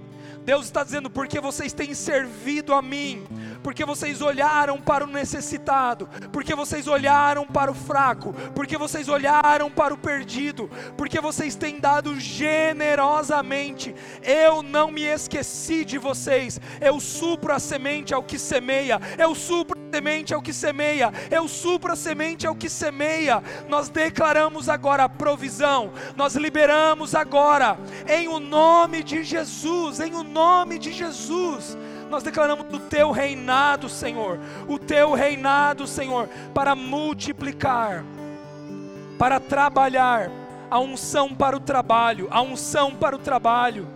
Deus 0.43 0.65
está 0.65 0.83
dizendo, 0.83 1.09
porque 1.09 1.39
vocês 1.39 1.71
têm 1.71 1.93
servido 1.93 2.73
a 2.73 2.81
mim, 2.81 3.25
porque 3.63 3.85
vocês 3.85 4.21
olharam 4.21 4.81
para 4.81 5.03
o 5.03 5.07
necessitado, 5.07 6.09
porque 6.31 6.55
vocês 6.55 6.87
olharam 6.87 7.45
para 7.45 7.71
o 7.71 7.75
fraco, 7.75 8.33
porque 8.55 8.77
vocês 8.77 9.07
olharam 9.07 9.69
para 9.69 9.93
o 9.93 9.97
perdido, 9.97 10.69
porque 10.97 11.21
vocês 11.21 11.55
têm 11.55 11.79
dado 11.79 12.19
generosamente. 12.19 13.93
Eu 14.23 14.63
não 14.63 14.91
me 14.91 15.03
esqueci 15.03 15.85
de 15.85 15.97
vocês. 15.97 16.59
Eu 16.79 16.99
supro 16.99 17.53
a 17.53 17.59
semente 17.59 18.13
ao 18.13 18.23
que 18.23 18.39
semeia. 18.39 18.99
Eu 19.17 19.35
supro 19.35 19.79
a 19.79 19.95
semente 19.95 20.33
ao 20.33 20.41
que 20.41 20.53
semeia. 20.53 21.11
Eu 21.29 21.47
supro 21.47 21.93
a 21.93 21.95
semente 21.95 22.47
ao 22.47 22.55
que 22.55 22.69
semeia. 22.69 23.43
Nós 23.69 23.89
declaramos 23.89 24.69
agora 24.69 25.03
a 25.03 25.09
provisão. 25.09 25.93
Nós 26.15 26.35
liberamos 26.35 27.13
agora 27.13 27.77
em 28.07 28.27
o 28.27 28.39
nome 28.39 29.03
de 29.03 29.23
Jesus, 29.23 29.99
em 29.99 30.15
o 30.15 30.30
nome 30.31 30.79
de 30.79 30.91
Jesus 30.91 31.77
nós 32.11 32.23
declaramos 32.23 32.65
o 32.73 32.79
teu 32.79 33.09
reinado, 33.09 33.87
Senhor, 33.87 34.37
o 34.67 34.77
teu 34.77 35.13
reinado, 35.13 35.87
Senhor, 35.87 36.27
para 36.53 36.75
multiplicar, 36.75 38.03
para 39.17 39.39
trabalhar, 39.39 40.29
a 40.69 40.79
unção 40.79 41.33
para 41.33 41.55
o 41.55 41.59
trabalho, 41.59 42.27
a 42.29 42.41
unção 42.41 42.95
para 42.95 43.15
o 43.15 43.19
trabalho. 43.19 43.87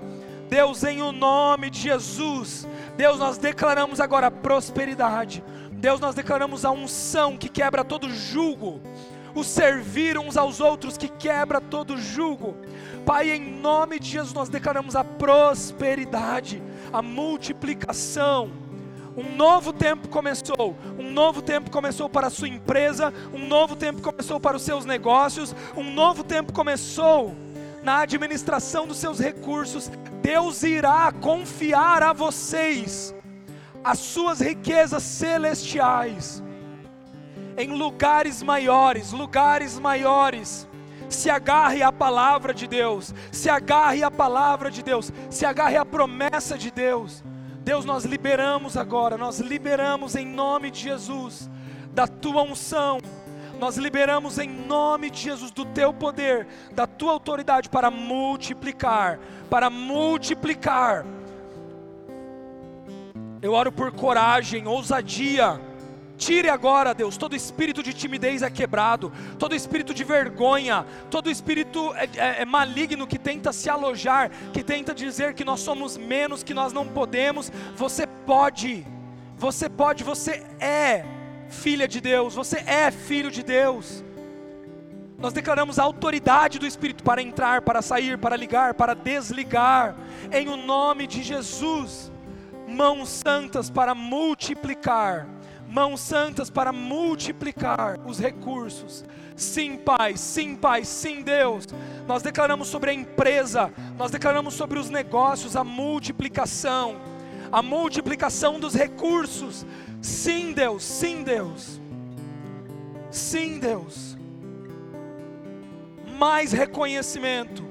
Deus, 0.49 0.83
em 0.83 1.01
o 1.01 1.11
nome 1.11 1.69
de 1.69 1.79
Jesus, 1.79 2.67
Deus, 2.97 3.19
nós 3.19 3.37
declaramos 3.37 3.99
agora 3.99 4.31
prosperidade. 4.31 5.43
Deus, 5.71 5.99
nós 5.99 6.15
declaramos 6.15 6.65
a 6.65 6.71
unção 6.71 7.37
que 7.37 7.49
quebra 7.49 7.83
todo 7.83 8.09
jugo, 8.09 8.81
o 9.33 9.43
servir 9.43 10.17
uns 10.17 10.37
aos 10.37 10.59
outros 10.59 10.97
que 10.97 11.07
quebra 11.07 11.59
todo 11.59 11.97
jugo. 11.97 12.55
Pai, 13.05 13.29
em 13.29 13.39
nome 13.39 13.99
de 13.99 14.09
Jesus, 14.09 14.33
nós 14.33 14.49
declaramos 14.49 14.95
a 14.95 15.03
prosperidade, 15.03 16.61
a 16.91 17.01
multiplicação. 17.03 18.51
Um 19.15 19.35
novo 19.35 19.71
tempo 19.71 20.09
começou, 20.09 20.75
um 20.97 21.11
novo 21.11 21.41
tempo 21.41 21.69
começou 21.69 22.09
para 22.09 22.27
a 22.27 22.29
sua 22.29 22.49
empresa, 22.49 23.13
um 23.31 23.47
novo 23.47 23.75
tempo 23.75 24.01
começou 24.01 24.39
para 24.39 24.57
os 24.57 24.63
seus 24.63 24.85
negócios, 24.85 25.55
um 25.77 25.93
novo 25.93 26.23
tempo 26.23 26.51
começou 26.51 27.33
na 27.83 27.99
administração 27.99 28.87
dos 28.87 28.97
seus 28.97 29.19
recursos. 29.19 29.89
Deus 30.21 30.63
irá 30.63 31.11
confiar 31.11 32.01
a 32.01 32.11
vocês 32.11 33.15
as 33.83 33.99
suas 33.99 34.39
riquezas 34.39 35.03
celestiais 35.03 36.43
em 37.55 37.69
lugares 37.69 38.41
maiores, 38.41 39.11
lugares 39.11 39.79
maiores. 39.79 40.67
Se 41.09 41.29
agarre 41.29 41.83
à 41.83 41.91
palavra 41.91 42.53
de 42.53 42.67
Deus, 42.67 43.13
se 43.31 43.49
agarre 43.49 44.03
à 44.03 44.11
palavra 44.11 44.71
de 44.71 44.83
Deus, 44.83 45.11
se 45.29 45.45
agarre 45.45 45.77
à 45.77 45.85
promessa 45.85 46.57
de 46.57 46.71
Deus. 46.71 47.23
Deus, 47.63 47.85
nós 47.85 48.05
liberamos 48.05 48.77
agora, 48.77 49.17
nós 49.17 49.39
liberamos 49.39 50.15
em 50.15 50.25
nome 50.25 50.69
de 50.69 50.81
Jesus, 50.81 51.49
da 51.93 52.05
tua 52.05 52.43
unção, 52.43 52.99
nós 53.59 53.77
liberamos 53.77 54.37
em 54.37 54.49
nome 54.49 55.09
de 55.09 55.19
Jesus 55.19 55.51
do 55.51 55.65
teu 55.65 55.93
poder, 55.93 56.47
da 56.73 56.85
tua 56.85 57.13
autoridade 57.13 57.69
para 57.69 57.89
multiplicar, 57.89 59.19
para 59.49 59.69
multiplicar. 59.69 61.05
Eu 63.41 63.53
oro 63.53 63.71
por 63.71 63.91
coragem, 63.91 64.67
ousadia, 64.67 65.59
Tire 66.17 66.49
agora, 66.49 66.93
Deus, 66.93 67.17
todo 67.17 67.35
espírito 67.35 67.83
de 67.83 67.93
timidez 67.93 68.41
é 68.41 68.49
quebrado, 68.49 69.11
todo 69.37 69.53
espírito 69.53 69.93
de 69.93 70.03
vergonha, 70.03 70.85
todo 71.09 71.29
espírito 71.29 71.93
é, 71.95 72.09
é, 72.15 72.41
é, 72.41 72.45
maligno 72.45 73.05
que 73.05 73.19
tenta 73.19 73.51
se 73.51 73.69
alojar, 73.69 74.31
que 74.53 74.63
tenta 74.63 74.93
dizer 74.93 75.33
que 75.33 75.43
nós 75.43 75.59
somos 75.59 75.97
menos, 75.97 76.41
que 76.41 76.53
nós 76.53 76.71
não 76.71 76.87
podemos. 76.87 77.51
Você 77.75 78.07
pode, 78.07 78.87
você 79.35 79.67
pode, 79.67 80.05
você 80.05 80.45
é 80.59 81.03
filha 81.49 81.87
de 81.87 81.99
Deus, 81.99 82.33
você 82.33 82.59
é 82.65 82.89
filho 82.91 83.29
de 83.29 83.43
Deus. 83.43 84.03
Nós 85.17 85.33
declaramos 85.33 85.79
a 85.79 85.83
autoridade 85.83 86.59
do 86.59 86.67
Espírito 86.67 87.03
para 87.03 87.21
entrar, 87.21 87.61
para 87.61 87.81
sair, 87.81 88.17
para 88.17 88.35
ligar, 88.37 88.73
para 88.73 88.93
desligar, 88.93 89.95
em 90.31 90.47
o 90.47 90.55
nome 90.55 91.07
de 91.07 91.23
Jesus. 91.23 92.11
Mãos 92.67 93.09
santas 93.09 93.69
para 93.69 93.93
multiplicar 93.93 95.34
mãos 95.75 95.99
santas 95.99 96.49
para 96.49 96.71
multiplicar 96.71 97.99
os 98.07 98.17
recursos. 98.17 99.03
Sim, 99.35 99.75
Pai, 99.75 100.15
sim, 100.15 100.55
Pai, 100.55 100.85
sim, 100.85 101.21
Deus. 101.21 101.67
Nós 102.07 102.23
declaramos 102.23 102.69
sobre 102.69 102.91
a 102.91 102.93
empresa, 102.93 103.73
nós 103.97 104.09
declaramos 104.09 104.53
sobre 104.53 104.79
os 104.79 104.89
negócios 104.89 105.53
a 105.57 105.65
multiplicação, 105.65 106.95
a 107.51 107.61
multiplicação 107.61 108.57
dos 108.57 108.73
recursos. 108.73 109.65
Sim, 110.01 110.53
Deus, 110.53 110.81
sim, 110.81 111.23
Deus. 111.23 111.81
Sim, 113.11 113.59
Deus. 113.59 114.17
Mais 116.17 116.53
reconhecimento. 116.53 117.65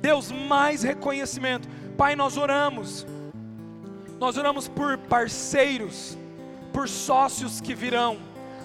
Deus, 0.00 0.32
mais 0.32 0.82
reconhecimento. 0.82 1.68
Pai, 1.98 2.16
nós 2.16 2.38
oramos. 2.38 3.06
Nós 4.18 4.38
oramos 4.38 4.68
por 4.68 4.96
parceiros 4.96 6.16
por 6.74 6.88
sócios 6.88 7.60
que 7.60 7.72
virão, 7.72 8.18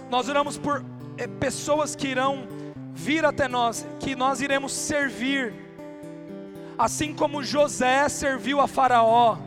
nós 0.10 0.28
oramos 0.28 0.58
por 0.58 0.84
é, 1.16 1.28
pessoas 1.28 1.96
que 1.96 2.08
irão 2.08 2.48
vir 2.92 3.24
até 3.24 3.48
nós, 3.48 3.86
que 4.00 4.16
nós 4.16 4.42
iremos 4.42 4.74
servir, 4.74 5.54
assim 6.76 7.14
como 7.14 7.44
José 7.44 8.10
serviu 8.10 8.60
a 8.60 8.68
Faraó, 8.68 9.38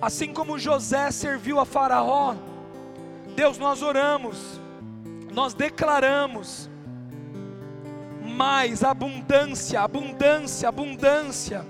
assim 0.00 0.32
como 0.32 0.56
José 0.56 1.10
serviu 1.10 1.58
a 1.58 1.64
Faraó, 1.64 2.36
Deus, 3.34 3.58
nós 3.58 3.82
oramos, 3.82 4.60
nós 5.32 5.52
declaramos 5.52 6.70
mais 8.22 8.84
abundância, 8.84 9.80
abundância, 9.80 10.68
abundância. 10.68 11.66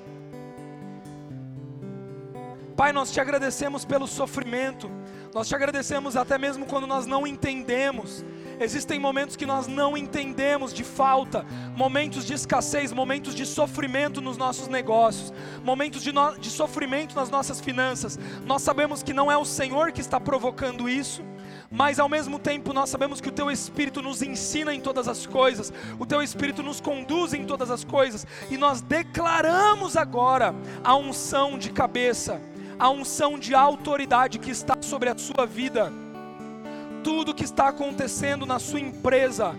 Pai, 2.76 2.92
nós 2.92 3.10
te 3.10 3.20
agradecemos 3.20 3.84
pelo 3.84 4.06
sofrimento, 4.06 4.90
nós 5.32 5.46
te 5.46 5.54
agradecemos 5.54 6.16
até 6.16 6.36
mesmo 6.36 6.66
quando 6.66 6.86
nós 6.86 7.06
não 7.06 7.26
entendemos. 7.26 8.24
Existem 8.58 8.98
momentos 8.98 9.36
que 9.36 9.46
nós 9.46 9.66
não 9.66 9.96
entendemos 9.96 10.74
de 10.74 10.84
falta, 10.84 11.46
momentos 11.74 12.26
de 12.26 12.34
escassez, 12.34 12.92
momentos 12.92 13.34
de 13.34 13.46
sofrimento 13.46 14.20
nos 14.20 14.36
nossos 14.36 14.68
negócios, 14.68 15.32
momentos 15.64 16.02
de, 16.02 16.12
no, 16.12 16.36
de 16.36 16.50
sofrimento 16.50 17.14
nas 17.14 17.30
nossas 17.30 17.60
finanças. 17.60 18.18
Nós 18.44 18.60
sabemos 18.60 19.02
que 19.02 19.14
não 19.14 19.30
é 19.30 19.36
o 19.36 19.44
Senhor 19.46 19.92
que 19.92 20.00
está 20.00 20.20
provocando 20.20 20.88
isso, 20.88 21.22
mas 21.70 21.98
ao 21.98 22.08
mesmo 22.08 22.38
tempo 22.38 22.74
nós 22.74 22.90
sabemos 22.90 23.20
que 23.20 23.28
o 23.28 23.32
Teu 23.32 23.50
Espírito 23.50 24.02
nos 24.02 24.20
ensina 24.20 24.74
em 24.74 24.80
todas 24.80 25.08
as 25.08 25.24
coisas, 25.24 25.72
o 25.98 26.04
Teu 26.04 26.20
Espírito 26.20 26.62
nos 26.62 26.80
conduz 26.80 27.32
em 27.32 27.46
todas 27.46 27.70
as 27.70 27.84
coisas, 27.84 28.26
e 28.50 28.58
nós 28.58 28.82
declaramos 28.82 29.96
agora 29.96 30.54
a 30.84 30.94
unção 30.96 31.56
de 31.56 31.70
cabeça 31.70 32.42
a 32.80 32.88
unção 32.88 33.38
de 33.38 33.54
autoridade 33.54 34.38
que 34.38 34.50
está 34.50 34.74
sobre 34.80 35.10
a 35.10 35.18
sua 35.18 35.44
vida. 35.44 35.92
Tudo 37.04 37.34
que 37.34 37.44
está 37.44 37.68
acontecendo 37.68 38.46
na 38.46 38.58
sua 38.58 38.80
empresa, 38.80 39.54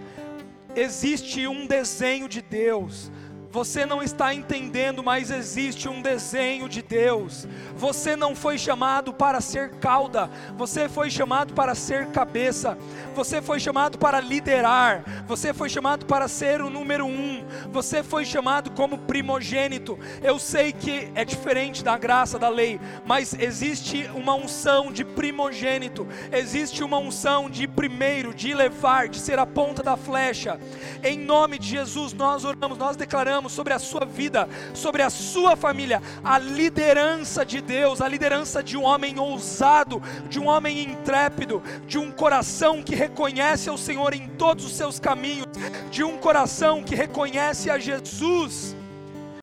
existe 0.76 1.48
um 1.48 1.68
desenho 1.68 2.28
de 2.28 2.42
Deus, 2.42 3.12
você 3.52 3.86
não 3.86 4.02
está 4.02 4.34
entendendo, 4.34 5.04
mas 5.04 5.30
existe 5.30 5.90
um 5.90 6.02
desenho 6.02 6.70
de 6.70 6.82
Deus. 6.82 7.46
Você 7.76 8.16
não 8.16 8.34
foi 8.34 8.58
chamado 8.58 9.14
para 9.14 9.42
ser 9.42 9.72
cauda, 9.72 10.30
você 10.58 10.88
foi 10.88 11.10
chamado 11.10 11.54
para 11.54 11.76
ser 11.76 12.08
cabeça. 12.08 12.78
Você 13.14 13.42
foi 13.42 13.60
chamado 13.60 13.98
para 13.98 14.22
liderar, 14.22 15.26
você 15.28 15.54
foi 15.54 15.68
chamado 15.68 16.06
para 16.06 16.30
ser 16.30 16.62
o 16.62 16.70
número 16.70 17.06
um, 17.06 17.44
você 17.72 18.02
foi 18.02 18.24
chamado 18.24 18.72
como 18.72 18.98
primogênito. 18.98 20.00
Eu 20.24 20.40
sei 20.40 20.72
que 20.72 21.12
é 21.14 21.26
diferente 21.26 21.84
da 21.84 21.98
graça 21.98 22.40
da 22.40 22.48
lei, 22.48 22.80
mas 23.06 23.34
existe 23.34 24.10
uma 24.16 24.34
unção 24.34 24.94
de 24.94 25.04
primogênito, 25.04 26.08
existe 26.32 26.84
uma 26.84 26.98
unção 27.00 27.50
de 27.50 27.68
primeiro, 27.68 28.34
de 28.34 28.54
levar, 28.54 29.10
de 29.10 29.20
ser 29.20 29.38
a 29.40 29.46
ponta 29.46 29.84
da 29.84 29.98
flecha. 29.98 30.58
Em 31.04 31.20
nome 31.20 31.60
de 31.60 31.68
Jesus, 31.68 32.14
nós 32.14 32.46
oramos, 32.46 32.78
nós 32.78 32.96
declaramos 32.96 33.41
sobre 33.50 33.74
a 33.74 33.80
sua 33.80 34.06
vida, 34.06 34.48
sobre 34.74 35.02
a 35.02 35.10
sua 35.10 35.56
família, 35.56 36.02
a 36.24 36.38
liderança 36.38 37.46
de 37.46 37.62
Deus, 37.62 38.02
a 38.02 38.08
liderança 38.08 38.64
de 38.64 38.78
um 38.78 38.84
homem 38.84 39.20
ousado, 39.20 40.02
de 40.30 40.40
um 40.40 40.48
homem 40.48 40.84
intrépido, 40.84 41.62
de 41.88 41.98
um 41.98 42.12
coração 42.12 42.82
que 42.82 42.96
reconhece 42.96 43.70
ao 43.70 43.78
Senhor 43.78 44.14
em 44.14 44.28
todos 44.28 44.66
os 44.66 44.74
seus 44.74 45.00
caminhos, 45.00 45.48
de 45.90 46.04
um 46.04 46.18
coração 46.18 46.84
que 46.84 46.96
reconhece 46.96 47.70
a 47.70 47.78
Jesus 47.78 48.76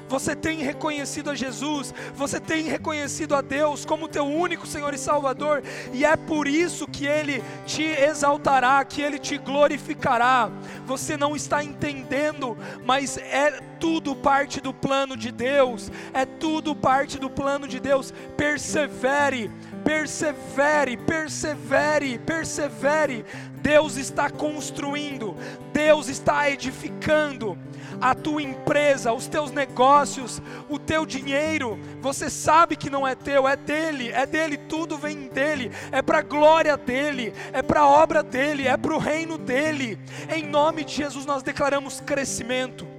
você 0.08 0.34
tem 0.34 0.58
reconhecido 0.58 1.30
a 1.30 1.34
Jesus, 1.34 1.94
você 2.14 2.40
tem 2.40 2.64
reconhecido 2.64 3.34
a 3.34 3.40
Deus 3.40 3.84
como 3.84 4.08
teu 4.08 4.26
único 4.26 4.66
Senhor 4.66 4.92
e 4.94 4.98
Salvador, 4.98 5.62
e 5.92 6.04
é 6.04 6.16
por 6.16 6.48
isso 6.48 6.86
que 6.86 7.06
Ele 7.06 7.42
te 7.66 7.82
exaltará, 7.82 8.84
que 8.84 9.02
Ele 9.02 9.18
te 9.18 9.36
glorificará. 9.38 10.50
Você 10.86 11.16
não 11.16 11.36
está 11.36 11.62
entendendo, 11.62 12.56
mas 12.84 13.18
é 13.18 13.60
tudo 13.78 14.16
parte 14.16 14.60
do 14.60 14.74
plano 14.74 15.16
de 15.16 15.30
Deus, 15.30 15.90
é 16.12 16.24
tudo 16.24 16.74
parte 16.74 17.18
do 17.18 17.30
plano 17.30 17.68
de 17.68 17.78
Deus. 17.78 18.12
Persevere, 18.36 19.50
persevere, 19.88 20.98
persevere, 20.98 22.18
persevere. 22.18 23.24
Deus 23.62 23.96
está 23.96 24.28
construindo, 24.28 25.34
Deus 25.72 26.08
está 26.10 26.50
edificando 26.50 27.56
a 27.98 28.14
tua 28.14 28.42
empresa, 28.42 29.14
os 29.14 29.26
teus 29.26 29.50
negócios, 29.50 30.42
o 30.68 30.78
teu 30.78 31.06
dinheiro, 31.06 31.78
você 32.02 32.28
sabe 32.28 32.76
que 32.76 32.90
não 32.90 33.08
é 33.08 33.14
teu, 33.14 33.48
é 33.48 33.56
dele, 33.56 34.10
é 34.12 34.26
dele, 34.26 34.58
tudo 34.58 34.98
vem 34.98 35.26
dele, 35.28 35.72
é 35.90 36.02
para 36.02 36.18
a 36.18 36.22
glória 36.22 36.76
dele, 36.76 37.32
é 37.50 37.62
para 37.62 37.80
a 37.80 37.88
obra 37.88 38.22
dele, 38.22 38.68
é 38.68 38.76
para 38.76 38.94
o 38.94 38.98
reino 38.98 39.38
dele. 39.38 39.98
Em 40.30 40.44
nome 40.44 40.84
de 40.84 40.96
Jesus 40.96 41.24
nós 41.24 41.42
declaramos 41.42 41.98
crescimento. 41.98 42.97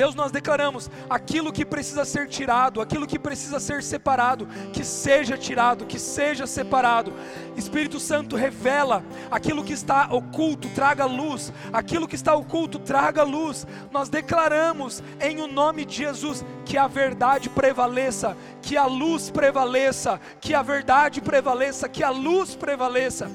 Deus, 0.00 0.14
nós 0.14 0.32
declaramos 0.32 0.90
aquilo 1.10 1.52
que 1.52 1.62
precisa 1.62 2.06
ser 2.06 2.26
tirado, 2.26 2.80
aquilo 2.80 3.06
que 3.06 3.18
precisa 3.18 3.60
ser 3.60 3.82
separado, 3.82 4.48
que 4.72 4.82
seja 4.82 5.36
tirado, 5.36 5.84
que 5.84 5.98
seja 5.98 6.46
separado. 6.46 7.12
Espírito 7.54 8.00
Santo 8.00 8.34
revela 8.34 9.04
aquilo 9.30 9.62
que 9.62 9.74
está 9.74 10.08
oculto, 10.10 10.70
traga 10.70 11.04
luz, 11.04 11.52
aquilo 11.70 12.08
que 12.08 12.14
está 12.14 12.34
oculto, 12.34 12.78
traga 12.78 13.22
luz. 13.24 13.66
Nós 13.92 14.08
declaramos 14.08 15.02
em 15.20 15.42
o 15.42 15.46
nome 15.46 15.84
de 15.84 15.96
Jesus 15.96 16.42
que 16.64 16.78
a 16.78 16.86
verdade 16.86 17.50
prevaleça, 17.50 18.34
que 18.62 18.78
a 18.78 18.86
luz 18.86 19.28
prevaleça, 19.28 20.18
que 20.40 20.54
a 20.54 20.62
verdade 20.62 21.20
prevaleça, 21.20 21.90
que 21.90 22.02
a 22.02 22.08
luz 22.08 22.56
prevaleça 22.56 23.30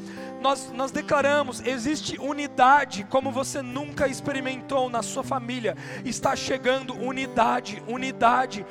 nós, 0.46 0.72
nós 0.72 0.92
declaramos: 0.92 1.60
existe 1.66 2.20
unidade 2.20 3.04
como 3.10 3.32
você 3.32 3.64
nunca 3.64 4.08
experimentou 4.08 4.92
na 4.92 5.02
sua 5.02 5.24
família. 5.24 5.76
Está 6.06 6.36
chegando 6.36 6.94
unidade, 6.94 7.82
unidade, 7.88 8.64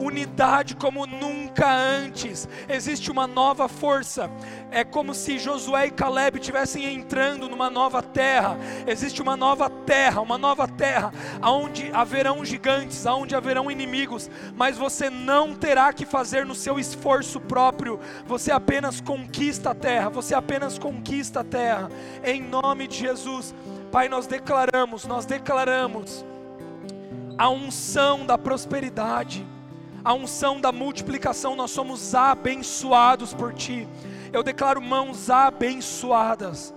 unidade 0.00 0.74
como 0.74 1.06
nunca 1.06 1.70
antes. 1.72 2.48
Existe 2.68 3.12
uma 3.12 3.28
nova 3.28 3.68
força. 3.68 4.28
É 4.72 4.82
como 4.82 5.14
se 5.14 5.38
Josué 5.38 5.86
e 5.86 5.90
Caleb 5.90 6.38
estivessem 6.38 6.84
entrando 6.92 7.48
numa 7.48 7.70
nova 7.70 8.02
terra. 8.02 8.56
Existe 8.86 9.22
uma 9.22 9.36
nova 9.36 9.70
terra, 9.70 10.20
uma 10.20 10.38
nova 10.38 10.66
terra, 10.66 11.12
aonde 11.40 11.90
haverão 11.92 12.44
gigantes, 12.44 13.06
aonde 13.06 13.36
haverão 13.36 13.70
inimigos, 13.70 14.28
mas 14.56 14.76
você 14.76 15.08
não 15.08 15.54
terá 15.54 15.92
que 15.92 16.04
fazer 16.04 16.44
no 16.44 16.54
seu 16.54 16.78
esforço 16.78 17.40
próprio. 17.40 18.00
Você 18.26 18.50
apenas 18.50 19.00
conquista 19.00 19.70
a 19.70 19.74
terra, 19.74 20.08
você 20.08 20.34
apenas 20.34 20.78
conquista 21.20 21.40
a 21.40 21.44
terra. 21.44 21.90
Em 22.24 22.40
nome 22.40 22.88
de 22.88 22.96
Jesus. 22.96 23.54
Pai, 23.92 24.08
nós 24.08 24.26
declaramos, 24.26 25.04
nós 25.04 25.26
declaramos 25.26 26.24
a 27.36 27.50
unção 27.50 28.24
da 28.24 28.38
prosperidade 28.38 29.46
a 30.02 30.14
unção 30.14 30.58
da 30.58 30.72
multiplicação, 30.72 31.54
nós 31.54 31.72
somos 31.72 32.14
abençoados 32.14 33.34
por 33.34 33.52
Ti. 33.52 33.86
Eu 34.32 34.42
declaro 34.42 34.80
mãos 34.80 35.28
abençoadas, 35.28 36.72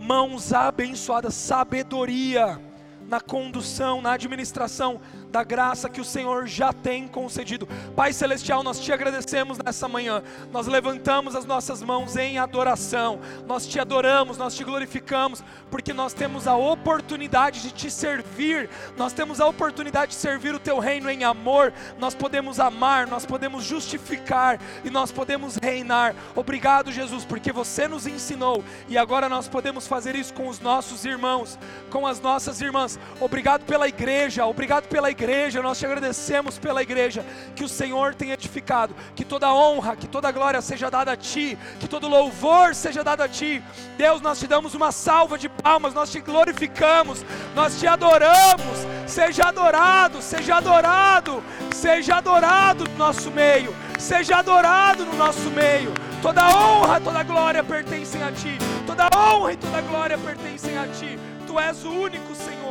mãos 0.00 0.52
abençoadas, 0.52 1.32
sabedoria 1.32 2.60
na 3.08 3.20
condução, 3.20 4.02
na 4.02 4.14
administração 4.14 5.00
da 5.36 5.44
graça 5.44 5.90
que 5.90 6.00
o 6.00 6.04
Senhor 6.04 6.46
já 6.46 6.72
tem 6.72 7.06
concedido. 7.06 7.68
Pai 7.94 8.10
Celestial, 8.10 8.62
nós 8.62 8.80
te 8.80 8.90
agradecemos 8.90 9.58
nessa 9.58 9.86
manhã, 9.86 10.22
nós 10.50 10.66
levantamos 10.66 11.36
as 11.36 11.44
nossas 11.44 11.82
mãos 11.82 12.16
em 12.16 12.38
adoração, 12.38 13.20
nós 13.46 13.66
te 13.66 13.78
adoramos, 13.78 14.38
nós 14.38 14.54
te 14.54 14.64
glorificamos, 14.64 15.44
porque 15.70 15.92
nós 15.92 16.14
temos 16.14 16.46
a 16.46 16.56
oportunidade 16.56 17.60
de 17.60 17.70
te 17.70 17.90
servir, 17.90 18.70
nós 18.96 19.12
temos 19.12 19.38
a 19.38 19.46
oportunidade 19.46 20.12
de 20.12 20.16
servir 20.16 20.54
o 20.54 20.58
teu 20.58 20.78
reino 20.78 21.10
em 21.10 21.22
amor, 21.22 21.70
nós 21.98 22.14
podemos 22.14 22.58
amar, 22.58 23.06
nós 23.06 23.26
podemos 23.26 23.62
justificar 23.62 24.58
e 24.82 24.88
nós 24.88 25.12
podemos 25.12 25.56
reinar. 25.56 26.14
Obrigado, 26.34 26.90
Jesus, 26.90 27.26
porque 27.26 27.52
você 27.52 27.86
nos 27.86 28.06
ensinou 28.06 28.64
e 28.88 28.96
agora 28.96 29.28
nós 29.28 29.48
podemos 29.48 29.86
fazer 29.86 30.14
isso 30.14 30.32
com 30.32 30.48
os 30.48 30.60
nossos 30.60 31.04
irmãos, 31.04 31.58
com 31.90 32.06
as 32.06 32.20
nossas 32.20 32.62
irmãs. 32.62 32.98
Obrigado 33.20 33.66
pela 33.66 33.86
igreja, 33.86 34.46
obrigado 34.46 34.88
pela 34.88 35.10
igreja 35.10 35.25
igreja, 35.26 35.60
nós 35.60 35.76
te 35.76 35.84
agradecemos 35.84 36.56
pela 36.56 36.80
igreja 36.80 37.24
que 37.56 37.64
o 37.64 37.68
Senhor 37.68 38.14
tem 38.14 38.30
edificado, 38.30 38.94
que 39.16 39.24
toda 39.24 39.52
honra, 39.52 39.96
que 39.96 40.06
toda 40.06 40.30
glória 40.30 40.60
seja 40.62 40.88
dada 40.88 41.12
a 41.12 41.16
Ti, 41.16 41.58
que 41.80 41.88
todo 41.88 42.08
louvor 42.08 42.74
seja 42.76 43.02
dado 43.02 43.22
a 43.22 43.28
Ti. 43.28 43.60
Deus, 43.96 44.20
nós 44.20 44.38
te 44.38 44.46
damos 44.46 44.74
uma 44.74 44.92
salva 44.92 45.36
de 45.36 45.48
palmas, 45.48 45.92
nós 45.94 46.12
te 46.12 46.20
glorificamos, 46.20 47.24
nós 47.56 47.78
te 47.78 47.88
adoramos. 47.88 48.86
Seja 49.06 49.48
adorado, 49.48 50.22
seja 50.22 50.56
adorado, 50.56 51.42
seja 51.74 52.16
adorado 52.16 52.84
no 52.88 52.96
nosso 52.96 53.30
meio, 53.30 53.74
seja 53.98 54.36
adorado 54.36 55.04
no 55.04 55.14
nosso 55.14 55.50
meio. 55.50 55.92
Toda 56.22 56.48
honra, 56.48 57.00
toda 57.00 57.22
glória 57.24 57.64
pertencem 57.64 58.22
a 58.22 58.30
Ti, 58.30 58.58
toda 58.86 59.08
honra 59.16 59.52
e 59.52 59.56
toda 59.56 59.80
glória 59.80 60.18
pertencem 60.18 60.78
a 60.78 60.86
Ti. 60.86 61.18
Tu 61.46 61.58
és 61.58 61.84
o 61.84 61.90
único 61.90 62.34
Senhor. 62.34 62.65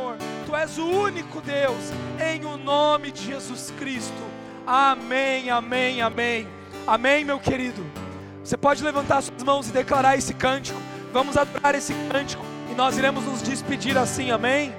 Tu 0.46 0.54
és 0.54 0.78
o 0.78 0.86
único 0.86 1.40
Deus, 1.40 1.92
em 2.24 2.44
o 2.44 2.56
nome 2.56 3.10
de 3.10 3.24
Jesus 3.24 3.72
Cristo. 3.76 4.14
Amém, 4.64 5.50
amém, 5.50 6.00
amém. 6.00 6.46
Amém, 6.86 7.24
meu 7.24 7.40
querido. 7.40 7.84
Você 8.44 8.56
pode 8.56 8.84
levantar 8.84 9.22
suas 9.22 9.42
mãos 9.42 9.68
e 9.68 9.72
declarar 9.72 10.16
esse 10.16 10.32
cântico. 10.32 10.80
Vamos 11.12 11.36
adorar 11.36 11.74
esse 11.74 11.92
cântico 12.12 12.44
e 12.70 12.74
nós 12.76 12.96
iremos 12.96 13.24
nos 13.24 13.42
despedir 13.42 13.98
assim, 13.98 14.30
amém? 14.30 14.72